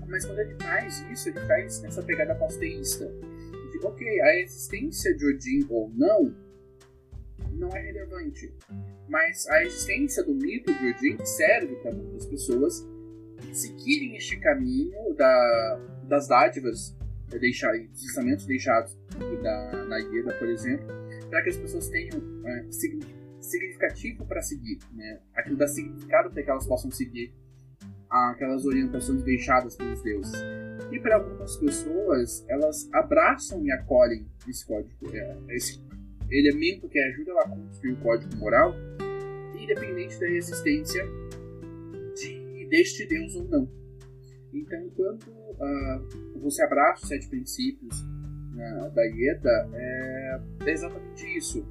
Mas 0.09 0.25
quando 0.25 0.39
ele 0.39 0.55
faz 0.63 1.05
isso, 1.11 1.29
ele 1.29 1.41
faz 1.41 1.83
nessa 1.83 2.03
pegada 2.03 2.35
posteísta. 2.37 3.07
De, 3.73 3.85
ok, 3.85 4.21
a 4.21 4.41
existência 4.41 5.15
de 5.17 5.27
Odin 5.27 5.67
ou 5.69 5.91
não 5.95 6.46
não 7.57 7.69
é 7.71 7.81
relevante. 7.81 8.53
Mas 9.09 9.47
a 9.49 9.63
existência 9.65 10.23
do 10.25 10.35
mito 10.35 10.73
de 10.73 10.91
Odin 10.91 11.25
serve 11.25 11.77
para 11.77 11.93
muitas 11.93 12.27
pessoas 12.27 12.87
seguirem 13.53 14.17
este 14.17 14.39
caminho 14.41 15.15
da, 15.15 15.81
das 16.05 16.29
dádivas, 16.29 16.97
deixar, 17.41 17.73
dos 17.73 18.05
ensinamentos 18.05 18.47
deixados 18.47 18.97
da, 19.43 19.85
na 19.87 19.99
Ieda, 19.99 20.33
por 20.35 20.49
exemplo, 20.49 20.87
para 21.31 21.43
que 21.43 21.51
as 21.51 21.57
pessoas 21.57 21.89
tenham 21.89 22.21
é, 22.45 22.67
significativo 23.41 24.27
para 24.27 24.43
seguir, 24.43 24.79
né? 24.93 25.21
aquilo 25.35 25.57
dá 25.57 25.67
significado 25.67 26.31
para 26.31 26.43
que 26.43 26.51
elas 26.51 26.67
possam 26.67 26.91
seguir 26.91 27.33
aquelas 28.09 28.65
orientações 28.65 29.23
deixadas 29.23 29.77
pelos 29.77 30.03
deuses. 30.03 30.35
E 30.91 31.01
para 31.01 31.17
algumas 31.17 31.57
pessoas, 31.57 32.45
elas 32.49 32.89
abraçam 32.93 33.65
e 33.65 33.73
acolhem 33.73 34.27
esse 34.49 34.65
código, 34.65 34.95
é, 35.13 35.37
esse 35.51 35.81
elemento 36.31 36.89
que 36.89 36.99
ajuda 36.99 37.33
a 37.41 37.49
construir 37.49 37.93
o 37.93 37.97
código 37.97 38.37
moral, 38.37 38.75
independente 39.59 40.19
da 40.19 40.29
existência 40.29 41.05
de, 42.17 42.67
deste 42.69 43.07
Deus 43.07 43.35
ou 43.37 43.45
não. 43.49 43.69
Então, 44.53 44.91
quando 44.97 45.29
uh, 45.29 46.41
você 46.41 46.63
abraça 46.63 47.03
os 47.03 47.09
sete 47.09 47.29
princípios 47.29 48.01
uh, 48.01 48.91
da 48.95 49.03
Ieda, 49.05 49.71
é, 49.75 50.41
é, 50.65 50.71
exatamente 50.71 51.37
isso. 51.37 51.67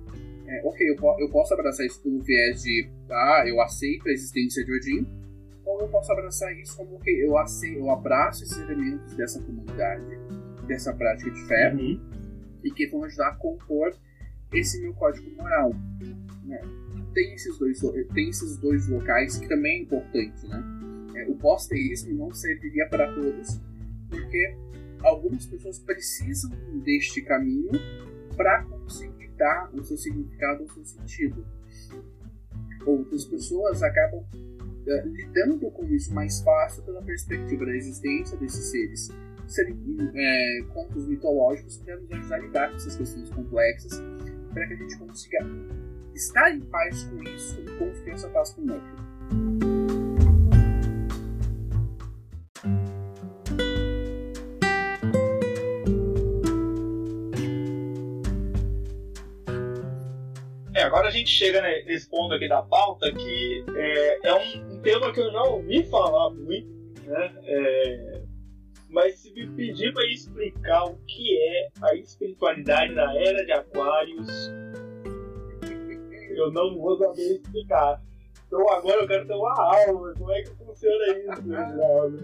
É, 0.47 0.62
ok, 0.64 0.88
eu, 0.88 0.95
po 0.95 1.16
eu, 1.20 1.30
posso 1.30 1.53
abraçar 1.56 1.86
isso 1.86 2.01
pelo 2.03 2.22
viés 2.22 2.62
de, 2.62 2.88
ah, 3.10 3.43
eu 3.47 3.60
aceito 3.62 4.08
a 4.08 4.12
existência 4.12 4.64
de 4.64 4.72
Odin, 4.72 5.08
ou 5.66 5.82
eu 5.82 5.88
posso 5.89 6.12
abraçar 6.12 6.56
isso 6.56 6.78
como, 6.78 6.95
ok, 6.97 7.24
eu, 7.24 7.36
aceito, 7.36 7.80
eu 7.80 7.89
abraço 7.89 8.43
esses 8.43 8.58
elementos 8.60 9.16
dessa 9.16 9.41
comunidade, 9.41 10.06
dessa 10.68 10.93
prática 10.93 11.32
de 11.32 11.41
fé, 11.47 11.74
uhum. 11.74 11.99
e 12.64 12.70
que 12.70 12.86
vão 12.88 13.03
ajudar 13.06 13.30
a 13.30 13.36
compor 13.36 13.91
esse 14.56 14.82
meu 14.82 14.93
código 14.93 15.30
moral. 15.36 15.72
Né? 16.43 16.62
Tem, 17.14 17.34
esses 17.34 17.58
dois, 17.58 17.80
tem 18.14 18.30
esses 18.30 18.58
dois 18.58 18.88
locais 18.88 19.38
que 19.38 19.47
também 19.47 19.80
é 19.80 19.82
importante. 19.84 20.47
Né? 20.47 20.64
É, 21.16 21.30
o 21.30 21.36
pós-teísmo 21.36 22.14
não 22.14 22.34
serviria 22.34 22.88
para 22.89 23.14
todos, 23.14 23.60
porque 24.10 24.56
algumas 25.01 25.45
pessoas 25.45 25.80
precisam 25.80 26.51
deste 26.84 27.22
caminho 27.22 27.72
para 28.36 28.64
conseguir 28.66 29.30
dar 29.38 29.70
o 29.74 29.84
seu 29.84 29.97
significado, 29.97 30.64
o 30.64 30.74
seu 30.74 30.86
sentido. 30.86 31.45
Outras 32.86 33.26
pessoas 33.26 33.82
acabam 33.82 34.22
uh, 34.22 35.08
lidando 35.08 35.60
com 35.72 35.86
isso 35.86 36.14
mais 36.14 36.41
fácil 36.41 36.84
pela 36.84 37.01
perspectiva 37.01 37.66
da 37.66 37.76
existência 37.76 38.38
desses 38.38 38.66
seres 38.72 39.10
serem 39.47 39.78
é, 40.16 40.64
contos 40.74 41.08
mitológicos 41.08 41.78
para 41.78 41.97
nos 41.97 42.12
ajudar 42.12 42.36
a 42.36 42.39
lidar 42.39 42.70
com 42.70 42.76
essas 42.78 42.95
questões 42.95 43.30
complexas 43.30 44.01
para 44.56 44.68
que 44.68 44.74
a 44.74 44.78
gente 44.78 44.97
consiga 44.97 45.39
estar 46.16 46.49
em 46.49 46.62
paz 46.62 47.03
com 47.03 47.22
isso 47.24 47.62
e 47.62 48.10
essa 48.10 48.30
paz 48.30 48.53
com 48.53 48.62
o 48.62 48.74
outro. 48.74 49.06
É, 60.74 60.84
agora 60.84 61.10
a 61.10 61.12
gente 61.12 61.30
chega 61.30 61.62
nesse 61.62 62.10
ponto 62.10 62.34
aqui 62.34 62.47
da 62.47 62.62
pauta 62.62 63.12
que 63.12 63.66
é, 63.76 64.28
é 64.30 64.34
um, 64.34 64.74
um, 64.74 64.82
tema 64.82 65.12
que 65.12 65.20
eu 65.20 65.32
já 65.34 65.43
ouvi 65.43 65.84
falar 65.84 66.30
muito, 66.30 66.68
né? 67.06 67.34
É, 67.43 68.14
mas 68.95 69.19
se 69.19 69.29
me 69.33 69.45
pedir 69.49 69.93
para 69.93 70.07
explicar 70.07 70.85
o 70.85 70.95
que 71.05 71.37
é 71.37 71.67
a 71.81 71.95
espiritualidade 71.95 72.95
da 72.95 73.13
era 73.13 73.45
de 73.45 73.51
Aquários, 73.51 74.29
eu 76.29 76.49
não 76.53 76.77
vou 76.77 76.97
saber 76.97 77.33
explicar. 77.33 78.01
Então 78.47 78.69
agora 78.69 79.01
eu 79.01 79.07
quero 79.07 79.27
ter 79.27 79.33
uma 79.33 79.53
aula. 79.53 80.13
Como 80.17 80.31
é 80.31 80.43
que 80.43 80.51
funciona 80.51 81.05
isso, 81.07 81.43
Geraldo? 81.45 82.23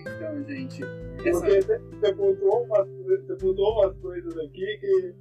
Então, 0.00 0.44
gente. 0.48 0.82
Porque 1.14 1.28
essa... 1.28 1.78
você 1.78 2.12
pontuou 2.12 2.64
umas, 2.64 2.88
você 2.88 3.36
pontuou 3.36 3.72
umas 3.74 3.96
coisas 3.98 4.36
aqui 4.36 4.78
que. 4.78 5.14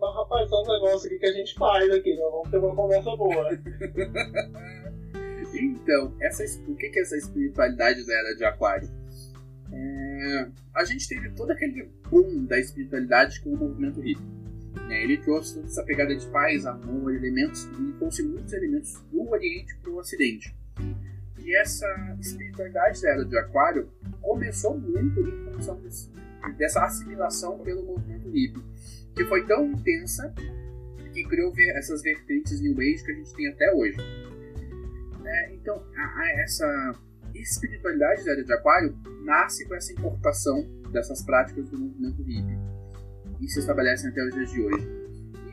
Rapaz, 0.00 0.50
só 0.50 0.62
um 0.62 0.66
negócio 0.66 1.06
aqui 1.06 1.18
que 1.20 1.26
a 1.26 1.32
gente 1.32 1.54
faz 1.54 1.88
aqui, 1.92 2.16
nós 2.16 2.32
vamos 2.32 2.50
ter 2.50 2.58
uma 2.58 2.74
conversa 2.74 3.16
boa. 3.16 3.50
então, 5.54 6.12
essa, 6.20 6.42
o 6.68 6.74
que 6.74 6.86
é 6.86 7.00
essa 7.00 7.16
espiritualidade 7.16 8.04
da 8.04 8.12
era 8.12 8.34
de 8.34 8.44
Aquário? 8.44 9.03
É, 9.74 10.48
a 10.74 10.84
gente 10.84 11.08
teve 11.08 11.30
todo 11.30 11.50
aquele 11.50 11.90
boom 12.08 12.44
da 12.44 12.58
espiritualidade 12.58 13.40
com 13.40 13.50
o 13.50 13.56
movimento 13.56 14.00
hippie. 14.00 14.22
Né? 14.88 15.02
Ele 15.02 15.18
trouxe 15.18 15.54
toda 15.54 15.66
essa 15.66 15.82
pegada 15.82 16.14
de 16.14 16.26
paz, 16.28 16.64
amor, 16.64 17.14
elementos, 17.14 17.64
e 17.64 17.92
trouxe 17.98 18.22
muitos 18.22 18.52
elementos 18.52 19.02
do 19.10 19.28
Oriente 19.28 19.76
para 19.78 19.90
o 19.90 19.96
Ocidente. 19.96 20.54
E 21.38 21.56
essa 21.56 21.86
espiritualidade 22.20 23.02
da 23.02 23.10
era 23.10 23.24
de 23.24 23.36
Aquário 23.36 23.90
começou 24.20 24.78
muito 24.78 25.20
em 25.20 25.52
função 25.52 25.78
desse, 25.80 26.10
dessa 26.56 26.84
assimilação 26.84 27.58
pelo 27.58 27.84
movimento 27.84 28.30
hippie, 28.30 28.62
que 29.14 29.24
foi 29.24 29.46
tão 29.46 29.66
intensa 29.66 30.32
que 31.12 31.24
criou 31.24 31.52
essas 31.76 32.02
vertentes 32.02 32.60
New 32.60 32.80
Age 32.80 33.04
que 33.04 33.12
a 33.12 33.14
gente 33.14 33.34
tem 33.34 33.46
até 33.48 33.72
hoje. 33.72 33.96
É, 35.24 35.54
então, 35.54 35.82
a, 35.96 36.20
a 36.20 36.40
essa 36.40 36.94
espiritualidade 37.40 38.24
da 38.24 38.32
era 38.32 38.44
de 38.44 38.52
Aquário 38.52 38.96
nasce 39.24 39.66
com 39.66 39.74
essa 39.74 39.92
importação 39.92 40.66
dessas 40.90 41.22
práticas 41.22 41.68
do 41.68 41.78
movimento 41.78 42.22
hippie 42.22 42.58
e 43.40 43.48
se 43.48 43.58
estabelecem 43.58 44.10
até 44.10 44.24
os 44.24 44.34
dias 44.34 44.50
de 44.50 44.62
hoje. 44.62 44.88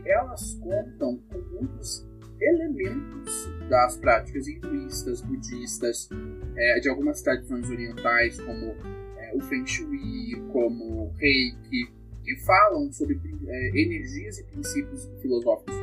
E 0.03 0.09
elas 0.09 0.53
contam 0.55 1.17
com 1.29 1.39
muitos 1.55 2.07
elementos 2.39 3.49
das 3.69 3.97
práticas 3.97 4.47
hinduístas, 4.47 5.21
budistas, 5.21 6.09
é, 6.55 6.79
de 6.79 6.89
algumas 6.89 7.21
tradições 7.21 7.69
orientais, 7.69 8.39
como 8.39 8.75
é, 9.17 9.31
o 9.35 9.41
Feng 9.41 9.65
Shui, 9.65 10.41
como 10.51 11.11
Reiki, 11.17 11.91
que 12.23 12.35
falam 12.45 12.91
sobre 12.91 13.19
é, 13.47 13.67
energias 13.81 14.39
e 14.39 14.43
princípios 14.45 15.09
filosóficos 15.21 15.75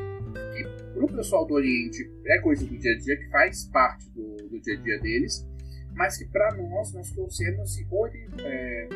que 0.52 0.62
para 0.92 1.04
o 1.04 1.08
pessoal 1.08 1.46
do 1.46 1.54
Oriente 1.54 2.10
é 2.26 2.38
coisa 2.40 2.64
do 2.64 2.76
dia 2.76 2.92
a 2.92 2.98
dia, 2.98 3.16
que 3.16 3.28
faz 3.30 3.64
parte 3.66 4.08
do, 4.10 4.36
do 4.48 4.60
dia 4.60 4.74
a 4.74 4.82
dia 4.82 5.00
deles, 5.00 5.46
mas 5.98 6.16
que 6.16 6.24
para 6.26 6.54
nós 6.54 6.92
nós 6.94 7.10
trouxemos 7.10 7.76
e 7.76 7.86
ori, 7.90 8.30
é, 8.44 8.88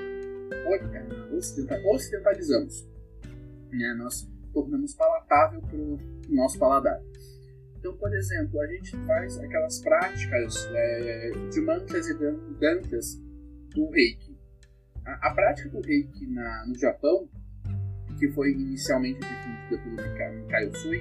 ori, 0.69 0.85
ocidentalizamos. 1.91 2.89
Né? 3.73 3.95
Nós 3.99 4.31
tornamos 4.55 4.95
palatável 4.95 5.61
para 5.63 5.77
o 5.77 5.99
nosso 6.29 6.57
paladar. 6.61 7.03
Então, 7.77 7.97
por 7.97 8.15
exemplo, 8.15 8.61
a 8.61 8.67
gente 8.69 8.97
faz 9.05 9.37
aquelas 9.41 9.81
práticas 9.81 10.55
é, 10.73 11.31
de 11.51 11.61
mantras 11.61 12.07
e 12.07 12.15
dantas 12.61 13.21
do 13.75 13.91
reiki. 13.91 14.39
A, 15.05 15.29
a, 15.29 15.35
prática 15.35 15.69
do 15.71 15.81
reiki 15.81 16.29
na, 16.29 16.67
no 16.69 16.79
Japão, 16.79 17.29
que 18.21 18.29
foi 18.29 18.53
inicialmente 18.53 19.19
definida 19.19 19.83
pelo 19.83 20.35
Mikao 20.37 20.95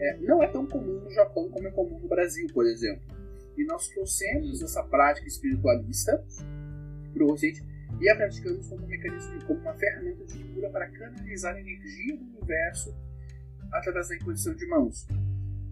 é, 0.00 0.16
não 0.20 0.42
é 0.42 0.46
tão 0.46 0.64
comum 0.64 1.00
no 1.00 1.10
Japão 1.10 1.50
como 1.50 1.68
é 1.68 1.70
comum 1.70 1.98
no 1.98 2.08
Brasil, 2.08 2.46
por 2.54 2.64
exemplo. 2.64 3.17
E 3.58 3.64
nós 3.64 3.88
trouxemos 3.88 4.62
essa 4.62 4.82
prática 4.84 5.26
espiritualista 5.26 6.24
para 7.12 7.24
o 7.24 7.32
Ocidente 7.32 7.66
e 8.00 8.08
a 8.08 8.16
praticamos 8.16 8.68
como 8.68 8.84
um 8.84 8.88
mecanismo, 8.88 9.44
como 9.46 9.60
uma 9.60 9.74
ferramenta 9.74 10.24
de 10.24 10.44
cura 10.54 10.70
para 10.70 10.88
canalizar 10.90 11.54
a 11.56 11.60
energia 11.60 12.16
do 12.16 12.24
universo 12.24 12.94
através 13.72 14.08
da 14.08 14.16
imposição 14.16 14.54
de 14.54 14.66
mãos. 14.68 15.06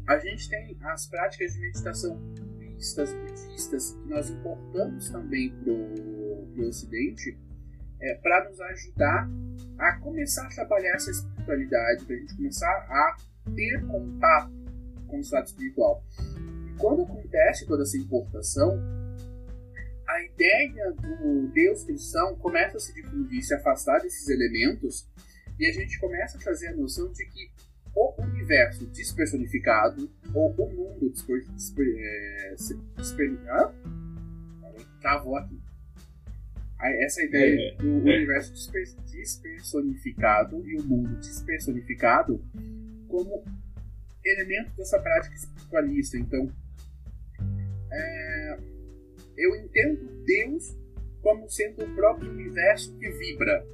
A 0.08 0.18
gente 0.18 0.48
tem 0.48 0.76
as 0.82 1.06
práticas 1.06 1.52
de 1.54 1.60
meditação 1.60 2.16
budistas, 2.76 3.12
budistas 3.14 3.92
que 3.92 4.08
nós 4.08 4.30
importamos 4.30 5.08
também 5.10 5.54
para 5.62 5.72
o 5.72 6.68
Ocidente 6.68 7.38
é, 8.00 8.14
para 8.16 8.48
nos 8.48 8.60
ajudar 8.60 9.28
a 9.78 9.98
começar 10.00 10.46
a 10.46 10.48
trabalhar 10.48 10.94
essa 10.94 11.10
espiritualidade, 11.10 12.04
para 12.04 12.16
a 12.16 12.18
gente 12.18 12.36
começar 12.36 12.66
a 12.68 13.16
ter 13.54 13.86
contato 13.86 14.52
com 15.06 15.18
o 15.18 15.20
estado 15.20 15.46
espiritual. 15.46 16.02
Quando 16.78 17.02
acontece 17.02 17.66
toda 17.66 17.82
essa 17.82 17.96
importação, 17.96 18.78
a 20.06 20.22
ideia 20.22 20.92
do 20.92 21.48
Deus 21.48 21.84
cristão 21.84 22.36
começa 22.36 22.76
a 22.76 22.80
se 22.80 22.94
difundir, 22.94 23.42
se 23.42 23.54
afastar 23.54 24.00
desses 24.00 24.28
elementos, 24.28 25.08
e 25.58 25.66
a 25.66 25.72
gente 25.72 25.98
começa 25.98 26.36
a 26.36 26.40
trazer 26.40 26.68
a 26.68 26.76
noção 26.76 27.10
de 27.12 27.24
que 27.26 27.50
o 27.94 28.22
universo 28.22 28.86
despersonificado, 28.86 30.10
ou 30.34 30.52
o 30.52 30.72
mundo 30.72 31.10
desper, 31.10 31.44
desper, 32.96 33.38
é? 33.48 33.72
Travou 35.00 35.36
aqui. 35.36 35.58
Essa 36.78 37.24
ideia 37.24 37.72
é, 37.72 37.76
do 37.76 38.08
é. 38.08 38.16
universo 38.16 38.52
desper, 38.52 38.84
despersonificado 39.10 40.66
e 40.68 40.78
o 40.78 40.84
mundo 40.84 41.16
despersonificado 41.16 42.44
como 43.08 43.42
elemento 44.22 44.76
dessa 44.76 45.00
prática 45.00 45.34
espiritualista. 45.34 46.18
Então, 46.18 46.52
é, 47.92 48.58
eu 49.36 49.54
entendo 49.56 50.24
Deus 50.24 50.76
como 51.22 51.48
sendo 51.48 51.84
o 51.84 51.94
próprio 51.94 52.30
universo 52.30 52.96
que 52.98 53.10
vibra. 53.10 53.66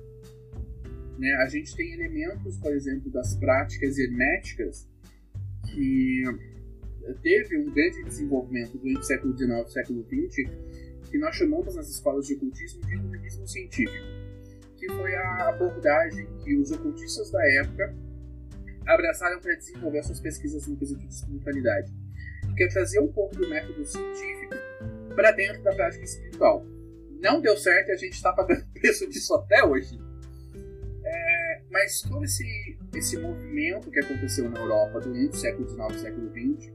Né? 1.19 1.33
A 1.43 1.49
gente 1.49 1.75
tem 1.77 1.93
elementos, 1.93 2.57
por 2.59 2.73
exemplo, 2.73 3.11
das 3.11 3.37
práticas 3.37 3.99
herméticas 3.99 4.89
que 5.71 6.25
teve 7.23 7.59
um 7.59 7.73
grande 7.73 8.05
desenvolvimento 8.05 8.79
durante 8.79 9.01
o 9.01 9.03
século 9.03 9.37
XIX 9.37 9.51
e 9.67 9.73
século 9.73 10.05
XX, 10.05 11.11
que 11.11 11.19
nós 11.19 11.37
chamamos 11.37 11.75
nas 11.75 11.89
escolas 11.89 12.27
de 12.27 12.35
ocultismo 12.35 12.81
de 12.87 12.95
iluminismo 12.95 13.47
científico, 13.47 14.07
que 14.77 14.89
foi 14.89 15.15
a 15.15 15.49
abordagem 15.51 16.27
que 16.43 16.57
os 16.57 16.71
ocultistas 16.71 17.31
da 17.31 17.45
época 17.61 17.95
abraçaram 18.87 19.41
para 19.41 19.55
desenvolver 19.55 20.03
suas 20.05 20.21
pesquisas 20.21 20.67
no 20.67 20.77
quesito 20.77 21.01
de 21.07 21.13
espiritualidade 21.13 22.01
que 22.57 22.64
é 22.64 22.68
trazer 22.68 23.00
um 23.00 23.12
pouco 23.12 23.36
do 23.36 23.48
método 23.48 23.84
científico 23.84 24.55
para 25.14 25.32
dentro 25.32 25.62
da 25.62 25.74
prática 25.74 26.05
espiritual. 26.05 26.64
Não 27.20 27.40
deu 27.40 27.57
certo 27.57 27.88
e 27.88 27.92
a 27.92 27.96
gente 27.96 28.14
está 28.14 28.32
pagando 28.32 28.66
preço 28.74 29.09
disso 29.09 29.34
até 29.34 29.64
hoje. 29.64 29.98
É, 31.05 31.62
mas 31.70 32.00
todo 32.03 32.24
esse, 32.24 32.78
esse 32.94 33.16
movimento 33.18 33.90
que 33.90 34.00
aconteceu 34.00 34.48
na 34.50 34.61
Europa 34.61 35.00
durante 35.00 35.34
o 35.34 35.36
século 35.36 35.68
XIX 35.68 35.88
e 35.90 35.98
século 35.98 36.30
XX, 36.30 36.72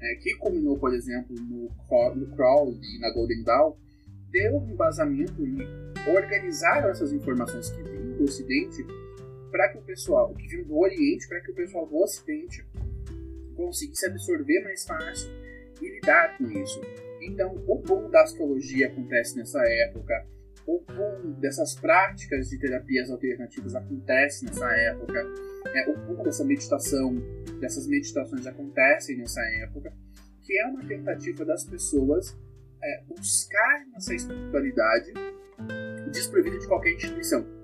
é, 0.00 0.14
que 0.16 0.34
culminou, 0.36 0.78
por 0.78 0.94
exemplo, 0.94 1.34
no, 1.34 1.70
no 2.14 2.36
Crowley 2.36 2.78
e 2.82 2.98
na 3.00 3.10
Golden 3.12 3.42
Dawn, 3.42 3.76
deu 4.30 4.56
um 4.56 4.70
embasamento 4.70 5.46
e 5.46 5.56
organizaram 6.10 6.90
essas 6.90 7.12
informações 7.12 7.70
que 7.70 7.82
vinham 7.82 8.16
do 8.18 8.24
Ocidente 8.24 8.84
para 9.50 9.68
que 9.70 9.78
o 9.78 9.82
pessoal, 9.82 10.34
que 10.34 10.46
vinham 10.46 10.66
do 10.66 10.78
Oriente, 10.78 11.26
para 11.28 11.40
que 11.40 11.50
o 11.50 11.54
pessoal 11.54 11.86
do 11.86 11.96
Ocidente 11.96 12.64
conseguisse 13.56 14.06
absorver 14.06 14.62
mais 14.62 14.84
fácil 14.84 15.30
e 15.80 15.94
lidar 15.94 16.36
com 16.38 16.44
isso. 16.50 16.80
Então, 17.22 17.54
o 17.66 17.78
boom 17.78 18.10
da 18.10 18.22
astrologia 18.22 18.86
acontece 18.86 19.36
nessa 19.36 19.60
época, 19.88 20.26
o 20.66 20.80
boom 20.80 21.32
dessas 21.40 21.74
práticas 21.74 22.48
de 22.48 22.58
terapias 22.58 23.10
alternativas 23.10 23.74
acontece 23.74 24.44
nessa 24.44 24.68
época, 24.72 25.24
é, 25.74 25.90
o 25.90 25.96
boom 26.06 26.22
dessa 26.22 26.44
meditação, 26.44 27.16
dessas 27.60 27.86
meditações 27.86 28.46
acontecem 28.46 29.16
nessa 29.16 29.40
época, 29.62 29.92
que 30.42 30.58
é 30.58 30.66
uma 30.66 30.86
tentativa 30.86 31.44
das 31.44 31.64
pessoas 31.64 32.36
é, 32.82 33.02
buscarem 33.08 33.92
essa 33.96 34.14
espiritualidade 34.14 35.12
desprovida 36.12 36.58
de 36.58 36.66
qualquer 36.66 36.92
instituição. 36.94 37.55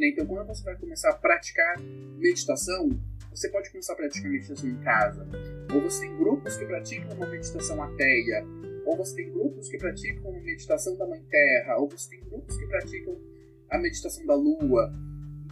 Né, 0.00 0.08
então, 0.08 0.24
quando 0.24 0.46
você 0.46 0.64
vai 0.64 0.74
começar 0.76 1.10
a 1.10 1.14
praticar 1.14 1.78
meditação, 2.16 2.88
você 3.28 3.50
pode 3.50 3.70
começar 3.70 3.92
a 3.92 3.96
praticar 3.96 4.30
meditação 4.30 4.70
em 4.70 4.78
casa. 4.78 5.28
Ou 5.74 5.82
você 5.82 6.06
tem 6.06 6.16
grupos 6.16 6.56
que 6.56 6.64
praticam 6.64 7.16
uma 7.18 7.26
meditação 7.26 7.82
ateia. 7.82 8.42
Ou 8.86 8.96
você 8.96 9.16
tem 9.16 9.30
grupos 9.30 9.68
que 9.68 9.76
praticam 9.76 10.30
uma 10.30 10.40
meditação 10.40 10.96
da 10.96 11.06
Mãe 11.06 11.22
Terra. 11.28 11.76
Ou 11.76 11.86
você 11.86 12.16
tem 12.16 12.24
grupos 12.24 12.56
que 12.56 12.66
praticam 12.66 13.20
a 13.68 13.78
meditação 13.78 14.24
da 14.24 14.34
Lua. 14.34 14.90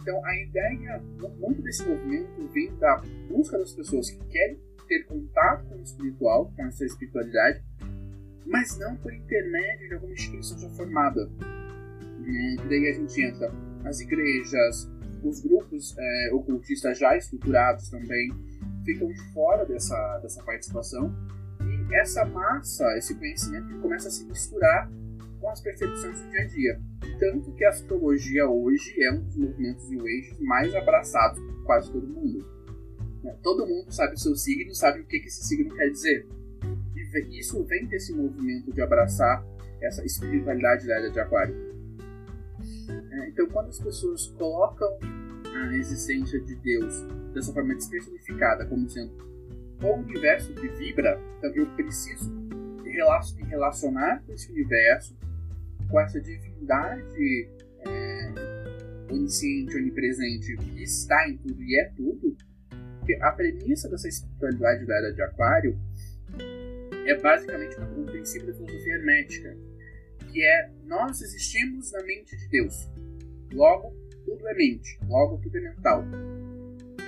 Então, 0.01 0.25
a 0.25 0.35
ideia, 0.41 0.99
muito 1.37 1.61
desse 1.61 1.87
movimento 1.87 2.47
vem 2.47 2.75
da 2.77 3.03
busca 3.29 3.55
das 3.55 3.73
pessoas 3.73 4.09
que 4.09 4.25
querem 4.29 4.59
ter 4.87 5.03
contato 5.03 5.63
com 5.69 5.75
o 5.75 5.83
espiritual, 5.83 6.51
com 6.55 6.65
essa 6.65 6.83
espiritualidade, 6.83 7.63
mas 8.47 8.79
não 8.79 8.95
por 8.97 9.13
intermédio 9.13 9.89
de 9.89 9.93
alguma 9.93 10.13
instituição 10.13 10.57
já 10.57 10.69
formada. 10.69 11.29
E 12.25 12.55
daí 12.67 12.87
a 12.89 12.93
gente 12.93 13.21
entra 13.21 13.68
nas 13.83 13.99
igrejas, 13.99 14.89
os 15.23 15.41
grupos 15.41 15.95
é, 15.97 16.29
ocultistas 16.33 16.97
já 16.97 17.15
estruturados 17.17 17.89
também 17.89 18.29
ficam 18.85 19.09
fora 19.33 19.65
dessa, 19.65 20.19
dessa 20.19 20.41
participação 20.43 21.13
e 21.61 21.95
essa 21.95 22.25
massa, 22.25 22.85
esse 22.97 23.15
conhecimento 23.15 23.79
começa 23.79 24.07
a 24.07 24.11
se 24.11 24.25
misturar 24.25 24.89
com 25.39 25.49
as 25.49 25.61
percepções 25.61 26.19
do 26.19 26.29
dia 26.29 26.41
a 26.41 26.47
dia. 26.47 26.81
Tanto 27.19 27.51
que 27.53 27.65
a 27.65 27.69
astrologia 27.69 28.47
hoje 28.47 29.03
é 29.03 29.11
um 29.11 29.23
dos 29.23 29.35
movimentos 29.35 29.89
New 29.89 30.05
Age 30.05 30.35
mais 30.39 30.73
abraçados 30.75 31.39
por 31.39 31.63
quase 31.65 31.91
todo 31.91 32.07
mundo. 32.07 32.45
Né? 33.23 33.35
Todo 33.43 33.65
mundo 33.65 33.91
sabe 33.91 34.13
o 34.13 34.17
seu 34.17 34.35
signo, 34.35 34.73
sabe 34.73 35.01
o 35.01 35.05
que 35.05 35.17
esse 35.17 35.47
signo 35.47 35.75
quer 35.75 35.89
dizer. 35.89 36.27
E 36.95 37.39
isso 37.39 37.63
vem 37.63 37.87
desse 37.87 38.13
movimento 38.13 38.71
de 38.71 38.81
abraçar 38.81 39.43
essa 39.81 40.05
espiritualidade 40.05 40.85
da 40.85 40.95
era 40.95 41.09
de 41.09 41.19
Aquário. 41.19 41.68
É, 42.89 43.29
então, 43.29 43.47
quando 43.47 43.69
as 43.69 43.79
pessoas 43.79 44.27
colocam 44.37 44.99
a 45.53 45.75
existência 45.75 46.39
de 46.39 46.55
Deus 46.55 47.05
dessa 47.33 47.53
forma 47.53 47.75
despersonificada, 47.75 48.65
como 48.65 48.89
sendo 48.89 49.11
o 49.81 49.93
universo 49.93 50.53
que 50.53 50.67
vibra, 50.69 51.19
então 51.37 51.51
eu 51.55 51.65
preciso 51.75 52.31
me 52.83 53.43
relacionar 53.43 54.21
com 54.25 54.33
esse 54.33 54.51
universo, 54.51 55.15
com 55.89 55.99
essa 55.99 56.19
divindade 56.19 57.49
é, 57.85 58.33
onisciente, 59.09 59.75
onipresente, 59.77 60.55
que 60.57 60.83
está 60.83 61.29
em 61.29 61.37
tudo 61.37 61.61
e 61.63 61.79
é 61.79 61.85
tudo, 61.95 62.35
porque 62.99 63.17
a 63.21 63.31
premissa 63.31 63.89
dessa 63.89 64.07
espiritualidade 64.07 64.85
da 64.85 64.95
era 64.97 65.13
de 65.13 65.21
Aquário 65.21 65.79
é 67.05 67.15
basicamente 67.19 67.79
um 67.79 68.05
princípio 68.05 68.47
da 68.47 68.53
filosofia 68.53 68.93
hermética, 68.95 69.57
que 70.31 70.45
é 70.45 70.69
nós 70.85 71.21
existimos 71.21 71.91
na 71.91 72.03
mente 72.03 72.35
de 72.35 72.47
Deus. 72.49 72.89
Logo, 73.51 73.93
tudo 74.25 74.47
é 74.47 74.53
mente, 74.53 74.99
logo 75.07 75.37
tudo 75.39 75.57
é 75.57 75.61
mental. 75.61 76.03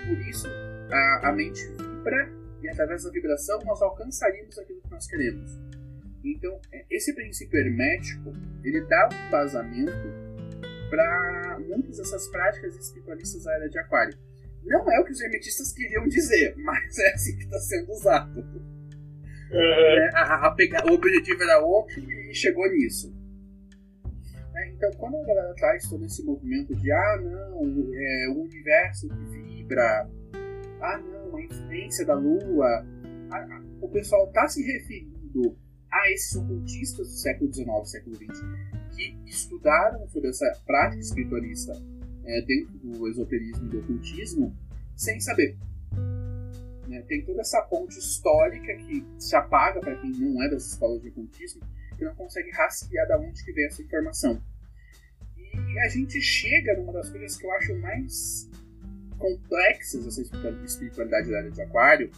Por 0.08 0.28
isso, 0.28 0.48
a, 0.92 1.30
a 1.30 1.32
mente 1.32 1.62
vibra 1.68 2.32
e 2.62 2.70
através 2.70 3.04
da 3.04 3.12
vibração 3.12 3.60
nós 3.66 3.82
alcançaríamos 3.82 4.58
aquilo 4.58 4.82
que 4.82 4.92
nós 4.92 5.08
queremos. 5.08 5.60
Então, 6.24 6.60
é, 6.72 6.86
esse 6.90 7.14
princípio 7.14 7.60
hermético, 7.60 8.34
ele 8.64 8.82
dá 8.82 9.10
um 9.12 9.32
vazamento 9.32 9.92
para 10.90 11.60
muitas 11.68 11.98
dessas 11.98 12.28
práticas 12.28 12.76
espiritualistas 12.76 13.44
da 13.44 13.54
era 13.56 13.70
de 13.70 13.80
aquário. 13.80 14.18
Não 14.64 14.92
é 14.92 15.00
o 15.00 15.06
que 15.06 15.12
os 15.12 15.22
hermetistas 15.22 15.74
queriam 15.74 16.06
dizer, 16.10 16.56
mas 16.58 16.98
é 17.00 17.14
assim 17.14 17.36
que 17.38 17.44
está 17.44 17.60
sendo 17.60 17.92
usado. 17.92 18.46
Uhum. 19.52 19.60
É, 19.60 20.10
a, 20.14 20.48
a 20.48 20.52
pegar, 20.52 20.86
o 20.86 20.94
objetivo 20.94 21.44
era 21.44 21.60
outro 21.60 22.00
e 22.00 22.34
chegou 22.34 22.70
nisso. 22.72 23.14
É, 24.56 24.70
então, 24.70 24.92
quando 24.98 25.18
a 25.18 25.26
galera 25.26 25.54
traz 25.56 25.90
todo 25.90 26.06
esse 26.06 26.24
movimento 26.24 26.76
de 26.76 26.92
ah, 26.92 27.18
não, 27.22 27.92
é, 27.94 28.30
o 28.30 28.42
universo 28.42 29.10
que 29.10 29.26
vibra, 29.26 30.10
ah, 30.82 30.98
não, 31.00 31.36
a 31.36 31.42
influência 31.42 32.06
da 32.06 32.16
lua, 32.16 32.86
a, 33.30 33.38
a, 33.38 33.62
o 33.82 33.90
pessoal 33.90 34.28
está 34.28 34.48
se 34.48 34.64
referindo 34.64 35.58
a 35.92 36.12
esses 36.12 36.36
ocultistas 36.36 37.08
do 37.08 37.14
século 37.14 37.54
XIX, 37.54 37.68
século 37.84 38.16
XX, 38.16 38.42
que 38.96 39.18
estudaram 39.26 40.08
sobre 40.08 40.30
essa 40.30 40.46
prática 40.66 41.02
espiritualista 41.02 41.74
é, 42.26 42.42
dentro 42.42 42.78
do 42.78 43.08
esoterismo 43.08 43.68
e 43.68 43.70
do 43.70 43.80
ocultismo 43.80 44.56
sem 44.96 45.20
saber. 45.20 45.58
Né? 46.92 47.02
Tem 47.04 47.24
toda 47.24 47.40
essa 47.40 47.62
ponte 47.62 47.98
histórica 47.98 48.76
que 48.76 49.06
se 49.18 49.34
apaga 49.34 49.80
para 49.80 49.96
quem 49.96 50.12
não 50.12 50.44
é 50.44 50.50
das 50.50 50.66
escolas 50.66 51.02
de 51.02 51.08
ocultismo, 51.08 51.62
que 51.98 52.04
não 52.04 52.14
consegue 52.16 52.52
rastrear 52.52 53.08
da 53.08 53.18
onde 53.18 53.42
que 53.46 53.54
vem 53.54 53.66
essa 53.66 53.82
informação. 53.82 54.44
E 55.38 55.80
a 55.80 55.88
gente 55.88 56.20
chega 56.20 56.76
numa 56.76 56.92
das 56.92 57.10
coisas 57.10 57.38
que 57.38 57.46
eu 57.46 57.52
acho 57.54 57.76
mais 57.78 58.50
complexas 59.18 60.04
dessa 60.04 60.22
espiritualidade 60.66 61.32
da 61.32 61.38
área 61.38 61.52
de 61.52 61.62
aquário, 61.62 62.12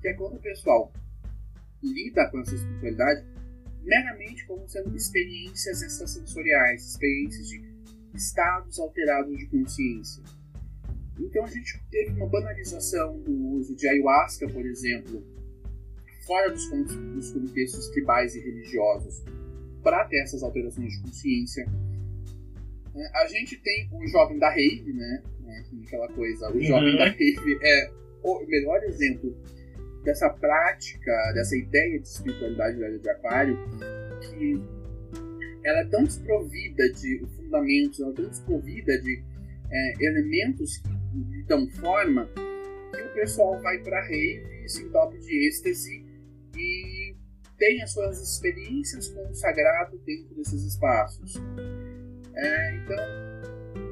que 0.00 0.08
é 0.08 0.14
quando 0.14 0.36
o 0.36 0.40
pessoal 0.40 0.90
lida 1.82 2.26
com 2.30 2.40
essa 2.40 2.54
espiritualidade 2.54 3.26
meramente 3.82 4.46
como 4.46 4.66
sendo 4.66 4.96
experiências 4.96 5.82
extrasensoriais, 5.82 6.82
experiências 6.82 7.46
de 7.46 7.62
estados 8.14 8.78
alterados 8.78 9.36
de 9.36 9.46
consciência. 9.48 10.22
Então 11.18 11.44
a 11.44 11.48
gente 11.48 11.80
teve 11.90 12.10
uma 12.12 12.26
banalização 12.26 13.18
do 13.20 13.32
uso 13.56 13.74
de 13.76 13.86
ayahuasca, 13.86 14.48
por 14.48 14.64
exemplo, 14.66 15.22
fora 16.26 16.50
dos, 16.50 16.68
dos 16.68 17.32
contextos 17.32 17.88
tribais 17.88 18.34
e 18.34 18.40
religiosos, 18.40 19.22
para 19.82 20.04
ter 20.06 20.22
essas 20.22 20.42
alterações 20.42 20.92
de 20.94 21.02
consciência. 21.02 21.66
A 23.14 23.26
gente 23.26 23.56
tem 23.60 23.88
o 23.92 24.06
jovem 24.08 24.38
da 24.38 24.50
rave, 24.50 24.92
né? 24.92 25.22
É, 25.46 25.62
aquela 25.86 26.08
coisa, 26.08 26.50
o 26.50 26.60
jovem 26.60 26.92
uhum. 26.92 26.98
da 26.98 27.04
rave 27.10 27.58
é 27.62 27.90
o 28.22 28.46
melhor 28.46 28.82
exemplo 28.84 29.36
dessa 30.04 30.30
prática, 30.30 31.12
dessa 31.34 31.56
ideia 31.56 31.98
de 31.98 32.06
espiritualidade 32.06 32.78
velha 32.78 32.98
de 32.98 33.10
aquário, 33.10 33.58
que 34.20 34.62
ela 35.64 35.80
é 35.80 35.84
tão 35.86 36.04
desprovida 36.04 36.88
de 36.92 37.24
fundamentos, 37.36 38.00
ela 38.00 38.10
é 38.10 38.14
tão 38.14 38.28
desprovida 38.28 38.98
de 39.00 39.22
é, 39.70 40.04
elementos 40.04 40.78
que 40.78 41.03
lhe 41.18 41.42
dão 41.44 41.68
forma, 41.68 42.28
que 42.94 43.02
o 43.02 43.14
pessoal 43.14 43.60
vai 43.60 43.78
para 43.78 44.00
rave, 44.02 44.68
se 44.68 44.82
entope 44.82 45.18
de 45.18 45.48
êxtase 45.48 46.04
e 46.56 47.14
tem 47.58 47.82
as 47.82 47.92
suas 47.92 48.20
experiências 48.20 49.08
com 49.08 49.28
o 49.28 49.34
sagrado 49.34 49.98
dentro 50.04 50.34
desses 50.34 50.64
espaços. 50.64 51.34
É, 52.36 52.76
então, 52.76 52.96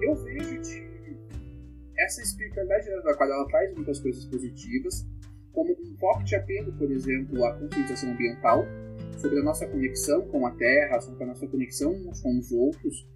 eu 0.03 0.15
vejo 0.17 0.61
de 0.61 0.93
essa 1.99 2.23
espiritualidade 2.23 2.87
da 3.05 3.15
qual 3.15 3.31
ela 3.31 3.47
traz 3.49 3.75
muitas 3.75 4.01
coisas 4.01 4.25
positivas, 4.27 5.07
como 5.53 5.73
um 5.73 5.97
forte 5.99 6.35
apelo, 6.35 6.73
por 6.73 6.91
exemplo, 6.91 7.45
à 7.45 7.55
conscientização 7.55 8.11
ambiental, 8.11 8.65
sobre 9.19 9.39
a 9.39 9.43
nossa 9.43 9.67
conexão 9.67 10.27
com 10.29 10.47
a 10.47 10.51
Terra, 10.53 11.01
sobre 11.01 11.23
a 11.23 11.27
nossa 11.27 11.47
conexão 11.47 11.93
uns 11.93 12.21
com 12.21 12.39
os 12.39 12.51
outros. 12.51 13.07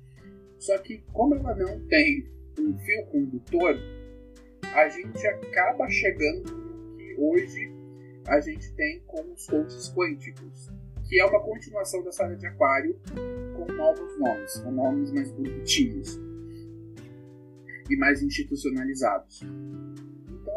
Só 0.58 0.78
que, 0.78 1.02
como 1.12 1.34
ela 1.34 1.54
não 1.56 1.80
tem 1.88 2.28
um 2.58 2.78
fio 2.78 3.06
condutor, 3.06 3.74
a 4.74 4.88
gente 4.88 5.26
acaba 5.26 5.88
chegando 5.88 6.50
no 6.52 6.96
que 6.96 7.16
hoje 7.18 7.72
a 8.26 8.40
gente 8.40 8.72
tem 8.74 9.00
com 9.06 9.32
os 9.32 9.46
coaches 9.46 9.92
quânticos, 9.94 10.70
que 11.08 11.20
é 11.20 11.24
uma 11.24 11.40
continuação 11.40 12.02
dessa 12.02 12.24
área 12.24 12.36
de 12.36 12.46
aquário 12.46 12.98
com 13.56 13.72
novos 13.72 14.18
nomes, 14.18 14.58
com 14.60 14.70
nomes 14.70 15.12
mais 15.12 15.30
bonitinhos 15.32 16.20
e 17.88 17.96
mais 17.96 18.22
institucionalizados 18.22 19.44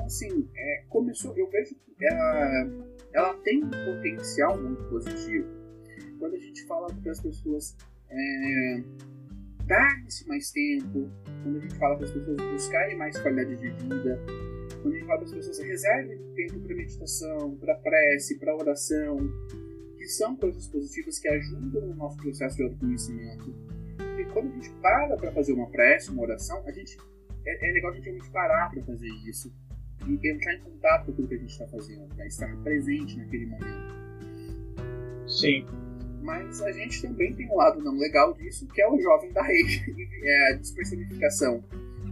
assim, 0.10 0.50
é, 0.56 0.84
começou, 0.90 1.36
eu 1.38 1.48
vejo 1.50 1.76
que 1.76 2.06
ela, 2.06 2.68
ela 3.14 3.34
tem 3.44 3.64
um 3.64 3.70
potencial 3.70 4.60
muito 4.60 4.84
positivo. 4.86 5.48
Quando 6.18 6.34
a 6.34 6.40
gente 6.40 6.66
fala 6.66 6.88
para 6.88 7.12
as 7.12 7.22
pessoas 7.22 7.78
é, 8.10 8.84
darem-se 9.70 10.28
mais 10.28 10.52
tempo, 10.52 11.08
quando 11.44 11.58
a 11.58 11.60
gente 11.60 11.76
fala 11.76 11.96
para 11.96 12.06
as 12.06 12.12
pessoas 12.12 12.42
buscarem 12.52 12.98
mais 12.98 13.18
qualidade 13.20 13.56
de 13.56 13.70
vida, 13.70 14.20
quando 14.82 14.96
a 14.96 14.98
gente 14.98 15.06
fala 15.06 15.20
para 15.20 15.26
as 15.26 15.32
pessoas 15.32 15.60
reservem 15.60 16.18
tempo 16.34 16.60
para 16.60 16.76
meditação, 16.76 17.56
para 17.58 17.76
prece, 17.76 18.40
para 18.40 18.56
oração, 18.56 19.18
que 19.96 20.08
são 20.08 20.36
coisas 20.36 20.68
positivas 20.68 21.20
que 21.20 21.28
ajudam 21.28 21.88
no 21.88 21.96
nosso 21.96 22.18
processo 22.18 22.58
de 22.58 22.64
autoconhecimento. 22.64 23.54
E 24.18 24.26
quando 24.34 24.52
a 24.52 24.56
gente 24.56 24.72
para 24.82 25.16
para 25.16 25.32
fazer 25.32 25.54
uma 25.54 25.70
prece, 25.70 26.10
uma 26.10 26.24
oração, 26.24 26.62
a 26.66 26.72
gente 26.72 26.98
é, 27.46 27.70
é 27.70 27.72
legal 27.72 27.92
a 27.92 27.94
gente 27.94 28.06
realmente 28.06 28.32
parar 28.32 28.72
para 28.72 28.84
fazer 28.84 29.10
isso 29.28 29.54
e 30.08 30.32
entrar 30.32 30.56
em 30.56 30.62
contato 30.62 31.06
com 31.06 31.12
aquilo 31.12 31.28
que 31.28 31.36
a 31.36 31.38
gente 31.38 31.52
está 31.52 31.68
fazendo, 31.68 32.08
né? 32.16 32.26
estar 32.26 32.58
presente 32.64 33.18
naquele 33.18 33.46
momento. 33.46 34.00
Sim. 35.28 35.66
Mas 36.22 36.62
a 36.62 36.72
gente 36.72 37.02
também 37.02 37.34
tem 37.34 37.50
um 37.50 37.56
lado 37.56 37.82
não 37.82 37.98
legal 37.98 38.34
disso, 38.34 38.68
que 38.68 38.82
é 38.82 38.90
o 38.90 39.00
jovem 39.00 39.32
da 39.32 39.42
rede, 39.42 39.84
é 40.24 40.52
a 40.52 40.58
despersonificação 40.58 41.64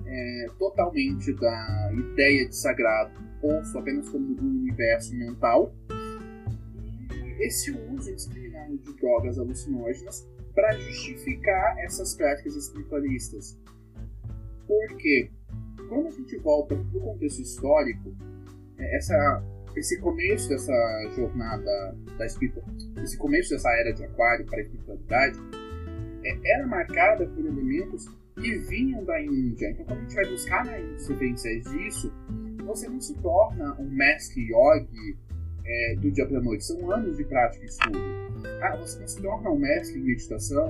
é, 0.06 0.48
totalmente 0.58 1.34
da 1.34 1.92
ideia 1.94 2.48
de 2.48 2.56
sagrado, 2.56 3.12
ou 3.42 3.64
só 3.66 3.80
apenas 3.80 4.08
como 4.10 4.26
um 4.26 4.62
universo 4.62 5.16
mental, 5.16 5.74
e 7.12 7.46
esse 7.46 7.72
uso 7.72 8.10
indiscriminado 8.10 8.78
de 8.78 8.94
drogas 8.94 9.38
alucinógenas 9.38 10.28
para 10.56 10.72
justificar 10.72 11.78
essas 11.80 12.16
práticas 12.16 12.56
espiritualistas. 12.56 13.60
Por 14.66 14.98
quê? 14.98 15.30
quando 15.88 16.08
a 16.08 16.12
gente 16.12 16.38
volta 16.38 16.76
para 16.76 16.98
o 16.98 17.02
contexto 17.02 17.42
histórico, 17.42 18.14
é, 18.78 18.98
essa, 18.98 19.44
esse 19.78 20.00
começo 20.00 20.50
dessa 20.50 20.74
jornada 21.16 21.96
da 22.18 22.26
esse 22.26 23.18
começo 23.18 23.52
dessa 23.52 23.70
era 23.72 23.94
de 23.94 24.04
aquário 24.04 24.46
para 24.46 24.58
a 24.58 24.62
espiritualidade, 24.62 25.40
é, 26.24 26.54
era 26.54 26.68
marcada 26.68 27.28
por 27.28 27.46
elementos 27.46 28.06
que 28.36 28.58
vinham 28.58 29.04
da 29.04 29.22
Índia. 29.22 29.70
Então, 29.70 29.86
quando 29.86 30.00
a 30.00 30.02
gente 30.02 30.16
vai 30.16 30.26
buscar 30.26 30.66
na 30.66 30.80
Índia 30.80 31.08
referências 31.08 31.64
disso, 31.64 32.14
você 32.66 32.88
não 32.90 33.00
se 33.00 33.16
torna 33.16 33.80
um 33.80 33.90
mestre 33.90 34.42
yogi 34.42 35.18
é, 35.66 35.96
do 35.96 36.12
dia 36.12 36.26
para 36.26 36.42
noite. 36.42 36.66
São 36.66 36.92
anos 36.92 37.18
de 37.18 37.24
prática 37.24 37.64
e 37.64 37.68
estudo. 37.68 38.00
Ah, 38.62 38.76
você 38.76 39.00
não 39.00 39.08
se 39.08 39.22
torna 39.22 39.50
um 39.50 39.60
mestre 39.60 40.00
em 40.00 40.04
meditação 40.04 40.68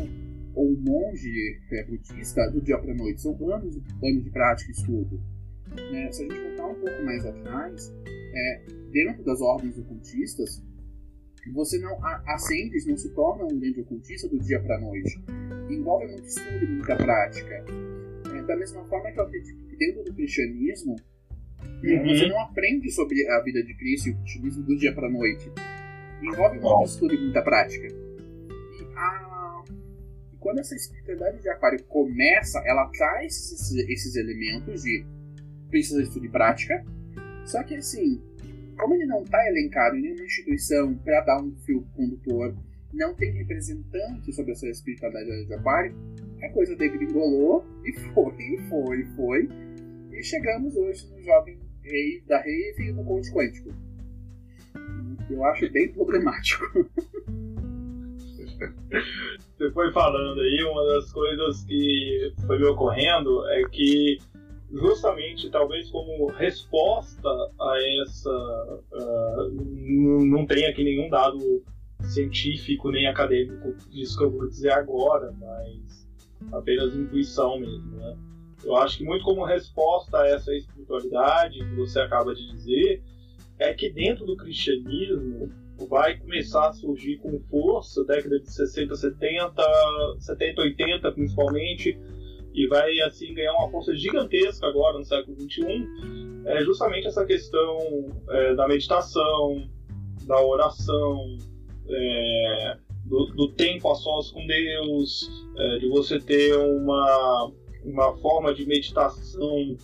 ou 0.53 0.71
um 0.71 0.77
monge 0.77 1.59
é, 1.71 1.83
budista 1.85 2.49
do 2.51 2.61
dia 2.61 2.77
para 2.77 2.93
noite. 2.93 3.21
São 3.21 3.33
anos, 3.51 3.77
anos 4.03 4.23
de 4.23 4.29
prática 4.29 4.69
e 4.69 4.73
estudo. 4.73 5.21
Né? 5.91 6.11
Se 6.11 6.23
a 6.23 6.27
gente 6.27 6.41
voltar 6.41 6.67
um 6.67 6.75
pouco 6.75 7.03
mais 7.03 7.25
atrás, 7.25 7.93
é, 8.37 8.65
dentro 8.91 9.23
das 9.23 9.41
ordens 9.41 9.77
ocultistas, 9.77 10.63
você 11.53 11.79
não 11.79 11.97
acende, 12.27 12.77
não 12.87 12.97
se 12.97 13.13
torna 13.13 13.45
um 13.45 13.59
grande 13.59 13.81
ocultista 13.81 14.27
do 14.27 14.39
dia 14.39 14.61
para 14.61 14.79
noite. 14.79 15.17
Envolve 15.69 16.07
muito 16.07 16.27
estudo 16.27 16.63
e 16.63 16.67
muita 16.67 16.95
prática. 16.95 17.65
É, 18.35 18.41
da 18.43 18.55
mesma 18.57 18.83
forma 18.85 19.11
que 19.11 19.19
eu 19.19 19.23
acredito 19.23 19.67
que 19.67 19.77
dentro 19.77 20.03
do 20.03 20.13
cristianismo, 20.13 20.95
Uhum. 21.83 22.07
Você 22.07 22.27
não 22.27 22.39
aprende 22.39 22.91
sobre 22.91 23.27
a 23.29 23.41
vida 23.41 23.63
de 23.63 23.73
Cristo 23.75 24.09
e 24.09 24.11
o 24.11 24.17
cristianismo 24.17 24.63
do 24.63 24.77
dia 24.77 24.93
para 24.93 25.09
noite. 25.09 25.51
Envolve 26.21 26.59
muito 26.59 26.83
estudo 26.85 27.13
e 27.13 27.17
muita 27.17 27.41
prática. 27.41 27.87
E, 27.87 28.83
a... 28.95 29.63
e 30.33 30.37
quando 30.37 30.59
essa 30.59 30.75
espiritualidade 30.75 31.41
de 31.41 31.49
aquário 31.49 31.83
começa, 31.85 32.61
ela 32.65 32.89
traz 32.89 33.33
esses, 33.33 33.75
esses 33.89 34.15
elementos 34.15 34.81
de 34.81 35.05
precisa 35.69 36.01
de 36.01 36.07
estudo 36.07 36.25
e 36.25 36.29
prática. 36.29 36.83
Só 37.47 37.63
que 37.63 37.75
assim, 37.75 38.21
como 38.77 38.93
ele 38.93 39.05
não 39.05 39.23
está 39.23 39.39
elencado 39.47 39.95
em 39.95 40.01
nenhuma 40.01 40.25
instituição 40.25 40.93
para 40.95 41.21
dar 41.21 41.41
um 41.41 41.55
fio 41.65 41.87
condutor, 41.95 42.53
não 42.93 43.15
tem 43.15 43.31
representante 43.31 44.33
sobre 44.33 44.51
essa 44.51 44.67
espiritualidade 44.67 45.45
de 45.45 45.53
aquário, 45.53 45.95
a 46.43 46.49
coisa 46.49 46.75
degringolou 46.75 47.65
e 47.85 47.93
foi, 47.93 48.35
e 48.37 48.57
foi, 48.69 48.99
e 48.99 49.05
foi. 49.15 49.49
E 50.11 50.23
chegamos 50.23 50.75
hoje 50.75 51.07
no 51.09 51.23
jovem 51.23 51.57
rei 51.83 52.21
da 52.27 52.37
Rave 52.37 52.89
e 52.89 52.91
no 52.91 53.05
coach 53.05 53.31
quântico. 53.31 53.69
Eu 55.29 55.43
acho 55.45 55.71
bem 55.71 55.87
problemático. 55.93 56.65
Você 59.57 59.71
foi 59.71 59.91
falando 59.91 60.41
aí, 60.41 60.63
uma 60.69 60.85
das 60.93 61.11
coisas 61.11 61.63
que 61.63 62.33
foi 62.45 62.59
me 62.59 62.65
ocorrendo 62.65 63.47
é 63.49 63.63
que 63.69 64.17
justamente 64.71 65.49
talvez 65.49 65.89
como 65.89 66.27
resposta 66.27 67.29
a 67.59 67.75
essa 68.01 68.29
uh, 68.91 70.25
não 70.25 70.45
tem 70.45 70.65
aqui 70.65 70.83
nenhum 70.83 71.09
dado 71.09 71.63
científico 72.01 72.91
nem 72.91 73.07
acadêmico 73.07 73.73
disso 73.89 74.17
que 74.17 74.23
eu 74.23 74.31
vou 74.31 74.47
dizer 74.47 74.71
agora, 74.71 75.33
mas 75.39 76.07
apenas 76.51 76.95
intuição 76.95 77.59
mesmo, 77.59 77.97
né? 77.97 78.17
Eu 78.63 78.75
acho 78.75 78.97
que 78.97 79.03
muito 79.03 79.23
como 79.23 79.45
resposta 79.45 80.17
a 80.19 80.27
essa 80.27 80.53
espiritualidade 80.53 81.59
que 81.59 81.75
você 81.75 81.99
acaba 81.99 82.33
de 82.33 82.45
dizer, 82.51 83.03
é 83.59 83.73
que 83.73 83.89
dentro 83.89 84.25
do 84.25 84.35
cristianismo 84.35 85.51
vai 85.87 86.17
começar 86.17 86.69
a 86.69 86.73
surgir 86.73 87.17
com 87.17 87.39
força, 87.49 88.03
década 88.03 88.39
de 88.39 88.51
60, 88.51 88.95
70, 88.95 89.63
70, 90.19 90.61
80 90.61 91.11
principalmente, 91.11 91.99
e 92.57 92.67
vai 92.67 92.99
assim 93.01 93.35
ganhar 93.35 93.53
uma 93.53 93.69
força 93.69 93.95
gigantesca 93.95 94.65
agora 94.65 94.97
no 94.97 95.05
século 95.05 95.37
21, 95.37 96.43
é 96.47 96.63
justamente 96.63 97.05
essa 97.05 97.23
questão 97.23 97.77
é, 98.29 98.55
da 98.55 98.67
meditação, 98.67 99.69
da 100.25 100.41
oração, 100.43 101.37
é, 101.87 102.77
do, 103.05 103.27
do, 103.27 103.51
tempo 103.53 103.91
a 103.91 103.95
sós 103.95 104.31
com 104.31 104.43
Deus, 104.47 105.29
é, 105.55 105.77
de 105.77 105.87
você 105.87 106.19
ter 106.19 106.57
uma, 106.57 107.51
uma 107.85 108.17
forma 108.17 108.51
de 108.55 108.65
meditação 108.65 109.77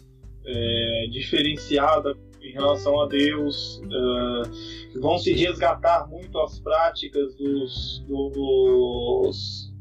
é, 0.44 1.08
diferenciada 1.12 2.18
em 2.42 2.54
relação 2.54 3.00
a 3.02 3.08
Deus, 3.08 3.82
uh, 3.86 5.00
vão 5.00 5.18
se 5.18 5.32
resgatar 5.32 6.10
muito 6.10 6.38
as 6.40 6.60
práticas 6.60 7.34
dos, 7.36 8.04
dos 8.06 9.73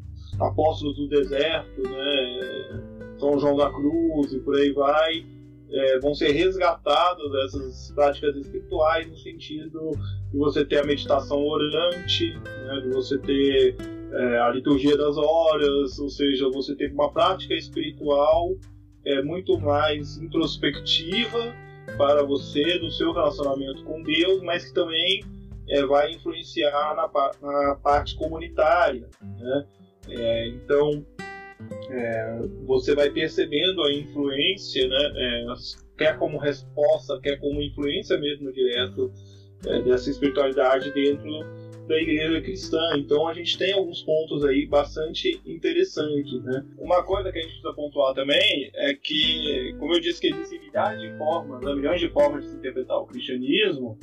apóstolos 0.46 0.96
do 0.96 1.08
deserto, 1.08 1.82
né? 1.82 2.92
São 3.18 3.38
João 3.38 3.56
da 3.56 3.70
Cruz 3.70 4.32
e 4.32 4.40
por 4.40 4.56
aí 4.56 4.72
vai, 4.72 5.24
é, 5.70 5.98
vão 6.00 6.14
ser 6.14 6.32
resgatadas 6.32 7.32
essas 7.46 7.92
práticas 7.94 8.36
espirituais 8.36 9.08
no 9.08 9.16
sentido 9.16 9.92
de 10.32 10.38
você 10.38 10.64
ter 10.64 10.78
a 10.78 10.84
meditação 10.84 11.38
orante, 11.38 12.34
né? 12.34 12.80
de 12.82 12.88
você 12.90 13.18
ter 13.18 13.76
é, 14.12 14.38
a 14.40 14.50
liturgia 14.50 14.96
das 14.96 15.16
horas, 15.16 15.98
ou 15.98 16.08
seja, 16.08 16.50
você 16.50 16.74
ter 16.74 16.92
uma 16.92 17.12
prática 17.12 17.54
espiritual 17.54 18.56
é, 19.04 19.22
muito 19.22 19.58
mais 19.58 20.18
introspectiva 20.18 21.54
para 21.96 22.22
você, 22.24 22.78
do 22.78 22.90
seu 22.90 23.12
relacionamento 23.12 23.84
com 23.84 24.02
Deus, 24.02 24.42
mas 24.42 24.64
que 24.64 24.74
também 24.74 25.22
é, 25.68 25.84
vai 25.84 26.12
influenciar 26.12 26.94
na, 26.94 27.10
na 27.40 27.74
parte 27.76 28.16
comunitária. 28.16 29.08
Né? 29.20 29.66
É, 30.08 30.48
então, 30.48 31.04
é, 31.90 32.40
você 32.66 32.94
vai 32.94 33.10
percebendo 33.10 33.82
a 33.82 33.92
influência, 33.92 34.86
né, 34.88 35.12
é, 35.16 35.46
quer 35.96 36.18
como 36.18 36.38
resposta, 36.38 37.20
quer 37.20 37.38
como 37.38 37.62
influência 37.62 38.18
mesmo 38.18 38.52
direto 38.52 39.12
é, 39.66 39.82
dessa 39.82 40.10
espiritualidade 40.10 40.92
dentro 40.92 41.30
da 41.86 41.96
igreja 41.96 42.40
cristã. 42.40 42.80
Então 42.96 43.28
a 43.28 43.34
gente 43.34 43.58
tem 43.58 43.72
alguns 43.72 44.02
pontos 44.02 44.44
aí 44.44 44.66
bastante 44.66 45.40
interessantes, 45.44 46.42
né? 46.44 46.64
Uma 46.78 47.02
coisa 47.02 47.30
que 47.30 47.38
a 47.38 47.42
gente 47.42 47.52
precisa 47.52 47.74
pontuar 47.74 48.14
também 48.14 48.70
é 48.74 48.94
que, 48.94 49.74
como 49.78 49.94
eu 49.94 50.00
disse 50.00 50.20
que 50.20 50.28
existem 50.28 50.60
milhares 50.60 51.00
de 51.00 51.16
formas, 51.18 51.60
né, 51.62 51.74
milhões 51.74 52.00
de 52.00 52.08
formas 52.08 52.44
de 52.44 52.50
se 52.50 52.56
interpretar 52.56 52.98
o 52.98 53.06
cristianismo, 53.06 53.98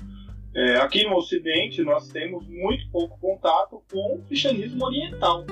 é, 0.56 0.76
aqui 0.78 1.04
no 1.04 1.16
Ocidente 1.16 1.82
nós 1.84 2.10
temos 2.10 2.47
muito 2.47 2.89
pouco 2.91 3.20
contato 3.20 3.82
com 3.91 4.16
o 4.16 4.22
cristianismo 4.24 4.86
oriental. 4.86 5.45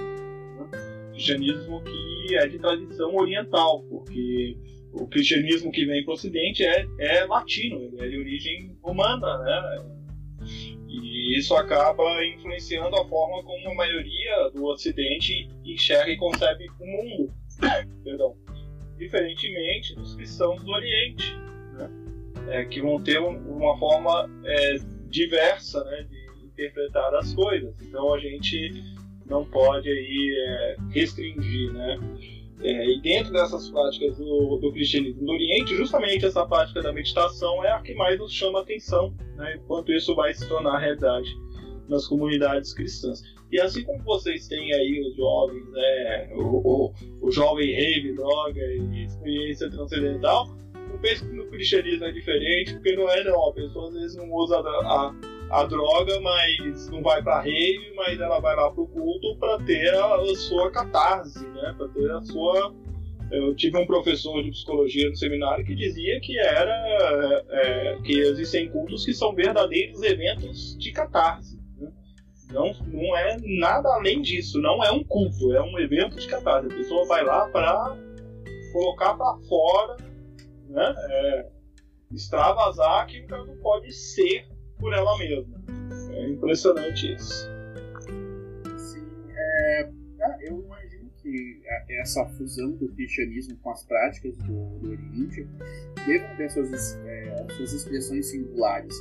Cristianismo 1.17 1.81
que 1.83 2.35
é 2.35 2.47
de 2.47 2.59
tradição 2.59 3.15
oriental, 3.15 3.81
porque 3.89 4.55
o 4.93 5.07
cristianismo 5.07 5.71
que 5.71 5.83
vem 5.83 6.03
para 6.03 6.11
o 6.11 6.13
Ocidente 6.13 6.63
é, 6.63 6.85
é 6.99 7.25
latino, 7.25 7.91
é 7.99 8.07
de 8.07 8.19
origem 8.19 8.77
romana, 8.83 9.39
né? 9.39 9.85
E 10.87 11.39
isso 11.39 11.55
acaba 11.55 12.23
influenciando 12.23 12.95
a 12.95 13.07
forma 13.07 13.43
como 13.43 13.71
a 13.71 13.73
maioria 13.73 14.51
do 14.53 14.65
Ocidente 14.65 15.49
enxerga 15.65 16.11
e 16.11 16.17
concebe 16.17 16.67
o 16.79 16.85
mundo. 16.85 17.33
Perdão. 18.03 18.35
Diferentemente 18.99 19.95
dos 19.95 20.15
cristãos 20.15 20.63
do 20.63 20.71
Oriente, 20.71 21.35
né? 21.73 21.89
é, 22.49 22.65
que 22.65 22.79
vão 22.79 23.01
ter 23.01 23.17
uma 23.19 23.75
forma 23.79 24.29
é, 24.45 24.77
diversa 25.09 25.83
né, 25.83 26.07
de 26.09 26.45
interpretar 26.45 27.13
as 27.15 27.33
coisas. 27.33 27.75
Então 27.81 28.13
a 28.13 28.19
gente 28.19 28.71
não 29.29 29.45
pode 29.45 29.89
aí 29.89 30.35
é, 30.37 30.75
restringir, 30.89 31.73
né? 31.73 31.99
É, 32.61 32.89
e 32.89 33.01
dentro 33.01 33.31
dessas 33.31 33.69
práticas 33.69 34.17
do, 34.17 34.57
do, 34.57 34.71
cristianismo 34.71 35.23
do 35.23 35.31
Oriente, 35.31 35.75
justamente 35.75 36.25
essa 36.25 36.45
prática 36.45 36.81
da 36.81 36.91
meditação 36.91 37.63
é 37.63 37.71
a 37.71 37.81
que 37.81 37.93
mais 37.93 38.17
nos 38.17 38.33
chama 38.33 38.61
atenção, 38.61 39.13
né, 39.35 39.57
enquanto 39.57 39.93
isso 39.93 40.15
vai 40.15 40.33
se 40.33 40.47
tornar 40.47 40.79
realidade 40.79 41.29
nas 41.87 42.07
comunidades 42.07 42.73
cristãs. 42.73 43.21
E 43.51 43.61
assim 43.61 43.83
como 43.83 44.03
vocês 44.03 44.47
têm 44.47 44.73
aí 44.73 45.07
os 45.07 45.15
jovens, 45.15 45.69
né, 45.71 46.29
o, 46.33 46.87
o, 46.87 46.93
o 47.21 47.31
jovem 47.31 47.71
rave, 47.73 48.13
droga 48.13 48.59
e 48.59 49.03
experiência 49.05 49.69
transcendental, 49.69 50.47
eu 50.91 50.97
penso 50.99 51.29
que 51.29 51.35
no 51.35 51.45
cristianismo 51.47 52.05
é 52.05 52.11
diferente, 52.11 52.73
porque 52.73 52.95
não 52.95 53.07
é 53.07 53.23
não, 53.23 53.49
a 53.49 53.53
pessoa 53.53 53.87
às 53.87 53.93
vezes 53.93 54.17
não 54.17 54.31
usa 54.31 54.57
a, 54.57 54.61
a 54.61 55.15
a 55.49 55.63
droga, 55.63 56.19
mas 56.19 56.89
não 56.89 57.01
vai 57.01 57.23
para 57.23 57.41
rave, 57.41 57.93
mas 57.95 58.19
ela 58.19 58.39
vai 58.39 58.55
lá 58.55 58.69
pro 58.71 58.87
culto 58.87 59.37
para 59.37 59.59
ter 59.63 59.93
a, 59.93 60.15
a, 60.15 60.35
sua 60.35 60.71
catarse, 60.71 61.45
né? 61.47 61.73
Para 61.77 61.87
ter 61.89 62.11
a 62.11 62.21
sua. 62.21 62.75
Eu 63.31 63.53
tive 63.55 63.77
um 63.77 63.85
professor 63.85 64.41
de 64.41 64.51
psicologia 64.51 65.09
no 65.09 65.15
seminário 65.15 65.65
que 65.65 65.75
dizia 65.75 66.19
que 66.21 66.39
era 66.39 67.45
é, 67.49 67.97
que 68.03 68.19
existem 68.19 68.69
cultos 68.69 69.03
que 69.03 69.13
são 69.13 69.33
verdadeiros 69.33 70.01
eventos 70.01 70.77
de 70.77 70.91
catarse. 70.91 71.59
Né? 71.77 71.91
Não, 72.51 72.73
não 72.87 73.17
é 73.17 73.37
nada 73.59 73.89
além 73.95 74.21
disso. 74.21 74.61
Não 74.61 74.81
é 74.83 74.91
um 74.91 75.03
culto, 75.03 75.53
é 75.53 75.61
um 75.61 75.77
evento 75.79 76.17
de 76.17 76.27
catarse. 76.27 76.67
A 76.71 76.75
pessoa 76.75 77.05
vai 77.05 77.23
lá 77.23 77.49
para 77.49 77.97
colocar 78.71 79.13
para 79.15 79.37
fora, 79.47 79.97
né? 80.69 80.95
É, 81.09 81.47
extravasar 82.13 83.03
aquilo 83.03 83.27
que 83.27 83.33
ela 83.33 83.45
não 83.45 83.57
pode 83.57 83.91
ser 83.91 84.47
por 84.79 84.93
ela 84.93 85.17
mesma. 85.17 85.61
É 86.11 86.29
impressionante 86.29 87.13
isso. 87.13 87.49
Sim, 88.77 89.05
é, 89.29 89.89
ah, 90.21 90.37
eu 90.41 90.63
imagino 90.63 91.09
que 91.21 91.61
essa 91.89 92.25
fusão 92.29 92.71
do 92.71 92.87
cristianismo 92.89 93.57
com 93.57 93.71
as 93.71 93.83
práticas 93.85 94.37
do, 94.37 94.79
do 94.79 94.91
Oriente 94.91 95.47
devam 96.05 96.37
ter 96.37 96.49
suas, 96.49 96.95
é, 97.05 97.47
suas 97.55 97.73
expressões 97.73 98.25
singulares. 98.27 98.95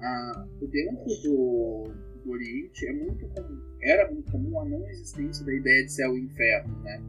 Ah, 0.00 0.46
dentro 0.60 1.06
do, 1.22 1.84
do 2.24 2.30
Oriente 2.30 2.86
é 2.86 2.92
muito 2.92 3.26
comum, 3.28 3.60
era 3.82 4.10
muito 4.10 4.30
comum 4.30 4.60
a 4.60 4.64
não 4.64 4.88
existência 4.88 5.44
da 5.44 5.54
ideia 5.54 5.84
de 5.84 5.92
céu 5.92 6.16
e 6.16 6.22
inferno, 6.22 6.76
né? 6.82 7.00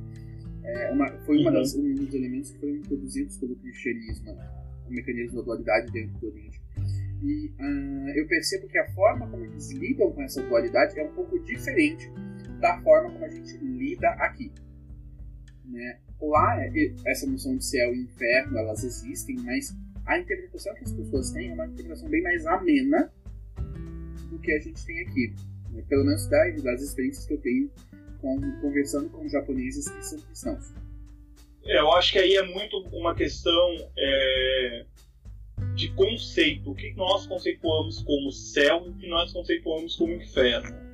É 0.64 0.92
uma, 0.92 1.08
foi 1.26 1.38
uma 1.40 1.52
uhum. 1.52 1.58
das, 1.58 1.76
um 1.76 1.94
dos 1.94 2.14
elementos 2.14 2.52
que 2.52 2.60
foram 2.60 2.76
introduzidos 2.76 3.38
pelo 3.38 3.56
cristianismo, 3.58 4.36
o 4.88 4.92
mecanismo 4.92 5.38
da 5.40 5.44
dualidade 5.44 5.92
dentro 5.92 6.18
do 6.20 6.28
Oriente. 6.28 6.65
Uh, 7.60 8.10
eu 8.16 8.28
percebo 8.28 8.68
que 8.68 8.78
a 8.78 8.88
forma 8.94 9.28
como 9.28 9.44
eles 9.46 9.72
lidam 9.72 10.12
com 10.12 10.22
essa 10.22 10.42
dualidade 10.44 11.00
é 11.00 11.04
um 11.04 11.14
pouco 11.14 11.40
diferente 11.40 12.10
da 12.60 12.82
forma 12.82 13.12
como 13.12 13.26
a 13.26 13.30
gente 13.30 13.58
lida 13.58 14.10
aqui. 14.10 14.52
Né? 15.66 16.00
Lá, 16.22 16.58
essa 17.06 17.28
noção 17.28 17.58
de 17.58 17.66
céu 17.66 17.94
e 17.94 18.04
inferno, 18.04 18.58
elas 18.58 18.84
existem, 18.84 19.36
mas 19.44 19.76
a 20.06 20.20
interpretação 20.20 20.74
que 20.76 20.84
as 20.84 20.94
pessoas 20.94 21.32
têm 21.32 21.50
é 21.50 21.54
uma 21.54 21.66
interpretação 21.66 22.10
bem 22.10 22.22
mais 22.22 22.46
amena 22.46 23.12
do 24.30 24.40
que 24.40 24.52
a 24.52 24.60
gente 24.60 24.86
tem 24.86 25.02
aqui. 25.02 25.34
Né? 25.72 25.84
Pelo 25.90 26.06
menos 26.06 26.28
das, 26.28 26.62
das 26.64 26.82
experiências 26.82 27.26
que 27.26 27.34
eu 27.34 27.42
tenho 27.42 27.72
com, 28.22 28.40
conversando 28.62 29.10
com 29.10 29.28
japoneses 29.28 29.88
que 29.90 30.06
são 30.06 30.20
cristãos. 30.20 30.74
É, 31.66 31.80
eu 31.80 31.92
acho 31.94 32.14
que 32.14 32.20
aí 32.20 32.36
é 32.36 32.44
muito 32.44 32.78
uma 32.90 33.16
questão 33.16 33.92
é 33.98 34.86
de 35.76 35.90
conceito, 35.94 36.72
o 36.72 36.76
que 36.76 36.94
nós 36.96 37.28
conceituamos 37.28 38.02
como 38.04 38.32
céu 38.32 38.84
e 38.86 38.90
o 38.90 38.94
que 38.96 39.08
nós 39.08 39.32
conceituamos 39.34 39.96
como 39.96 40.14
inferno. 40.14 40.86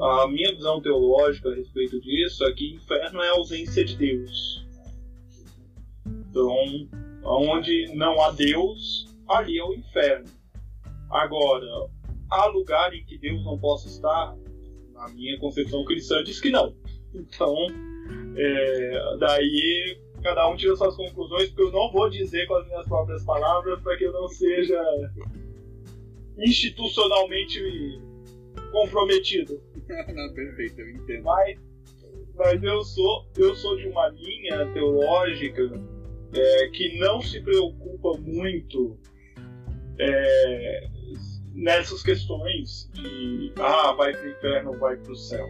A 0.00 0.26
minha 0.28 0.54
visão 0.54 0.80
teológica 0.80 1.50
a 1.50 1.54
respeito 1.54 2.00
disso 2.00 2.44
é 2.44 2.52
que 2.52 2.74
inferno 2.74 3.22
é 3.22 3.28
a 3.28 3.32
ausência 3.32 3.84
de 3.84 3.96
Deus. 3.96 4.66
Então, 6.06 6.88
onde 7.22 7.94
não 7.94 8.20
há 8.20 8.32
Deus, 8.32 9.06
ali 9.28 9.58
é 9.58 9.64
o 9.64 9.74
inferno. 9.74 10.28
Agora, 11.10 11.66
há 12.30 12.46
lugar 12.46 12.92
em 12.92 13.04
que 13.04 13.18
Deus 13.18 13.44
não 13.44 13.58
possa 13.58 13.88
estar? 13.88 14.36
Na 14.92 15.08
minha 15.08 15.38
concepção 15.38 15.84
cristã 15.84 16.22
diz 16.24 16.40
que 16.40 16.50
não. 16.50 16.74
Então, 17.14 17.54
é, 18.36 19.16
daí 19.18 19.96
cada 20.24 20.48
um 20.48 20.56
tira 20.56 20.74
suas 20.74 20.96
conclusões, 20.96 21.50
porque 21.50 21.62
eu 21.64 21.70
não 21.70 21.92
vou 21.92 22.08
dizer 22.08 22.46
com 22.46 22.54
as 22.54 22.66
minhas 22.66 22.88
próprias 22.88 23.22
palavras 23.24 23.78
para 23.82 23.96
que 23.98 24.04
eu 24.04 24.12
não 24.12 24.26
seja 24.26 24.82
institucionalmente 26.38 27.60
comprometido. 28.72 29.62
não, 30.14 30.32
perfeito, 30.32 30.80
eu 30.80 30.90
entendo. 30.90 31.24
Mas, 31.24 31.60
mas 32.36 32.62
eu 32.62 32.82
sou 32.82 33.26
eu 33.36 33.54
sou 33.54 33.76
de 33.76 33.86
uma 33.86 34.08
linha 34.08 34.66
teológica 34.72 35.62
é, 36.32 36.68
que 36.68 36.98
não 36.98 37.20
se 37.20 37.42
preocupa 37.42 38.18
muito 38.18 38.98
é, 39.98 40.88
nessas 41.52 42.02
questões 42.02 42.90
de 42.94 43.52
ah, 43.60 43.92
vai 43.92 44.12
para 44.12 44.26
o 44.26 44.30
inferno 44.30 44.70
ou 44.72 44.78
vai 44.78 44.96
para 44.96 45.12
o 45.12 45.16
céu. 45.16 45.46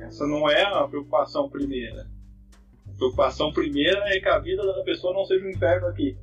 Essa 0.00 0.26
não 0.26 0.50
é 0.50 0.62
a 0.62 0.86
preocupação 0.86 1.48
primeira. 1.48 2.11
Preocupação 3.02 3.52
primeira 3.52 3.98
é 4.14 4.20
que 4.20 4.28
a 4.28 4.38
vida 4.38 4.64
da 4.64 4.84
pessoa 4.84 5.12
não 5.12 5.24
seja 5.24 5.44
um 5.44 5.50
inferno 5.50 5.88
aqui. 5.88 6.16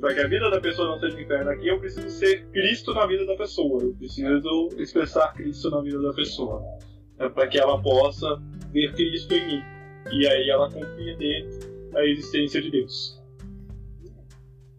Para 0.00 0.14
que 0.14 0.20
a 0.20 0.26
vida 0.26 0.50
da 0.50 0.58
pessoa 0.58 0.88
não 0.88 0.98
seja 0.98 1.14
um 1.14 1.20
inferno 1.20 1.50
aqui, 1.50 1.68
eu 1.68 1.78
preciso 1.78 2.08
ser 2.08 2.46
Cristo 2.46 2.94
na 2.94 3.06
vida 3.06 3.26
da 3.26 3.36
pessoa. 3.36 3.82
Eu 3.82 3.94
preciso 3.94 4.70
expressar 4.78 5.34
Cristo 5.34 5.68
na 5.68 5.82
vida 5.82 6.00
da 6.00 6.14
pessoa. 6.14 6.64
É 7.18 7.28
para 7.28 7.46
que 7.46 7.58
ela 7.58 7.78
possa 7.82 8.42
ver 8.72 8.90
Cristo 8.94 9.34
em 9.34 9.46
mim. 9.46 9.62
E 10.10 10.26
aí 10.26 10.48
ela 10.48 10.72
compreender 10.72 11.46
a 11.94 12.06
existência 12.06 12.62
de 12.62 12.70
Deus. 12.70 13.22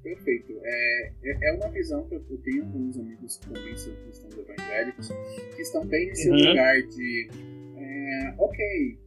Perfeito. 0.01 0.59
É, 0.63 1.11
é, 1.23 1.49
é 1.49 1.53
uma 1.57 1.69
visão 1.69 2.07
que 2.07 2.15
eu 2.15 2.41
tenho 2.43 2.65
com 2.71 2.89
os 2.89 2.97
amigos 2.97 3.37
que 3.37 3.51
também 3.51 3.77
são 3.77 3.93
cristãos 3.97 4.35
evangélicos, 4.35 5.09
que 5.55 5.61
estão 5.61 5.85
bem 5.85 6.07
nesse 6.07 6.27
uhum. 6.27 6.37
lugar 6.37 6.81
de. 6.81 7.29
É, 7.77 8.35
ok, 8.39 8.97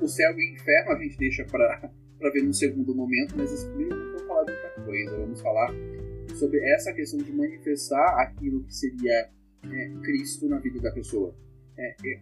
o 0.00 0.08
céu 0.08 0.32
e 0.32 0.36
o 0.36 0.54
inferno 0.54 0.92
a 0.92 1.02
gente 1.02 1.18
deixa 1.18 1.44
para 1.44 1.90
ver 2.32 2.42
num 2.42 2.52
segundo 2.52 2.94
momento, 2.94 3.34
mas 3.36 3.52
esse 3.52 3.66
primeiro 3.68 3.96
vamos 3.96 4.22
falar 4.22 4.44
de 4.44 4.52
outra 4.52 4.84
coisa. 4.84 5.16
Vamos 5.16 5.40
falar 5.40 5.74
sobre 6.34 6.60
essa 6.72 6.92
questão 6.92 7.18
de 7.18 7.32
manifestar 7.32 8.20
aquilo 8.20 8.64
que 8.64 8.74
seria 8.74 9.30
é, 9.64 9.90
Cristo 10.02 10.48
na 10.48 10.58
vida 10.58 10.80
da 10.80 10.92
pessoa. 10.92 11.34
É, 11.76 11.94
é, 12.04 12.20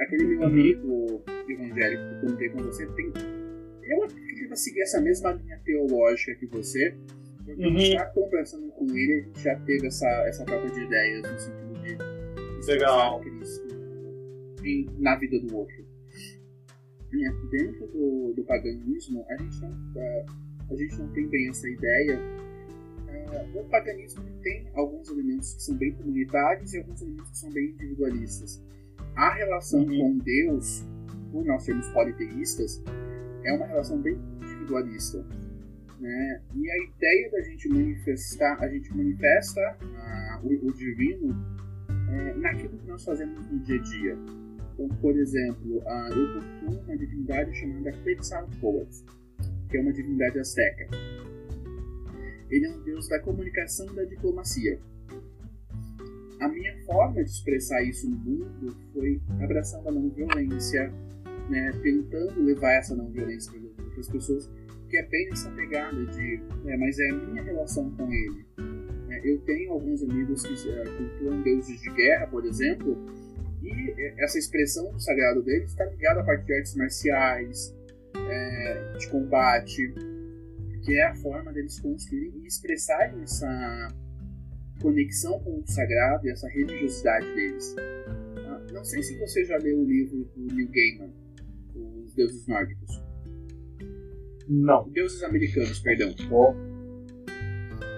aquele 0.00 0.24
meu 0.24 0.40
uhum. 0.40 0.46
amigo 0.46 1.22
evangélico 1.48 2.02
que 2.02 2.14
eu 2.14 2.30
contei 2.30 2.48
com 2.50 2.62
você 2.62 2.86
tem. 2.92 3.12
Eu 3.82 4.04
acredito 4.04 4.34
que 4.34 4.40
ele 4.40 4.48
vai 4.48 4.56
seguir 4.56 4.82
essa 4.82 5.00
mesma 5.00 5.32
linha 5.32 5.58
teológica 5.64 6.34
que 6.34 6.46
você, 6.46 6.94
porque 7.44 7.66
uhum. 7.66 7.78
já 7.78 8.04
conversando 8.06 8.68
com 8.72 8.84
ele, 8.90 9.12
a 9.12 9.22
gente 9.22 9.40
já 9.42 9.56
teve 9.60 9.86
essa, 9.86 10.08
essa 10.26 10.44
troca 10.44 10.68
de 10.70 10.80
ideias 10.80 11.22
no 11.22 11.38
sentido 11.38 11.68
de 11.80 12.66
Legal. 12.66 13.20
Cristo 13.20 13.68
em, 14.64 14.86
na 14.98 15.16
vida 15.16 15.38
do 15.40 15.56
outro. 15.56 15.87
E 17.12 17.48
dentro 17.50 17.86
do, 17.88 18.34
do 18.36 18.44
paganismo, 18.44 19.24
a 19.28 19.36
gente, 19.36 19.60
não, 19.62 19.74
a 20.70 20.76
gente 20.76 20.98
não 20.98 21.08
tem 21.12 21.26
bem 21.28 21.48
essa 21.48 21.68
ideia. 21.68 22.20
Uh, 23.08 23.60
o 23.60 23.64
paganismo 23.64 24.22
tem 24.42 24.68
alguns 24.74 25.08
elementos 25.08 25.54
que 25.54 25.62
são 25.62 25.76
bem 25.76 25.92
comunitários 25.92 26.72
e 26.74 26.78
alguns 26.78 27.00
elementos 27.00 27.30
que 27.30 27.38
são 27.38 27.50
bem 27.50 27.70
individualistas. 27.70 28.62
A 29.16 29.34
relação 29.34 29.80
uhum. 29.80 29.98
com 29.98 30.18
Deus, 30.18 30.84
por 31.32 31.44
nós 31.44 31.62
sermos 31.62 31.88
politeístas, 31.88 32.82
é 33.44 33.52
uma 33.52 33.66
relação 33.66 34.00
bem 34.00 34.18
individualista. 34.42 35.24
Né? 36.00 36.42
E 36.54 36.70
a 36.70 36.76
ideia 36.84 37.30
da 37.30 37.40
gente 37.42 37.68
manifestar, 37.68 38.62
a 38.62 38.68
gente 38.68 38.94
manifesta 38.94 39.76
uh, 39.82 40.46
o, 40.46 40.68
o, 40.68 40.72
divino 40.72 41.34
é, 42.10 42.34
naquilo 42.34 42.78
que 42.78 42.86
nós 42.86 43.04
fazemos 43.04 43.50
no 43.50 43.58
dia 43.60 43.76
a 43.76 43.82
dia. 43.82 44.18
Então, 44.78 44.88
por 45.00 45.16
exemplo, 45.18 45.78
uh, 45.78 46.12
eu 46.12 46.40
cultuo 46.60 46.84
uma 46.84 46.96
divindade 46.96 47.52
chamada 47.58 47.90
Quetzalcoatl, 47.90 49.04
que 49.68 49.76
é 49.76 49.80
uma 49.80 49.92
divindade 49.92 50.38
azteca. 50.38 50.86
Ele 52.48 52.64
é 52.64 52.70
um 52.70 52.80
deus 52.84 53.08
da 53.08 53.18
comunicação 53.18 53.86
e 53.92 53.96
da 53.96 54.04
diplomacia. 54.04 54.78
A 56.40 56.48
minha 56.48 56.78
forma 56.86 57.24
de 57.24 57.28
expressar 57.28 57.82
isso 57.82 58.08
no 58.08 58.16
mundo 58.16 58.76
foi 58.92 59.20
abraçando 59.42 59.88
a 59.88 59.92
não 59.92 60.08
violência, 60.10 60.92
né, 61.50 61.72
tentando 61.82 62.40
levar 62.44 62.74
essa 62.74 62.94
não 62.94 63.10
violência 63.10 63.50
para 63.50 63.84
outras 63.84 64.08
pessoas 64.08 64.48
que 64.88 64.96
é 64.96 65.02
bem 65.08 65.28
essa 65.32 65.50
pegada 65.50 66.06
de, 66.06 66.40
é, 66.66 66.76
mas 66.76 66.98
é 66.98 67.10
a 67.10 67.14
minha 67.16 67.42
relação 67.42 67.90
com 67.90 68.10
ele. 68.10 68.46
Eu 69.24 69.38
tenho 69.40 69.72
alguns 69.72 70.02
amigos 70.02 70.42
que 70.42 70.70
é, 70.70 70.84
cultuam 70.84 71.42
deuses 71.42 71.80
de 71.80 71.90
guerra, 71.90 72.28
por 72.28 72.46
exemplo, 72.46 72.96
e 73.62 74.14
essa 74.18 74.38
expressão 74.38 74.90
do 74.92 75.00
sagrado 75.00 75.42
deles 75.42 75.70
está 75.70 75.84
ligada 75.84 76.20
a 76.20 76.24
parte 76.24 76.44
de 76.46 76.54
artes 76.54 76.74
marciais, 76.76 77.74
é, 78.16 78.92
de 78.98 79.08
combate, 79.08 79.94
que 80.84 80.94
é 80.94 81.06
a 81.06 81.14
forma 81.16 81.52
deles 81.52 81.78
construírem 81.80 82.40
e 82.42 82.46
expressarem 82.46 83.22
essa 83.22 83.94
conexão 84.80 85.38
com 85.40 85.60
o 85.60 85.66
sagrado 85.66 86.26
e 86.26 86.30
essa 86.30 86.48
religiosidade 86.48 87.26
deles. 87.34 87.74
Ah, 87.78 88.60
não 88.72 88.84
sei 88.84 89.02
se 89.02 89.18
você 89.18 89.44
já 89.44 89.56
leu 89.58 89.80
o 89.80 89.84
livro 89.84 90.24
do 90.36 90.54
Neil 90.54 90.68
Gaiman, 90.70 91.12
Os 91.74 92.14
Deuses 92.14 92.46
Nórdicos. 92.46 93.02
Não. 94.48 94.88
Deuses 94.90 95.22
americanos, 95.22 95.78
perdão. 95.80 96.14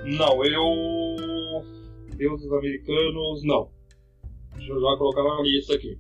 Não, 0.05 0.45
eu. 0.45 1.65
Deuses 2.17 2.51
americanos, 2.51 3.45
não. 3.45 3.71
Eu 4.71 4.81
já 4.81 4.97
colocar 4.97 5.25
na 5.25 5.43
lista 5.43 5.75
aqui. 5.75 5.99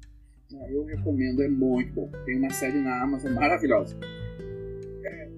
Eu 0.71 0.85
recomendo, 0.85 1.43
é 1.43 1.49
muito 1.49 1.93
bom. 1.93 2.11
Tem 2.25 2.39
uma 2.39 2.51
série 2.51 2.79
na 2.79 3.03
Amazon 3.03 3.33
maravilhosa. 3.33 3.97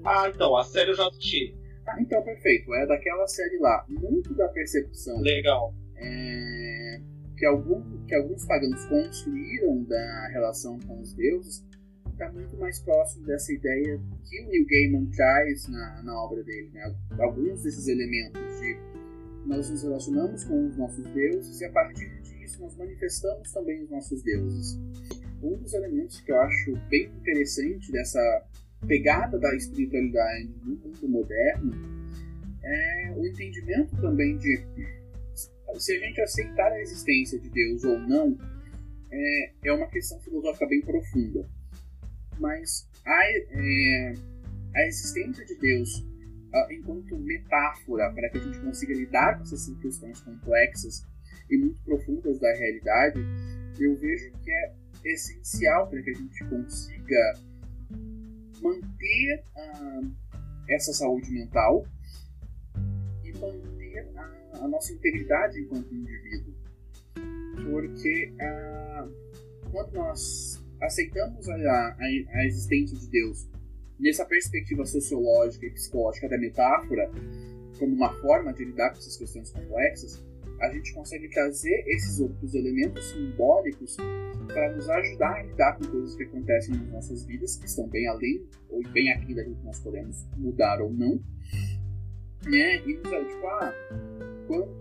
Ah, 0.04 0.28
então, 0.28 0.56
a 0.56 0.64
série 0.64 0.90
eu 0.90 0.94
já 0.94 1.06
assisti. 1.08 1.54
Ah, 1.86 2.00
então, 2.00 2.22
perfeito. 2.22 2.74
É 2.74 2.86
daquela 2.86 3.26
série 3.26 3.58
lá. 3.58 3.84
Muito 3.88 4.34
da 4.34 4.48
percepção. 4.48 5.20
Legal. 5.20 5.74
É, 5.96 7.00
que, 7.36 7.46
algum, 7.46 8.04
que 8.06 8.14
alguns 8.14 8.44
pagãos 8.44 8.84
construíram 8.86 9.82
da 9.84 10.28
relação 10.28 10.78
com 10.80 11.00
os 11.00 11.14
deuses 11.14 11.64
está 12.10 12.30
muito 12.30 12.56
mais 12.58 12.78
próximo 12.80 13.24
dessa 13.26 13.52
ideia 13.52 14.00
que 14.28 14.42
o 14.42 14.48
Neil 14.48 14.66
Gaiman 14.66 15.06
traz 15.06 15.68
na, 15.68 16.02
na 16.02 16.22
obra 16.22 16.42
dele. 16.42 16.70
Né? 16.72 16.94
Alguns 17.18 17.62
desses 17.62 17.88
elementos 17.88 18.42
de 18.60 18.76
nós 19.46 19.70
nos 19.70 19.82
relacionamos 19.82 20.44
com 20.44 20.66
os 20.66 20.76
nossos 20.76 21.04
deuses 21.12 21.60
e 21.60 21.64
a 21.64 21.72
partir 21.72 22.21
disso 22.52 22.60
nós 22.60 22.76
manifestamos 22.76 23.50
também 23.52 23.82
os 23.82 23.90
nossos 23.90 24.22
deuses. 24.22 24.78
Um 25.42 25.56
dos 25.56 25.72
elementos 25.72 26.20
que 26.20 26.30
eu 26.30 26.40
acho 26.40 26.76
bem 26.88 27.06
interessante 27.06 27.90
dessa 27.90 28.46
pegada 28.86 29.38
da 29.38 29.54
espiritualidade 29.54 30.48
no 30.64 30.76
mundo 30.76 31.08
moderno 31.08 31.72
é 32.62 33.14
o 33.16 33.26
entendimento 33.26 33.96
também 34.00 34.36
de 34.36 34.64
se 35.78 35.96
a 35.96 35.98
gente 35.98 36.20
aceitar 36.20 36.70
a 36.70 36.80
existência 36.80 37.38
de 37.38 37.48
Deus 37.48 37.82
ou 37.84 37.98
não 37.98 38.36
é, 39.10 39.52
é 39.64 39.72
uma 39.72 39.86
questão 39.88 40.20
filosófica 40.20 40.66
bem 40.66 40.80
profunda 40.82 41.48
mas 42.38 42.88
a, 43.06 43.24
é, 43.24 44.14
a 44.74 44.86
existência 44.86 45.44
de 45.44 45.54
Deus 45.56 46.00
uh, 46.00 46.72
enquanto 46.72 47.16
metáfora 47.16 48.12
para 48.12 48.28
que 48.30 48.38
a 48.38 48.40
gente 48.40 48.60
consiga 48.60 48.94
lidar 48.94 49.38
com 49.38 49.42
essas 49.44 49.68
questões 49.80 50.20
complexas 50.20 51.06
e 51.52 51.58
muito 51.58 51.82
profundas 51.82 52.38
da 52.38 52.50
realidade, 52.54 53.20
eu 53.78 53.94
vejo 53.96 54.32
que 54.42 54.50
é 54.50 54.74
essencial 55.04 55.88
para 55.88 56.00
que 56.02 56.10
a 56.10 56.14
gente 56.14 56.44
consiga 56.48 57.34
manter 58.62 59.44
essa 60.68 60.92
saúde 60.94 61.30
mental 61.30 61.86
e 63.22 63.32
manter 63.38 64.08
a, 64.16 64.64
a, 64.64 64.68
nossa 64.68 64.92
integridade 64.94 65.60
enquanto 65.60 65.92
indivíduo. 65.92 66.54
Porque 67.70 68.32
uh, 68.34 69.70
quando 69.70 69.92
nós 69.92 70.62
aceitamos 70.80 71.48
a, 71.48 71.54
a, 71.54 71.96
a 71.98 72.46
existência 72.46 72.96
de 72.96 73.08
Deus 73.08 73.46
nessa 74.00 74.24
perspectiva 74.24 74.86
sociológica 74.86 75.66
e 75.66 75.70
psicológica 75.70 76.28
da 76.28 76.38
metáfora, 76.38 77.10
como 77.78 77.94
uma 77.94 78.12
forma 78.20 78.52
de 78.52 78.64
lidar 78.64 78.90
com 78.90 78.98
essas 78.98 79.16
questões 79.16 79.50
complexas, 79.50 80.24
a 80.62 80.70
gente 80.70 80.94
consegue 80.94 81.28
trazer 81.28 81.84
esses 81.88 82.20
outros 82.20 82.54
elementos 82.54 83.04
simbólicos 83.10 83.96
para 84.46 84.72
nos 84.74 84.88
ajudar 84.88 85.34
a 85.34 85.42
lidar 85.42 85.76
com 85.76 85.84
coisas 85.88 86.14
que 86.14 86.22
acontecem 86.22 86.76
nas 86.76 86.88
nossas 86.88 87.24
vidas, 87.24 87.56
que 87.56 87.66
estão 87.66 87.88
bem 87.88 88.06
além 88.06 88.46
ou 88.70 88.80
bem 88.90 89.10
aqui 89.10 89.34
daquilo 89.34 89.56
que 89.56 89.64
nós 89.64 89.80
podemos 89.80 90.24
mudar 90.36 90.80
ou 90.80 90.92
não, 90.92 91.20
né? 92.44 92.76
E 92.86 92.94
nos 92.94 93.02
tipo, 93.02 93.46
ah, 93.46 93.74
quando 94.46 94.78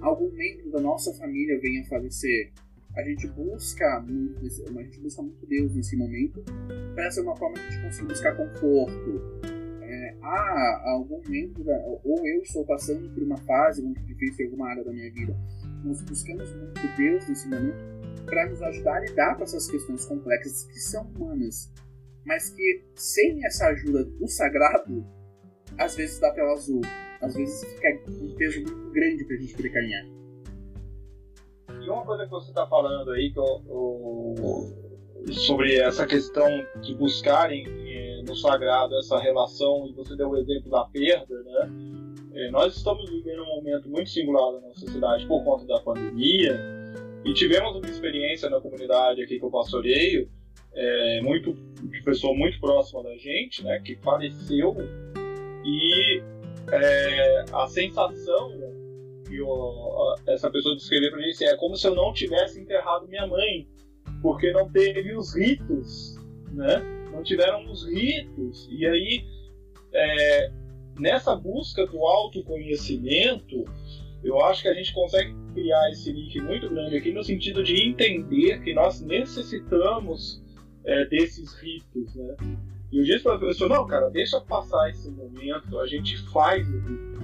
algum 0.00 0.30
membro 0.32 0.72
da 0.72 0.80
nossa 0.80 1.14
família 1.14 1.58
venha 1.60 1.84
falecer, 1.84 2.52
a 2.96 3.02
gente 3.02 3.28
busca 3.28 4.00
muito, 4.00 4.40
a 4.44 4.82
gente 4.82 5.00
busca 5.00 5.22
muito 5.22 5.46
Deus 5.46 5.72
nesse 5.72 5.96
momento 5.96 6.42
para 6.94 7.10
ser 7.12 7.20
uma 7.20 7.36
forma 7.36 7.54
que 7.54 7.60
a 7.60 7.70
gente 7.70 7.82
consiga 7.84 8.08
buscar 8.08 8.36
conforto. 8.36 9.55
Ah, 10.28 10.90
algum 10.90 11.20
da, 11.64 11.78
ou 12.02 12.26
eu 12.26 12.42
estou 12.42 12.66
passando 12.66 13.08
por 13.14 13.22
uma 13.22 13.36
fase 13.36 13.80
muito 13.80 14.02
difícil 14.02 14.44
em 14.44 14.48
alguma 14.48 14.70
área 14.70 14.82
da 14.82 14.92
minha 14.92 15.12
vida. 15.12 15.36
Nós 15.84 16.02
buscamos 16.02 16.52
muito 16.52 16.80
Deus 16.96 17.28
nesse 17.28 17.48
momento 17.48 17.76
para 18.24 18.50
nos 18.50 18.60
ajudar 18.60 18.96
a 18.96 19.00
lidar 19.00 19.36
com 19.36 19.44
essas 19.44 19.70
questões 19.70 20.04
complexas 20.04 20.64
que 20.64 20.80
são 20.80 21.04
humanas, 21.14 21.72
mas 22.24 22.50
que 22.50 22.84
sem 22.96 23.46
essa 23.46 23.68
ajuda 23.68 24.04
do 24.04 24.26
sagrado, 24.26 25.06
às 25.78 25.94
vezes 25.94 26.18
dá 26.18 26.32
tela 26.32 26.54
azul, 26.54 26.80
às 27.20 27.36
vezes 27.36 27.62
fica 27.74 27.88
um 28.10 28.34
peso 28.34 28.62
muito 28.62 28.90
grande 28.90 29.24
para 29.24 29.36
a 29.36 29.38
gente 29.38 29.54
poder 29.54 29.70
caminhar. 29.70 30.06
E 31.82 31.88
uma 31.88 32.04
coisa 32.04 32.24
que 32.24 32.30
você 32.30 32.48
está 32.48 32.66
falando 32.66 33.12
aí 33.12 33.32
que 33.32 33.38
eu, 33.38 33.62
eu, 33.68 35.32
sobre 35.34 35.76
essa 35.76 36.04
questão 36.04 36.48
de 36.82 36.96
buscarem 36.96 37.64
sagrado 38.34 38.98
essa 38.98 39.18
relação, 39.18 39.86
e 39.88 39.92
você 39.92 40.16
deu 40.16 40.30
o 40.30 40.36
exemplo 40.36 40.70
da 40.70 40.84
perda, 40.84 41.42
né? 41.42 41.70
Eh, 42.34 42.50
nós 42.50 42.76
estamos 42.76 43.08
vivendo 43.08 43.42
um 43.42 43.56
momento 43.56 43.88
muito 43.88 44.10
singular 44.10 44.52
na 44.52 44.60
nossa 44.60 44.80
sociedade 44.80 45.26
por 45.26 45.42
conta 45.44 45.64
da 45.66 45.80
pandemia 45.80 46.58
e 47.24 47.32
tivemos 47.32 47.74
uma 47.74 47.86
experiência 47.86 48.48
na 48.50 48.60
comunidade 48.60 49.22
aqui 49.22 49.38
que 49.38 49.44
eu 49.44 49.50
pastoreio, 49.50 50.28
é, 50.74 51.20
muito, 51.22 51.54
de 51.54 52.02
pessoa 52.02 52.36
muito 52.36 52.60
próxima 52.60 53.02
da 53.02 53.16
gente, 53.16 53.64
né, 53.64 53.80
que 53.80 53.96
faleceu 53.96 54.76
e 55.64 56.22
é, 56.70 57.44
a 57.52 57.66
sensação 57.66 58.52
que 59.26 59.40
o, 59.40 60.14
essa 60.26 60.50
pessoa 60.50 60.76
descreveu 60.76 61.10
para 61.10 61.22
gente 61.22 61.44
é 61.44 61.56
como 61.56 61.76
se 61.76 61.88
eu 61.88 61.94
não 61.94 62.12
tivesse 62.12 62.60
enterrado 62.60 63.08
minha 63.08 63.26
mãe, 63.26 63.66
porque 64.22 64.52
não 64.52 64.70
teve 64.70 65.16
os 65.16 65.34
ritos, 65.34 66.16
né? 66.52 66.95
Não 67.16 67.22
tiveram 67.22 67.64
os 67.70 67.84
ritos. 67.88 68.68
E 68.70 68.86
aí, 68.86 69.24
é, 69.92 70.52
nessa 70.98 71.34
busca 71.34 71.86
do 71.86 71.98
autoconhecimento, 72.04 73.64
eu 74.22 74.38
acho 74.44 74.62
que 74.62 74.68
a 74.68 74.74
gente 74.74 74.92
consegue 74.92 75.34
criar 75.54 75.90
esse 75.90 76.12
link 76.12 76.38
muito 76.42 76.68
grande 76.68 76.96
aqui 76.96 77.12
no 77.12 77.24
sentido 77.24 77.64
de 77.64 77.88
entender 77.88 78.62
que 78.62 78.74
nós 78.74 79.00
necessitamos 79.00 80.42
é, 80.84 81.06
desses 81.06 81.54
ritos, 81.54 82.14
né? 82.14 82.36
E 82.92 83.00
o 83.00 83.04
dia 83.04 83.18
para 83.20 83.34
a 83.34 83.38
pessoa, 83.38 83.68
não, 83.68 83.86
cara, 83.86 84.08
deixa 84.10 84.40
passar 84.40 84.90
esse 84.90 85.10
momento, 85.10 85.78
a 85.80 85.86
gente 85.86 86.16
faz 86.30 86.68
o 86.68 86.78
rito. 86.78 87.16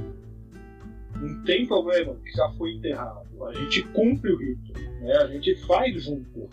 Não 1.21 1.45
tem 1.45 1.67
problema 1.67 2.17
que 2.17 2.33
já 2.33 2.49
foi 2.53 2.73
enterrado. 2.73 3.45
A 3.45 3.55
gente 3.55 3.83
cumpre 3.89 4.33
o 4.33 4.39
rito, 4.39 4.73
né? 4.73 5.17
a 5.19 5.27
gente 5.29 5.55
faz 5.67 6.03
junto. 6.03 6.51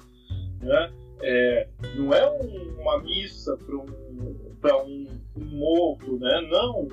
Né? 0.62 0.92
É, 1.22 1.68
não 1.96 2.14
é 2.14 2.30
um, 2.30 2.80
uma 2.80 3.02
missa 3.04 3.58
para 3.58 3.76
um, 3.76 3.86
um, 4.88 5.08
um 5.38 5.46
morto, 5.46 6.18
né? 6.18 6.48
não. 6.50 6.88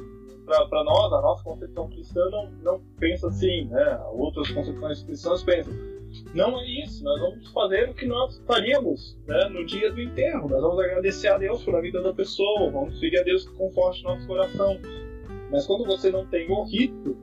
Para 0.44 0.84
nós, 0.84 1.12
a 1.12 1.20
nossa 1.20 1.42
concepção 1.42 1.88
cristã 1.88 2.20
não, 2.30 2.50
não 2.62 2.80
pensa 3.00 3.26
assim, 3.28 3.64
né? 3.64 4.00
outras 4.12 4.48
concepções 4.50 5.02
cristãs 5.02 5.42
pensam 5.42 5.74
não 6.34 6.60
é 6.60 6.66
isso, 6.66 7.02
nós 7.04 7.20
vamos 7.20 7.50
fazer 7.50 7.88
o 7.88 7.94
que 7.94 8.06
nós 8.06 8.38
faríamos 8.46 9.18
né, 9.26 9.48
no 9.48 9.64
dia 9.64 9.92
do 9.92 10.00
enterro. 10.00 10.48
Nós 10.48 10.60
vamos 10.60 10.78
agradecer 10.78 11.28
a 11.28 11.38
Deus 11.38 11.64
pela 11.64 11.80
vida 11.80 12.02
da 12.02 12.12
pessoa, 12.12 12.70
vamos 12.70 12.98
pedir 12.98 13.18
a 13.20 13.22
Deus 13.22 13.48
que 13.48 13.54
conforte 13.54 14.02
nosso 14.02 14.26
coração. 14.26 14.78
Mas 15.50 15.66
quando 15.66 15.84
você 15.84 16.10
não 16.10 16.26
tem 16.26 16.50
o 16.50 16.64
rito, 16.64 17.16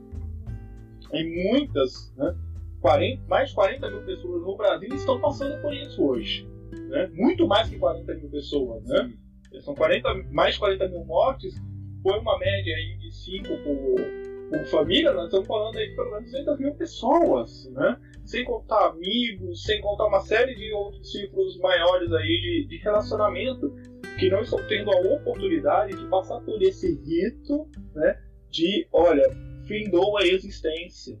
em 1.12 1.52
muitas, 1.52 2.12
né, 2.16 2.34
40, 2.80 3.22
mais 3.28 3.50
de 3.50 3.54
40 3.54 3.90
mil 3.90 4.02
pessoas 4.02 4.42
no 4.42 4.56
Brasil 4.56 4.94
estão 4.94 5.20
passando 5.20 5.60
por 5.62 5.72
isso 5.72 6.02
hoje. 6.02 6.48
Né? 6.94 7.10
Muito 7.12 7.46
mais 7.46 7.68
que 7.68 7.78
40 7.78 8.14
mil 8.14 8.30
pessoas. 8.30 8.84
Né? 8.84 9.12
São 9.60 9.74
40, 9.74 10.08
mais 10.30 10.54
de 10.54 10.60
40 10.60 10.88
mil 10.88 11.04
mortes, 11.04 11.54
foi 12.02 12.18
uma 12.18 12.38
média 12.38 12.74
aí 12.74 12.96
de 12.98 13.10
5 13.12 13.48
por, 13.48 14.50
por 14.50 14.66
família, 14.66 15.12
nós 15.12 15.26
estamos 15.26 15.46
falando 15.46 15.76
aí 15.76 15.88
de 15.88 15.96
pelo 15.96 16.10
menos 16.10 16.30
200 16.30 16.58
mil 16.58 16.74
pessoas. 16.74 17.70
Né? 17.70 17.98
sem 18.24 18.44
contar 18.44 18.86
amigos, 18.86 19.64
sem 19.64 19.80
contar 19.80 20.06
uma 20.06 20.20
série 20.20 20.54
de 20.54 20.72
outros 20.72 21.12
círculos 21.12 21.58
maiores 21.58 22.10
aí 22.12 22.40
de, 22.40 22.66
de 22.68 22.76
relacionamento 22.78 23.74
que 24.18 24.30
não 24.30 24.40
estão 24.40 24.60
tendo 24.66 24.90
a 24.90 25.00
oportunidade 25.00 25.96
de 25.96 26.06
passar 26.06 26.40
por 26.40 26.62
esse 26.62 26.94
rito, 27.02 27.68
né, 27.94 28.18
de, 28.50 28.86
olha, 28.92 29.24
findou 29.66 30.16
a 30.16 30.26
existência. 30.26 31.18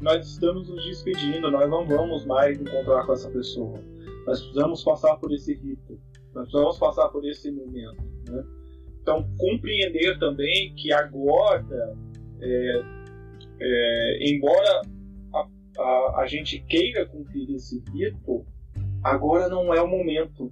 Nós 0.00 0.26
estamos 0.26 0.68
nos 0.68 0.84
despedindo, 0.84 1.50
nós 1.50 1.68
não 1.68 1.86
vamos 1.86 2.24
mais 2.26 2.60
encontrar 2.60 3.06
com 3.06 3.12
essa 3.12 3.30
pessoa. 3.30 3.80
Nós 4.26 4.40
precisamos 4.40 4.82
passar 4.82 5.16
por 5.16 5.32
esse 5.32 5.54
rito. 5.54 6.00
Nós 6.34 6.48
precisamos 6.48 6.78
passar 6.78 7.08
por 7.08 7.24
esse 7.26 7.50
momento. 7.50 8.02
Né? 8.28 8.44
Então, 9.00 9.28
compreender 9.38 10.18
também 10.18 10.74
que 10.74 10.92
agora, 10.92 11.96
é, 12.40 12.82
é, 13.60 14.18
embora 14.30 14.82
a, 15.78 16.20
a 16.20 16.26
gente 16.26 16.60
queira 16.60 17.06
cumprir 17.06 17.50
esse 17.54 17.82
rito, 17.92 18.46
agora 19.02 19.48
não 19.48 19.74
é 19.74 19.80
o 19.82 19.88
momento. 19.88 20.50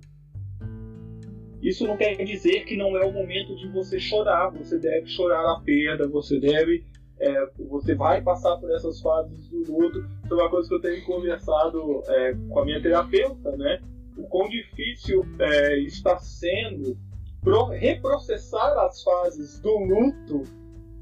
Isso 1.63 1.87
não 1.87 1.97
quer 1.97 2.17
dizer 2.25 2.65
que 2.65 2.77
não 2.77 2.97
é 2.97 3.05
o 3.05 3.13
momento 3.13 3.57
de 3.57 3.69
você 3.69 3.99
chorar. 3.99 4.51
Você 4.51 4.79
deve 4.79 5.07
chorar 5.07 5.53
a 5.53 5.61
perda, 5.61 6.09
você 6.09 6.39
deve. 6.39 6.85
É, 7.21 7.49
você 7.71 7.95
vai 7.95 8.21
passar 8.21 8.57
por 8.57 8.71
essas 8.73 9.01
fases 9.01 9.49
do 9.49 9.73
luto. 9.73 10.05
Isso 10.33 10.41
é 10.41 10.45
uma 10.45 10.51
coisa 10.51 10.69
que 10.69 10.75
eu 10.75 10.81
tenho 10.81 11.05
conversado 11.05 12.03
é, 12.09 12.35
com 12.49 12.61
a 12.61 12.65
minha 12.65 12.81
terapeuta, 12.81 13.55
né? 13.55 13.83
O 14.17 14.23
quão 14.29 14.49
difícil 14.49 15.23
é, 15.39 15.79
está 15.81 16.19
sendo 16.19 16.97
pro, 17.43 17.67
reprocessar 17.67 18.79
as 18.79 19.03
fases 19.03 19.61
do 19.61 19.77
luto 19.77 20.43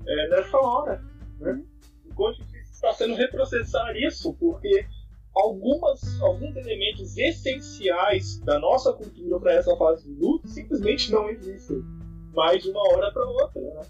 é, 0.05 0.29
nessa 0.31 0.59
hora. 0.59 1.01
Né? 1.39 1.63
O 2.07 2.15
quão 2.15 2.33
difícil 2.33 2.73
está 2.73 2.93
sendo 2.93 3.15
reprocessar 3.15 3.97
isso, 3.97 4.35
porque 4.35 4.85
algumas, 5.33 6.21
alguns 6.21 6.57
elementos 6.57 7.17
essenciais 7.17 8.41
da 8.41 8.59
nossa 8.59 8.93
cultura 8.93 9.39
para 9.39 9.53
essa 9.53 9.77
fase 9.77 10.13
de 10.13 10.21
luto 10.21 10.49
simplesmente 10.49 11.13
não 11.13 11.29
existem 11.29 11.85
mais 12.35 12.65
de 12.65 12.71
uma 12.71 12.83
hora 12.95 13.13
para 13.13 13.25
outra. 13.25 13.61
Né? 13.61 13.83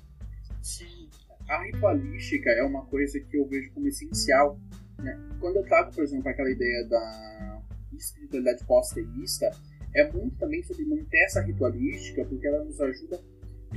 Sim. 0.60 1.09
A 1.48 1.64
ritualística 1.64 2.51
é 2.51 2.62
uma 2.62 2.85
coisa 2.86 3.19
que 3.19 3.36
eu 3.36 3.44
vejo 3.48 3.73
como 3.73 3.89
essencial. 3.89 4.56
Né? 5.02 5.18
Quando 5.40 5.56
eu 5.56 5.64
trago, 5.64 5.93
por 5.94 6.05
exemplo, 6.05 6.28
aquela 6.28 6.51
ideia 6.51 6.86
da 6.89 7.62
espiritualidade 7.93 8.64
pós-teísta, 8.64 9.51
é 9.94 10.10
muito 10.12 10.36
também 10.36 10.62
sobre 10.62 10.85
manter 10.85 11.24
essa 11.24 11.40
ritualística, 11.40 12.24
porque 12.24 12.47
ela 12.47 12.64
nos 12.64 12.81
ajuda 12.81 13.20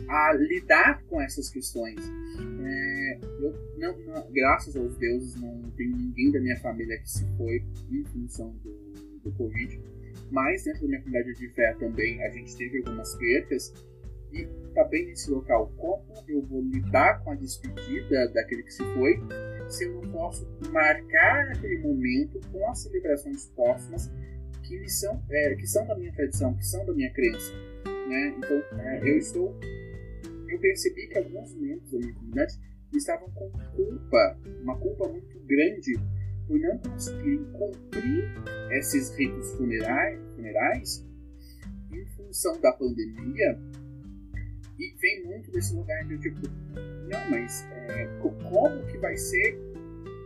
a 0.08 0.34
lidar 0.34 1.04
com 1.04 1.22
essas 1.22 1.50
questões. 1.50 2.00
É, 2.00 3.20
eu, 3.40 3.54
não, 3.78 3.98
não, 4.06 4.32
graças 4.32 4.76
aos 4.76 4.96
deuses, 4.98 5.36
não 5.40 5.62
tenho 5.72 5.96
ninguém 5.96 6.32
da 6.32 6.40
minha 6.40 6.58
família 6.60 6.98
que 7.00 7.10
se 7.10 7.26
foi 7.38 7.64
em 7.92 8.04
função 8.06 8.56
do, 8.64 9.20
do 9.24 9.32
Covid, 9.34 9.80
mas 10.32 10.64
dentro 10.64 10.82
da 10.82 10.88
minha 10.88 11.02
comunidade 11.02 11.38
de 11.38 11.50
fé 11.50 11.74
também 11.80 12.24
a 12.24 12.30
gente 12.30 12.56
teve 12.56 12.80
algumas 12.80 13.16
percas 13.16 13.74
e 14.32 14.48
tá 14.74 14.84
bem 14.86 15.06
nesse 15.06 15.30
local. 15.30 15.72
Como 15.78 16.04
eu 16.28 16.42
vou 16.42 16.64
lidar 16.64 17.24
com 17.24 17.32
a 17.32 17.36
despedida 17.36 18.28
daquele 18.30 18.64
que 18.64 18.74
se 18.74 18.84
foi 18.96 19.20
se 19.70 19.86
eu 19.86 19.94
não 19.94 20.12
posso 20.12 20.48
marcar 20.72 21.52
aquele 21.52 21.80
momento 21.80 22.40
com 22.52 22.70
as 22.70 22.80
celebrações 22.80 23.48
próximas 23.56 24.12
que 24.64 24.90
são, 24.90 25.22
é, 25.30 25.56
que 25.56 25.68
são 25.68 25.86
da 25.88 25.96
minha 25.98 26.14
tradição, 26.14 26.56
que 26.56 26.66
são 26.66 26.86
da 26.86 26.94
minha 26.94 27.12
crença? 27.14 27.54
Né? 28.08 28.36
Então, 28.38 28.80
é, 28.80 29.10
eu 29.10 29.18
estou 29.18 29.60
eu 30.54 30.60
percebi 30.60 31.08
que 31.08 31.18
alguns 31.18 31.56
membros 31.56 31.92
da 31.92 31.98
minha 31.98 32.14
comunidade 32.14 32.60
estavam 32.94 33.28
com 33.32 33.50
culpa, 33.76 34.40
uma 34.62 34.78
culpa 34.78 35.08
muito 35.08 35.40
grande, 35.46 36.00
por 36.48 36.60
não 36.60 36.78
conseguirem 36.78 37.44
cumprir 37.54 38.32
esses 38.72 39.16
ritos 39.18 39.52
funerais, 39.54 40.20
funerais 40.36 41.06
em 41.92 42.06
função 42.16 42.60
da 42.62 42.72
pandemia. 42.74 43.60
E 44.78 44.96
vem 45.00 45.26
muito 45.26 45.52
desse 45.52 45.76
lugar 45.76 46.04
de 46.06 46.18
tipo, 46.20 46.42
não, 47.08 47.30
mas 47.30 47.66
é, 47.72 48.08
como 48.22 48.86
que 48.88 48.98
vai 48.98 49.16
ser 49.16 49.58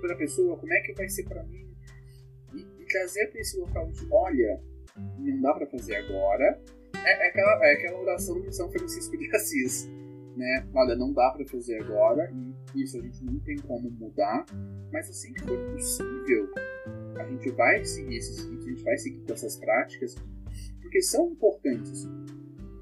para 0.01 0.13
a 0.13 0.17
pessoa, 0.17 0.57
como 0.57 0.73
é 0.73 0.81
que 0.81 0.93
vai 0.93 1.09
ser 1.09 1.23
para 1.23 1.43
mim? 1.43 1.67
E, 2.53 2.59
e 2.59 2.85
trazer 2.85 3.27
para 3.27 3.41
esse 3.41 3.59
local 3.59 3.91
de, 3.91 4.07
olha, 4.11 4.61
não 5.17 5.41
dá 5.41 5.53
para 5.53 5.67
fazer 5.67 5.95
agora. 5.95 6.61
É, 7.05 7.09
é, 7.09 7.27
aquela, 7.29 7.65
é 7.65 7.73
aquela 7.73 7.99
oração 7.99 8.41
de 8.41 8.55
São 8.55 8.71
Francisco 8.71 9.17
de 9.17 9.35
Assis 9.35 9.89
né? 10.37 10.67
Olha, 10.73 10.95
não 10.95 11.11
dá 11.11 11.31
para 11.31 11.45
fazer 11.47 11.81
agora 11.81 12.31
e 12.75 12.83
isso 12.83 12.97
a 12.97 13.01
gente 13.01 13.23
não 13.25 13.39
tem 13.39 13.57
como 13.57 13.89
mudar, 13.89 14.45
mas 14.91 15.09
assim 15.09 15.33
que 15.33 15.41
for 15.41 15.57
possível, 15.71 16.49
a 17.19 17.23
gente 17.25 17.49
vai 17.51 17.83
seguir 17.83 18.17
esses 18.17 18.45
a 18.45 18.51
gente 18.51 18.83
vai 18.83 18.97
seguir 18.97 19.19
com 19.25 19.33
essas 19.33 19.57
práticas, 19.57 20.15
porque 20.81 21.01
são 21.01 21.31
importantes 21.31 22.07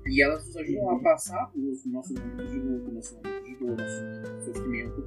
e 0.08 0.22
elas 0.22 0.46
nos 0.46 0.58
ajudam 0.58 0.90
a 0.92 1.00
passar 1.00 1.52
os 1.56 1.86
nossos 1.86 2.18
momentos 2.20 2.52
de 2.52 2.60
luto, 2.60 2.92
nossos 2.92 3.18
momentos 3.18 3.46
de 3.46 3.64
o 3.64 3.76
nosso 3.76 4.46
sofrimento. 4.46 5.02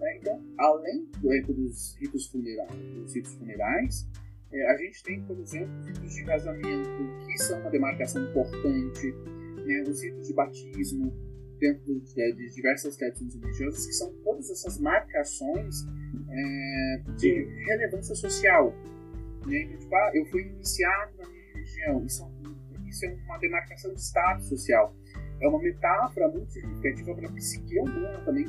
Né? 0.00 0.18
Então, 0.18 0.42
além 0.58 1.06
do 1.20 1.30
rito 1.30 1.52
dos 1.52 1.96
ritos 2.00 2.26
funerais, 2.26 2.74
dos 2.74 3.14
ritos 3.14 3.34
funerais 3.34 4.08
é, 4.52 4.70
a 4.70 4.76
gente 4.76 5.02
tem, 5.02 5.20
por 5.22 5.38
exemplo, 5.40 5.76
os 5.80 5.86
ritos 5.88 6.14
de 6.14 6.24
casamento, 6.24 7.26
que 7.26 7.38
são 7.38 7.60
uma 7.60 7.70
demarcação 7.70 8.22
importante, 8.22 9.12
né? 9.66 9.82
os 9.88 10.00
ritos 10.00 10.28
de 10.28 10.32
batismo, 10.32 11.12
dentro 11.58 12.00
de, 12.00 12.34
de 12.34 12.54
diversas 12.54 12.96
tradições 12.96 13.34
religiosas, 13.34 13.86
que 13.86 13.92
são 13.92 14.12
todas 14.22 14.50
essas 14.50 14.78
marcações 14.80 15.84
é, 16.30 17.02
de 17.16 17.44
relevância 17.66 18.14
social. 18.14 18.72
Né? 19.46 19.62
Então, 19.62 19.78
tipo, 19.78 19.94
ah, 19.94 20.10
eu 20.14 20.24
fui 20.26 20.42
iniciado 20.42 21.12
na 21.18 21.28
minha 21.28 21.52
religião, 21.52 22.06
isso, 22.06 22.22
é 22.22 22.33
isso 22.94 23.06
é 23.06 23.14
uma 23.26 23.38
demarcação 23.38 23.92
de 23.92 24.00
status 24.00 24.48
social. 24.48 24.94
É 25.40 25.48
uma 25.48 25.60
metáfora 25.60 26.28
muito 26.28 26.52
significativa 26.52 27.14
para 27.14 27.28
a 27.28 27.32
psique 27.32 27.78
humana 27.80 28.20
também 28.24 28.46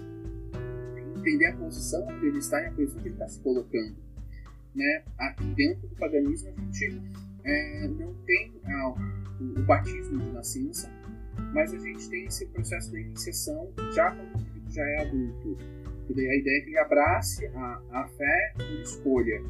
entender 1.18 1.48
a 1.48 1.58
posição 1.58 2.08
onde 2.08 2.28
ele 2.28 2.38
está 2.38 2.62
e 2.62 2.68
a 2.68 2.72
posição 2.72 3.02
que 3.02 3.08
ele 3.08 3.16
está 3.16 3.28
se 3.28 3.40
colocando. 3.42 3.96
Né? 4.76 5.04
Aqui 5.18 5.44
dentro 5.56 5.88
do 5.88 5.96
paganismo 5.96 6.50
a 6.50 6.62
gente 6.62 7.02
é, 7.44 7.88
não 7.88 8.14
tem 8.26 8.54
ah, 8.66 8.90
o, 8.90 9.60
o 9.60 9.66
batismo 9.66 10.20
de 10.20 10.32
nascença, 10.32 10.92
mas 11.54 11.74
a 11.74 11.80
gente 11.80 12.08
tem 12.10 12.26
esse 12.26 12.46
processo 12.48 12.92
da 12.92 13.00
iniciação 13.00 13.74
já 13.94 14.12
quando 14.12 14.36
o 14.36 14.42
indivíduo 14.42 14.72
já 14.72 14.84
é 14.84 15.02
adulto. 15.02 15.58
A 16.08 16.12
ideia 16.12 16.58
é 16.58 16.62
que 16.62 16.70
ele 16.70 16.78
abrace 16.78 17.48
a, 17.48 17.82
a 17.92 18.08
fé 18.10 18.54
por 18.54 18.82
escolha. 18.82 19.42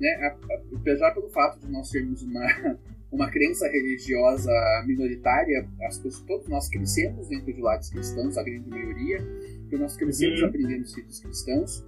Né? 0.00 0.38
Apesar 0.74 1.12
pelo 1.12 1.28
fato 1.28 1.60
de 1.60 1.70
nós 1.70 1.90
termos 1.90 2.22
uma, 2.22 2.78
uma 3.14 3.30
crença 3.30 3.68
religiosa 3.68 4.52
minoritária, 4.86 5.68
as 5.82 5.98
pessoas, 5.98 6.26
todos 6.26 6.48
nós 6.48 6.68
crescemos 6.68 7.28
dentro 7.28 7.52
de 7.52 7.60
lados 7.60 7.88
cristãos, 7.88 8.36
a 8.36 8.42
grande 8.42 8.68
maioria, 8.68 9.18
porque 9.60 9.76
nós 9.76 9.96
crescemos 9.96 10.40
uhum. 10.40 10.48
aprendendo 10.48 10.82
os 10.82 10.96
ritos 10.96 11.20
cristãos, 11.20 11.86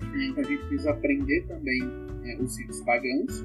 então 0.00 0.44
a 0.44 0.46
gente 0.46 0.66
precisa 0.66 0.90
aprender 0.90 1.44
também 1.46 1.82
é, 2.24 2.36
os 2.40 2.56
ritos 2.56 2.80
pagãos, 2.82 3.44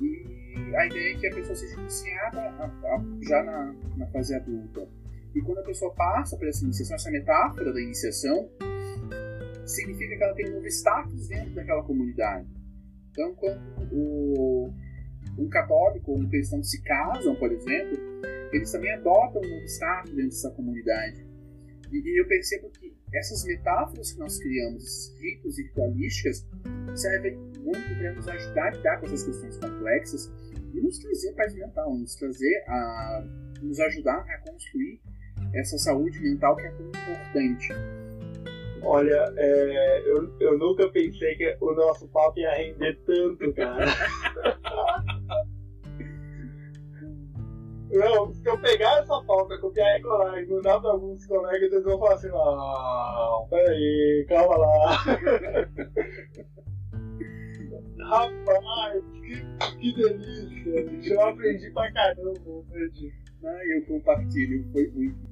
e 0.00 0.76
a 0.76 0.86
ideia 0.86 1.14
é 1.14 1.18
que 1.18 1.26
a 1.26 1.34
pessoa 1.34 1.56
seja 1.56 1.80
iniciada 1.80 2.40
a, 2.40 2.64
a, 2.64 3.04
já 3.22 3.42
na, 3.42 3.74
na 3.96 4.06
fase 4.06 4.34
adulta. 4.34 4.88
E 5.34 5.40
quando 5.40 5.58
a 5.58 5.62
pessoa 5.62 5.92
passa 5.94 6.36
por 6.36 6.46
essa 6.46 6.64
iniciação, 6.64 6.94
essa 6.94 7.10
metáfora 7.10 7.72
da 7.72 7.80
iniciação, 7.80 8.48
significa 9.66 10.16
que 10.16 10.22
ela 10.22 10.34
tem 10.34 10.48
um 10.48 10.54
novo 10.54 10.66
status 10.68 11.26
dentro 11.26 11.54
daquela 11.54 11.82
comunidade. 11.82 12.46
Então, 13.10 13.34
quando 13.34 13.60
o, 13.92 14.72
um 15.38 15.48
católico 15.48 16.12
ou 16.12 16.18
um 16.18 16.28
cristão 16.28 16.62
se 16.62 16.82
casam, 16.82 17.34
por 17.36 17.50
exemplo, 17.52 17.98
eles 18.52 18.70
também 18.70 18.92
adotam 18.92 19.42
um 19.42 19.48
novo 19.48 19.64
status 19.64 20.10
dentro 20.12 20.30
dessa 20.30 20.50
comunidade. 20.50 21.26
E, 21.92 21.98
e 21.98 22.20
eu 22.20 22.26
percebo 22.26 22.70
que 22.70 22.94
essas 23.12 23.44
metáforas 23.44 24.12
que 24.12 24.18
nós 24.18 24.38
criamos, 24.38 24.84
esses 24.84 25.20
ritos 25.20 25.58
e 25.58 25.62
ritualísticas, 25.64 26.46
servem 26.94 27.36
muito 27.60 27.98
para 27.98 28.12
nos 28.12 28.28
ajudar 28.28 28.68
a 28.68 28.70
lidar 28.70 29.00
com 29.00 29.06
essas 29.06 29.24
questões 29.24 29.56
complexas 29.58 30.32
e 30.72 30.80
nos 30.80 30.98
trazer 30.98 31.32
paz 31.34 31.54
mental, 31.54 31.96
nos 31.96 32.14
trazer 32.16 32.64
a 32.68 33.24
nos 33.62 33.80
ajudar 33.80 34.18
a 34.28 34.38
construir 34.38 35.00
essa 35.54 35.78
saúde 35.78 36.20
mental 36.20 36.56
que 36.56 36.66
é 36.66 36.70
tão 36.70 36.88
importante. 36.88 37.68
Olha, 38.82 39.32
é, 39.36 40.02
eu, 40.06 40.38
eu 40.40 40.58
nunca 40.58 40.88
pensei 40.90 41.34
que 41.36 41.56
o 41.60 41.72
nosso 41.72 42.06
papo 42.08 42.38
ia 42.38 42.52
render 42.54 42.98
tanto, 43.06 43.52
cara. 43.54 43.86
Não, 47.90 48.32
se 48.32 48.48
eu 48.48 48.58
pegar 48.58 48.98
essa 49.00 49.22
pauta, 49.22 49.58
copiar 49.58 49.98
e 49.98 50.02
colar 50.02 50.42
e 50.42 50.46
mandar 50.46 50.80
pra 50.80 50.90
alguns 50.90 51.24
colegas, 51.26 51.70
eles 51.72 51.84
vão 51.84 51.98
falar 51.98 52.14
assim, 52.14 52.28
não, 52.28 53.46
peraí, 53.50 54.26
calma 54.28 54.56
lá. 54.56 54.96
Rapaz, 58.04 59.02
que, 59.22 59.78
que 59.78 59.94
delícia! 59.94 61.14
Eu 61.14 61.20
aprendi 61.22 61.70
pra 61.70 61.92
caramba, 61.92 62.64
Fred. 62.70 63.12
Ah, 63.44 63.66
eu 63.66 63.86
compartilho, 63.86 64.66
foi 64.72 64.90
muito 64.90 65.30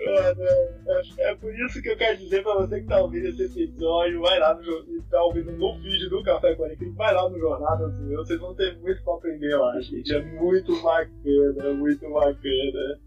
é, 0.00 1.30
é, 1.30 1.34
por 1.34 1.52
isso 1.58 1.82
que 1.82 1.88
eu 1.88 1.96
quero 1.96 2.18
dizer 2.18 2.42
pra 2.42 2.54
você 2.54 2.80
que 2.80 2.86
tá 2.86 3.00
ouvindo 3.00 3.28
esse 3.28 3.64
episódio, 3.64 4.20
vai 4.20 4.38
lá 4.38 4.54
no 4.54 5.02
tá 5.10 5.22
ouvindo 5.24 5.52
no 5.52 5.78
vídeo 5.80 6.08
do 6.08 6.22
Café 6.22 6.54
com 6.54 6.64
Alecrim, 6.64 6.92
vai 6.94 7.12
lá 7.12 7.28
no 7.28 7.38
Jornadas 7.38 7.92
Meu, 8.00 8.18
vocês 8.18 8.38
vão 8.38 8.54
ter 8.54 8.78
muito 8.78 9.02
pra 9.02 9.14
aprender 9.14 9.56
lá, 9.56 9.80
gente. 9.80 10.14
É 10.14 10.20
muito 10.20 10.80
bacana, 10.82 11.74
muito 11.74 12.08
bacana. 12.10 13.00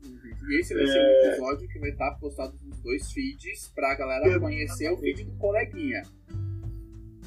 E 0.49 0.59
esse 0.59 0.73
vai 0.73 0.83
é... 0.83 0.87
ser 0.87 0.99
um 0.99 1.03
é. 1.03 1.27
episódio 1.29 1.67
que 1.69 1.79
vai 1.79 1.89
estar 1.89 2.11
postado 2.19 2.53
nos 2.63 2.81
dois 2.81 3.11
feeds 3.11 3.71
pra 3.73 3.95
galera 3.95 4.39
conhecer 4.39 4.91
o 4.91 4.97
vídeo 4.97 5.25
do 5.25 5.37
coleguinha. 5.37 6.01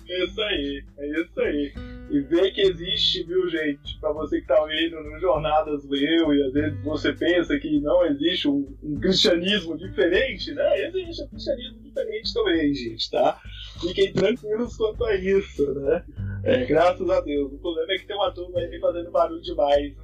É 0.09 0.24
isso 0.24 0.40
aí, 0.40 0.85
é 0.98 1.20
isso 1.20 1.40
aí. 1.40 1.72
E 2.10 2.20
ver 2.20 2.52
que 2.52 2.60
existe, 2.60 3.24
viu, 3.24 3.48
gente? 3.48 3.98
Pra 3.98 4.12
você 4.12 4.40
que 4.40 4.47
tá 4.47 4.60
ouvindo 4.60 5.02
no 5.02 5.18
Jornadas 5.18 5.85
do 5.85 5.97
Eu, 5.97 6.35
e 6.35 6.43
às 6.43 6.52
vezes 6.52 6.78
você 6.82 7.12
pensa 7.12 7.59
que 7.59 7.81
não 7.81 8.05
existe 8.06 8.47
um, 8.47 8.76
um 8.82 9.01
cristianismo 9.01 9.78
diferente, 9.78 10.52
né? 10.52 10.86
Existe 10.86 11.22
um 11.22 11.28
cristianismo 11.28 11.82
diferente 11.82 12.35
também, 12.35 12.74
gente, 12.74 13.10
tá? 13.10 13.40
Fiquem 13.81 14.12
tranquilos 14.12 14.76
quanto 14.76 15.05
a 15.05 15.14
isso, 15.16 15.74
né? 15.81 16.05
É, 16.44 16.64
graças 16.66 17.09
a 17.09 17.20
Deus. 17.22 17.52
O 17.52 17.59
problema 17.59 17.93
é 17.93 17.98
que 17.98 18.06
tem 18.06 18.16
uma 18.16 18.32
turma 18.32 18.60
aí 18.60 18.78
fazendo 18.78 19.10
barulho 19.10 19.40
demais. 19.40 19.94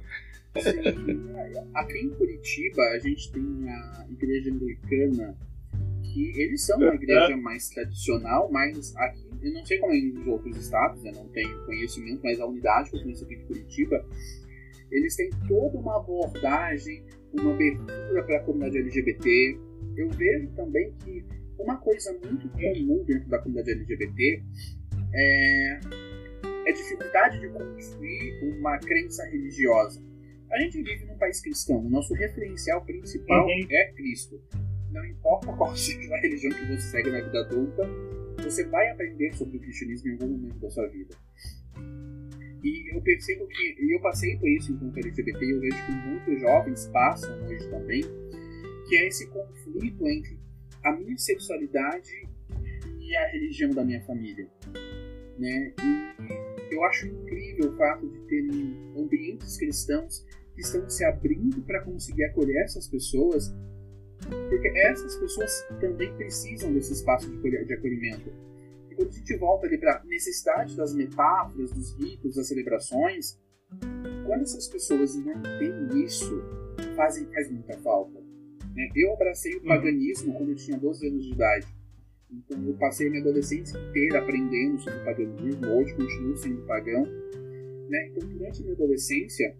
Sim. 0.57 1.69
Aqui 1.75 1.99
em 1.99 2.09
Curitiba, 2.09 2.81
a 2.81 2.99
gente 2.99 3.31
tem 3.31 3.69
a 3.69 4.05
igreja 4.09 4.51
anglicana, 4.51 5.37
que 6.13 6.41
eles 6.41 6.65
são 6.65 6.77
uma 6.77 6.93
igreja 6.95 7.35
mais 7.37 7.69
tradicional, 7.69 8.51
mas 8.51 8.95
aqui 8.97 9.31
eu 9.41 9.53
não 9.53 9.65
sei 9.65 9.79
como 9.79 9.93
é 9.93 9.99
nos 9.99 10.27
outros 10.27 10.57
estados, 10.57 11.03
eu 11.03 11.11
não 11.13 11.27
tenho 11.29 11.65
conhecimento, 11.65 12.21
mas 12.23 12.39
a 12.39 12.45
unidade 12.45 12.91
que 12.91 12.97
eu 12.97 13.01
conheço 13.01 13.25
aqui 13.25 13.35
de 13.37 13.45
Curitiba, 13.45 14.05
eles 14.91 15.15
têm 15.15 15.29
toda 15.47 15.77
uma 15.77 15.97
abordagem, 15.97 17.03
uma 17.33 17.53
abertura 17.53 18.23
para 18.23 18.37
a 18.37 18.43
comunidade 18.43 18.77
LGBT. 18.77 19.59
Eu 19.97 20.09
vejo 20.09 20.47
também 20.55 20.93
que 21.03 21.25
uma 21.57 21.77
coisa 21.77 22.11
muito 22.23 22.49
comum 22.49 23.03
dentro 23.05 23.29
da 23.29 23.39
comunidade 23.39 23.79
LGBT 23.79 24.43
é 25.13 25.79
a 26.43 26.69
é 26.69 26.71
dificuldade 26.71 27.39
de 27.39 27.49
construir 27.49 28.39
uma 28.43 28.77
crença 28.77 29.25
religiosa. 29.25 30.01
A 30.51 30.59
gente 30.59 30.83
vive 30.83 31.05
num 31.05 31.17
país 31.17 31.41
cristão, 31.41 31.77
o 31.77 31.89
nosso 31.89 32.13
referencial 32.13 32.83
principal 32.85 33.45
uhum. 33.45 33.67
é 33.69 33.91
Cristo. 33.93 34.39
Não 34.91 35.05
importa 35.05 35.51
qual 35.57 35.75
seja 35.75 36.13
a 36.13 36.19
religião 36.19 36.51
que 36.51 36.65
você 36.65 36.81
segue 36.81 37.11
na 37.11 37.21
vida 37.21 37.39
adulta, 37.41 37.83
você 38.43 38.65
vai 38.65 38.89
aprender 38.89 39.33
sobre 39.33 39.57
o 39.57 39.59
cristianismo 39.59 40.09
em 40.09 40.11
algum 40.13 40.27
momento 40.27 40.59
da 40.59 40.69
sua 40.69 40.87
vida. 40.87 41.15
E 42.63 42.95
eu 42.95 43.01
percebo 43.01 43.47
que, 43.47 43.75
e 43.79 43.95
eu 43.95 44.01
passei 44.01 44.37
por 44.37 44.47
isso 44.47 44.71
enquanto 44.71 44.97
LGBT, 44.97 45.45
e 45.45 45.51
eu 45.51 45.59
vejo 45.59 45.85
que 45.85 45.91
muitos 45.91 46.41
jovens 46.41 46.87
passam 46.87 47.43
hoje 47.45 47.67
também, 47.69 48.03
que 48.87 48.95
é 48.97 49.07
esse 49.07 49.27
conflito 49.27 50.07
entre 50.07 50.39
a 50.83 50.91
minha 50.93 51.17
sexualidade 51.17 52.27
e 52.99 53.15
a 53.15 53.27
religião 53.29 53.71
da 53.71 53.83
minha 53.83 54.01
família. 54.03 54.47
Né? 55.39 55.73
E 55.79 56.75
eu 56.75 56.83
acho 56.83 57.07
incrível 57.07 57.71
o 57.71 57.77
fato 57.77 58.07
de 58.07 58.19
terem 58.27 58.93
ambientes 58.97 59.57
cristãos 59.57 60.25
que 60.53 60.61
estão 60.61 60.87
se 60.89 61.03
abrindo 61.03 61.61
para 61.63 61.81
conseguir 61.81 62.25
acolher 62.25 62.63
essas 62.63 62.87
pessoas 62.87 63.51
porque 64.49 64.67
essas 64.79 65.15
pessoas 65.17 65.67
também 65.79 66.13
precisam 66.15 66.73
desse 66.73 66.93
espaço 66.93 67.29
de 67.29 67.73
acolhimento. 67.73 68.31
E 68.89 68.95
quando 68.95 69.09
a 69.09 69.11
gente 69.11 69.37
volta 69.37 69.67
ali 69.67 69.77
para 69.77 69.97
a 69.97 70.03
necessidade 70.05 70.75
das 70.75 70.93
metáforas, 70.93 71.71
dos 71.71 71.95
ritos, 71.97 72.35
das 72.35 72.47
celebrações, 72.47 73.39
quando 74.25 74.41
essas 74.41 74.67
pessoas 74.67 75.15
não 75.15 75.41
têm 75.41 76.03
isso, 76.03 76.41
fazem, 76.95 77.25
faz 77.31 77.49
muita 77.51 77.77
falta. 77.79 78.19
Né? 78.75 78.89
Eu 78.95 79.13
abracei 79.13 79.53
o 79.55 79.61
uhum. 79.61 79.67
paganismo 79.67 80.33
quando 80.33 80.49
eu 80.49 80.55
tinha 80.55 80.77
12 80.77 81.07
anos 81.07 81.25
de 81.25 81.31
idade. 81.31 81.67
Então 82.31 82.65
eu 82.65 82.73
passei 82.75 83.09
minha 83.09 83.21
adolescência 83.21 83.77
inteira 83.77 84.19
aprendendo 84.19 84.79
sobre 84.79 84.99
o 84.99 85.05
paganismo, 85.05 85.67
hoje 85.67 85.93
continuo 85.95 86.37
sendo 86.37 86.65
pagão. 86.65 87.03
Né? 87.89 88.07
Então 88.09 88.29
durante 88.29 88.61
a 88.61 88.63
minha 88.63 88.75
adolescência, 88.75 89.55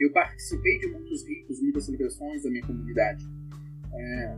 eu 0.00 0.10
participei 0.12 0.78
de 0.78 0.88
muitos 0.88 1.26
ritos, 1.26 1.60
muitas 1.60 1.84
celebrações 1.84 2.42
da 2.42 2.50
minha 2.50 2.66
comunidade. 2.66 3.24
É, 3.94 4.36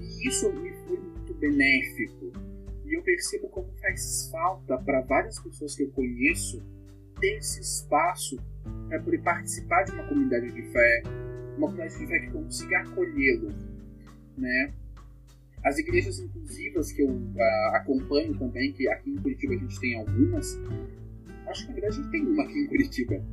e 0.00 0.28
isso 0.28 0.52
me 0.52 0.72
foi 0.86 0.98
muito 0.98 1.34
benéfico. 1.34 2.32
E 2.84 2.96
eu 2.96 3.02
percebo 3.02 3.48
como 3.48 3.72
faz 3.80 4.28
falta 4.30 4.78
para 4.78 5.00
várias 5.02 5.38
pessoas 5.40 5.74
que 5.74 5.82
eu 5.82 5.90
conheço 5.90 6.62
ter 7.20 7.36
esse 7.38 7.60
espaço 7.60 8.38
para 8.88 9.00
poder 9.00 9.22
participar 9.22 9.82
de 9.84 9.92
uma 9.92 10.06
comunidade 10.06 10.52
de 10.52 10.62
fé, 10.70 11.02
uma 11.56 11.68
comunidade 11.68 11.98
de 11.98 12.06
fé 12.06 12.20
que 12.20 12.30
consiga 12.30 12.80
acolhê-lo, 12.80 13.48
né? 14.36 14.72
As 15.64 15.78
igrejas 15.78 16.20
inclusivas 16.20 16.92
que 16.92 17.02
eu 17.02 17.10
uh, 17.10 17.74
acompanho 17.74 18.38
também, 18.38 18.72
que 18.72 18.88
aqui 18.88 19.10
em 19.10 19.16
Curitiba 19.16 19.54
a 19.54 19.58
gente 19.58 19.80
tem 19.80 19.98
algumas, 19.98 20.60
acho 21.48 21.62
que 21.62 21.68
na 21.68 21.74
verdade 21.74 21.98
a 21.98 22.02
gente 22.02 22.10
tem 22.10 22.26
uma 22.26 22.44
aqui 22.44 22.58
em 22.60 22.66
Curitiba, 22.68 23.24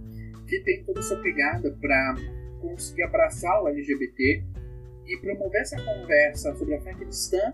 que 0.47 0.59
tem 0.61 0.83
toda 0.83 0.99
essa 0.99 1.15
pegada 1.17 1.71
para 1.79 2.15
conseguir 2.59 3.03
abraçar 3.03 3.61
o 3.61 3.67
LGBT 3.67 4.43
e 5.05 5.17
promover 5.17 5.61
essa 5.61 5.81
conversa 5.81 6.55
sobre 6.55 6.75
a 6.75 6.81
fé 6.81 6.93
cristã 6.93 7.53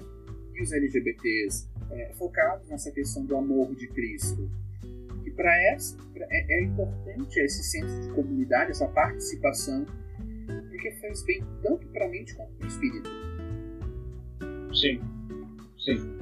e 0.56 0.62
os 0.62 0.72
LGBTs, 0.72 1.68
é, 1.92 2.14
focados 2.14 2.68
nessa 2.70 2.92
questão 2.92 3.26
do 3.26 3.36
amor 3.36 3.74
de 3.76 3.88
Cristo. 3.88 4.50
E 5.26 5.32
para 5.32 5.56
essa 5.72 5.98
é, 6.16 6.60
é 6.60 6.64
importante 6.64 7.40
esse 7.40 7.64
senso 7.64 8.02
de 8.02 8.10
comunidade, 8.14 8.72
essa 8.72 8.88
participação, 8.88 9.86
porque 10.70 10.92
faz 10.94 11.24
bem 11.24 11.44
tanto 11.62 11.88
para 11.88 12.06
a 12.06 12.10
mente 12.10 12.36
quanto 12.36 12.52
para 12.54 12.66
o 12.66 12.68
espírito. 12.68 13.10
Sim, 14.74 15.02
sim. 15.80 16.20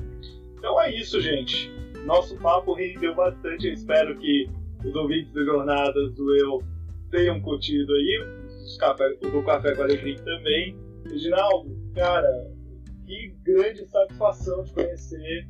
Então 0.57 0.81
é 0.81 0.93
isso, 0.95 1.21
gente. 1.21 1.71
Nosso 2.05 2.37
papo 2.37 2.73
rendeu 2.73 3.13
bastante. 3.15 3.67
Eu 3.67 3.73
espero 3.73 4.17
que 4.17 4.49
os 4.83 4.95
ouvintes 4.95 5.31
do 5.33 5.43
Jornadas 5.43 6.13
do 6.13 6.35
Eu 6.35 6.63
tenham 7.11 7.39
curtido 7.41 7.93
aí. 7.93 8.19
Os 8.65 8.77
café, 8.77 9.17
o 9.21 9.29
do 9.29 9.43
Café 9.43 9.75
com 9.75 9.83
Alegria 9.83 10.17
também. 10.23 10.86
Reginaldo, 11.09 11.75
cara, 11.95 12.51
que 13.05 13.35
grande 13.43 13.85
satisfação 13.87 14.63
te 14.63 14.73
conhecer. 14.73 15.47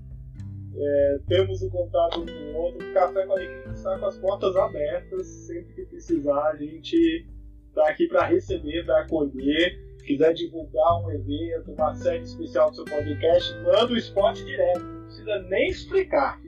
É, 0.79 1.19
temos 1.27 1.61
o 1.63 1.69
contato 1.71 2.21
um 2.21 2.25
com 2.25 2.31
o 2.31 2.55
outro. 2.55 2.88
O 2.88 2.93
Café 2.93 3.25
com 3.25 3.31
Alegria 3.34 3.73
está 3.73 3.97
com 3.97 4.05
as 4.05 4.17
portas 4.17 4.55
abertas. 4.55 5.25
Sempre 5.25 5.73
que 5.73 5.85
precisar, 5.85 6.51
a 6.51 6.55
gente 6.55 7.25
está 7.67 7.89
aqui 7.89 8.07
para 8.07 8.25
receber, 8.25 8.85
para 8.85 9.01
acolher. 9.01 9.88
Quiser 10.05 10.34
divulgar 10.34 11.03
um 11.03 11.11
evento, 11.11 11.73
uma 11.73 11.93
série 11.95 12.23
especial 12.23 12.69
do 12.69 12.77
seu 12.77 12.85
podcast, 12.85 13.53
manda 13.55 13.91
o 13.91 13.97
spot 13.97 14.38
direto. 14.38 14.79
Não 14.79 15.03
precisa 15.03 15.39
nem 15.49 15.67
explicar. 15.67 16.39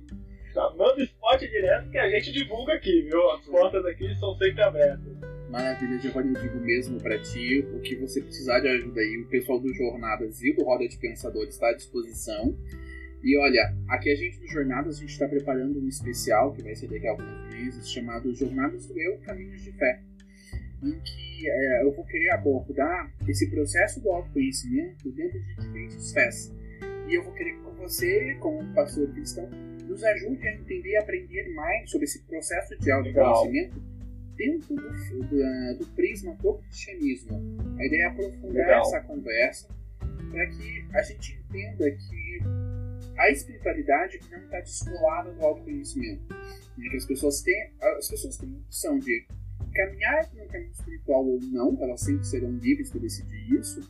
Já 0.54 0.70
manda 0.72 0.96
o 0.96 1.04
spot 1.04 1.40
direto 1.42 1.90
que 1.90 1.98
a 1.98 2.10
gente 2.10 2.32
divulga 2.32 2.74
aqui, 2.74 3.02
viu? 3.02 3.32
As 3.32 3.46
portas 3.46 3.86
aqui 3.86 4.16
são 4.16 4.34
sempre 4.38 4.62
abertas. 4.62 5.19
Maravilha, 5.50 5.98
Giovanni, 6.00 6.36
eu 6.36 6.42
digo 6.42 6.60
mesmo 6.60 7.02
para 7.02 7.18
ti, 7.20 7.66
o 7.74 7.80
que 7.80 7.96
você 7.96 8.22
precisar 8.22 8.60
de 8.60 8.68
ajuda 8.68 9.02
aí, 9.02 9.18
o 9.18 9.28
pessoal 9.28 9.60
do 9.60 9.74
Jornadas 9.74 10.44
e 10.44 10.54
do 10.54 10.64
Roda 10.64 10.88
de 10.88 10.96
Pensadores 10.98 11.56
está 11.56 11.70
à 11.70 11.74
disposição. 11.74 12.56
E 13.24 13.36
olha, 13.36 13.76
aqui 13.90 14.12
a 14.12 14.16
gente 14.16 14.40
no 14.40 14.48
Jornadas, 14.48 14.98
a 14.98 15.00
gente 15.00 15.10
está 15.10 15.28
preparando 15.28 15.80
um 15.80 15.88
especial 15.88 16.54
que 16.54 16.62
vai 16.62 16.76
ser 16.76 16.88
daqui 16.88 17.08
a 17.08 17.12
alguns 17.12 17.48
meses, 17.52 17.90
chamado 17.90 18.34
Jornadas 18.34 18.86
do 18.86 19.00
Eu, 19.00 19.18
Caminhos 19.26 19.64
de 19.64 19.72
Fé, 19.72 20.02
em 20.84 21.00
que 21.00 21.50
é, 21.50 21.84
eu 21.84 21.92
vou 21.94 22.06
querer 22.06 22.30
abordar 22.30 23.12
esse 23.28 23.50
processo 23.50 24.00
do 24.02 24.12
autoconhecimento 24.12 25.12
dentro 25.12 25.40
de 25.40 25.56
diferentes 25.56 26.12
fés. 26.14 26.54
E 27.08 27.16
eu 27.16 27.24
vou 27.24 27.34
querer 27.34 27.56
que 27.56 27.70
você, 27.76 28.36
como 28.40 28.64
pastor 28.76 29.12
cristão, 29.14 29.50
nos 29.88 30.04
ajude 30.04 30.48
a 30.48 30.54
entender 30.54 30.92
e 30.92 30.98
aprender 30.98 31.52
mais 31.56 31.90
sobre 31.90 32.06
esse 32.06 32.22
processo 32.22 32.78
de 32.78 32.92
autoconhecimento 32.92 33.80
Legal 33.80 33.99
dentro 34.40 34.74
do, 34.74 34.82
do, 34.82 35.78
do, 35.78 35.86
prisma 35.96 36.34
do 36.36 36.54
cristianismo. 36.60 37.38
A 37.78 37.86
ideia 37.86 38.04
é 38.04 38.06
aprofundar 38.06 38.54
Legal. 38.54 38.82
essa 38.82 39.02
conversa 39.02 39.68
para 40.32 40.48
que 40.48 40.86
a 40.94 41.02
gente 41.04 41.34
entenda 41.34 41.92
que 41.92 42.40
a 43.18 43.30
espiritualidade 43.30 44.20
não 44.32 44.40
está 44.40 44.60
descolada 44.62 45.32
do 45.34 45.46
autoconhecimento. 45.46 46.24
E 46.78 46.90
que 46.90 46.96
as 46.96 47.06
pessoas 47.06 47.42
têm, 47.42 47.74
as 47.82 48.08
pessoas 48.08 48.38
têm 48.38 48.50
a 48.50 48.58
opção 48.60 48.98
de 48.98 49.28
caminhar 49.76 50.30
no 50.34 50.48
caminho 50.48 50.72
espiritual 50.72 51.26
ou 51.26 51.40
não, 51.42 51.78
elas 51.84 52.00
sempre 52.00 52.26
serão 52.26 52.52
livres 52.52 52.90
para 52.90 53.02
decidir 53.02 53.60
isso, 53.60 53.82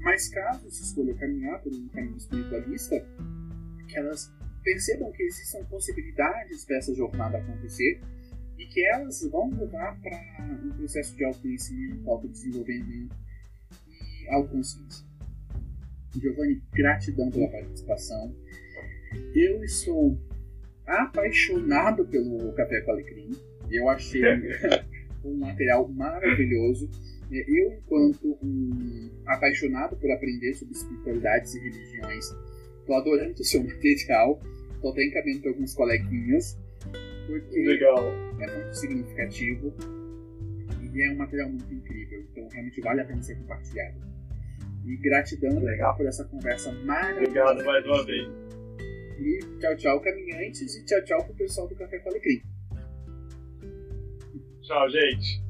mas 0.00 0.28
caso 0.28 0.70
se 0.70 0.84
escolha 0.84 1.14
caminhar 1.14 1.60
por 1.60 1.72
um 1.72 1.88
caminho 1.88 2.16
espiritualista, 2.16 3.04
que 3.88 3.98
elas 3.98 4.32
percebam 4.62 5.10
que 5.10 5.22
existem 5.24 5.64
possibilidades 5.64 6.64
para 6.64 6.76
essa 6.76 6.94
jornada 6.94 7.38
acontecer 7.38 8.00
e 8.60 8.66
que 8.66 8.84
elas 8.84 9.26
vão 9.30 9.48
levar 9.48 9.98
para 10.02 10.60
um 10.62 10.70
processo 10.76 11.16
de 11.16 11.24
autoconhecimento, 11.24 12.10
autodesenvolvimento 12.10 13.16
e 14.22 14.28
autoconsciência. 14.28 15.06
Giovanni, 16.14 16.62
gratidão 16.70 17.30
pela 17.30 17.48
participação. 17.48 18.36
Eu 19.34 19.64
estou 19.64 20.18
apaixonado 20.86 22.04
pelo 22.06 22.52
Café 22.52 22.82
com 22.82 22.90
Alecrim. 22.90 23.30
Eu 23.70 23.88
achei 23.88 24.20
um 25.24 25.38
material 25.38 25.88
maravilhoso. 25.88 26.90
Eu, 27.30 27.72
enquanto 27.72 28.38
um 28.42 29.10
apaixonado 29.24 29.96
por 29.96 30.10
aprender 30.10 30.52
sobre 30.54 30.74
espiritualidades 30.74 31.54
e 31.54 31.60
religiões, 31.60 32.26
estou 32.80 32.94
adorando 32.94 33.40
o 33.40 33.44
seu 33.44 33.62
material. 33.64 34.38
Estou 34.74 34.92
até 34.92 35.04
encaminhando 35.04 35.42
para 35.42 35.50
alguns 35.52 35.74
coleguinhas 35.74 36.58
porque 37.26 37.64
Legal. 37.64 37.98
é 38.40 38.56
muito 38.56 38.74
significativo 38.74 39.74
e 40.92 41.02
é 41.02 41.10
um 41.12 41.16
material 41.16 41.48
muito 41.48 41.72
incrível, 41.72 42.20
então 42.20 42.48
realmente 42.48 42.80
vale 42.80 43.00
a 43.00 43.04
pena 43.04 43.22
ser 43.22 43.36
compartilhado. 43.36 44.00
E 44.84 44.96
gratidão 44.96 45.58
Legal. 45.62 45.96
por 45.96 46.06
essa 46.06 46.24
conversa 46.24 46.72
maravilhosa. 46.84 47.52
Obrigado 47.52 47.64
mais 47.64 47.86
uma 47.86 48.04
vez. 48.04 48.28
E 49.20 49.38
tchau, 49.60 49.76
tchau, 49.76 50.00
caminhantes, 50.00 50.76
e 50.76 50.84
tchau, 50.84 51.04
tchau 51.04 51.24
pro 51.24 51.34
pessoal 51.34 51.68
do 51.68 51.76
Café 51.76 51.98
com 51.98 52.08
Alecrim. 52.08 52.42
Tchau, 54.62 54.88
gente. 54.90 55.49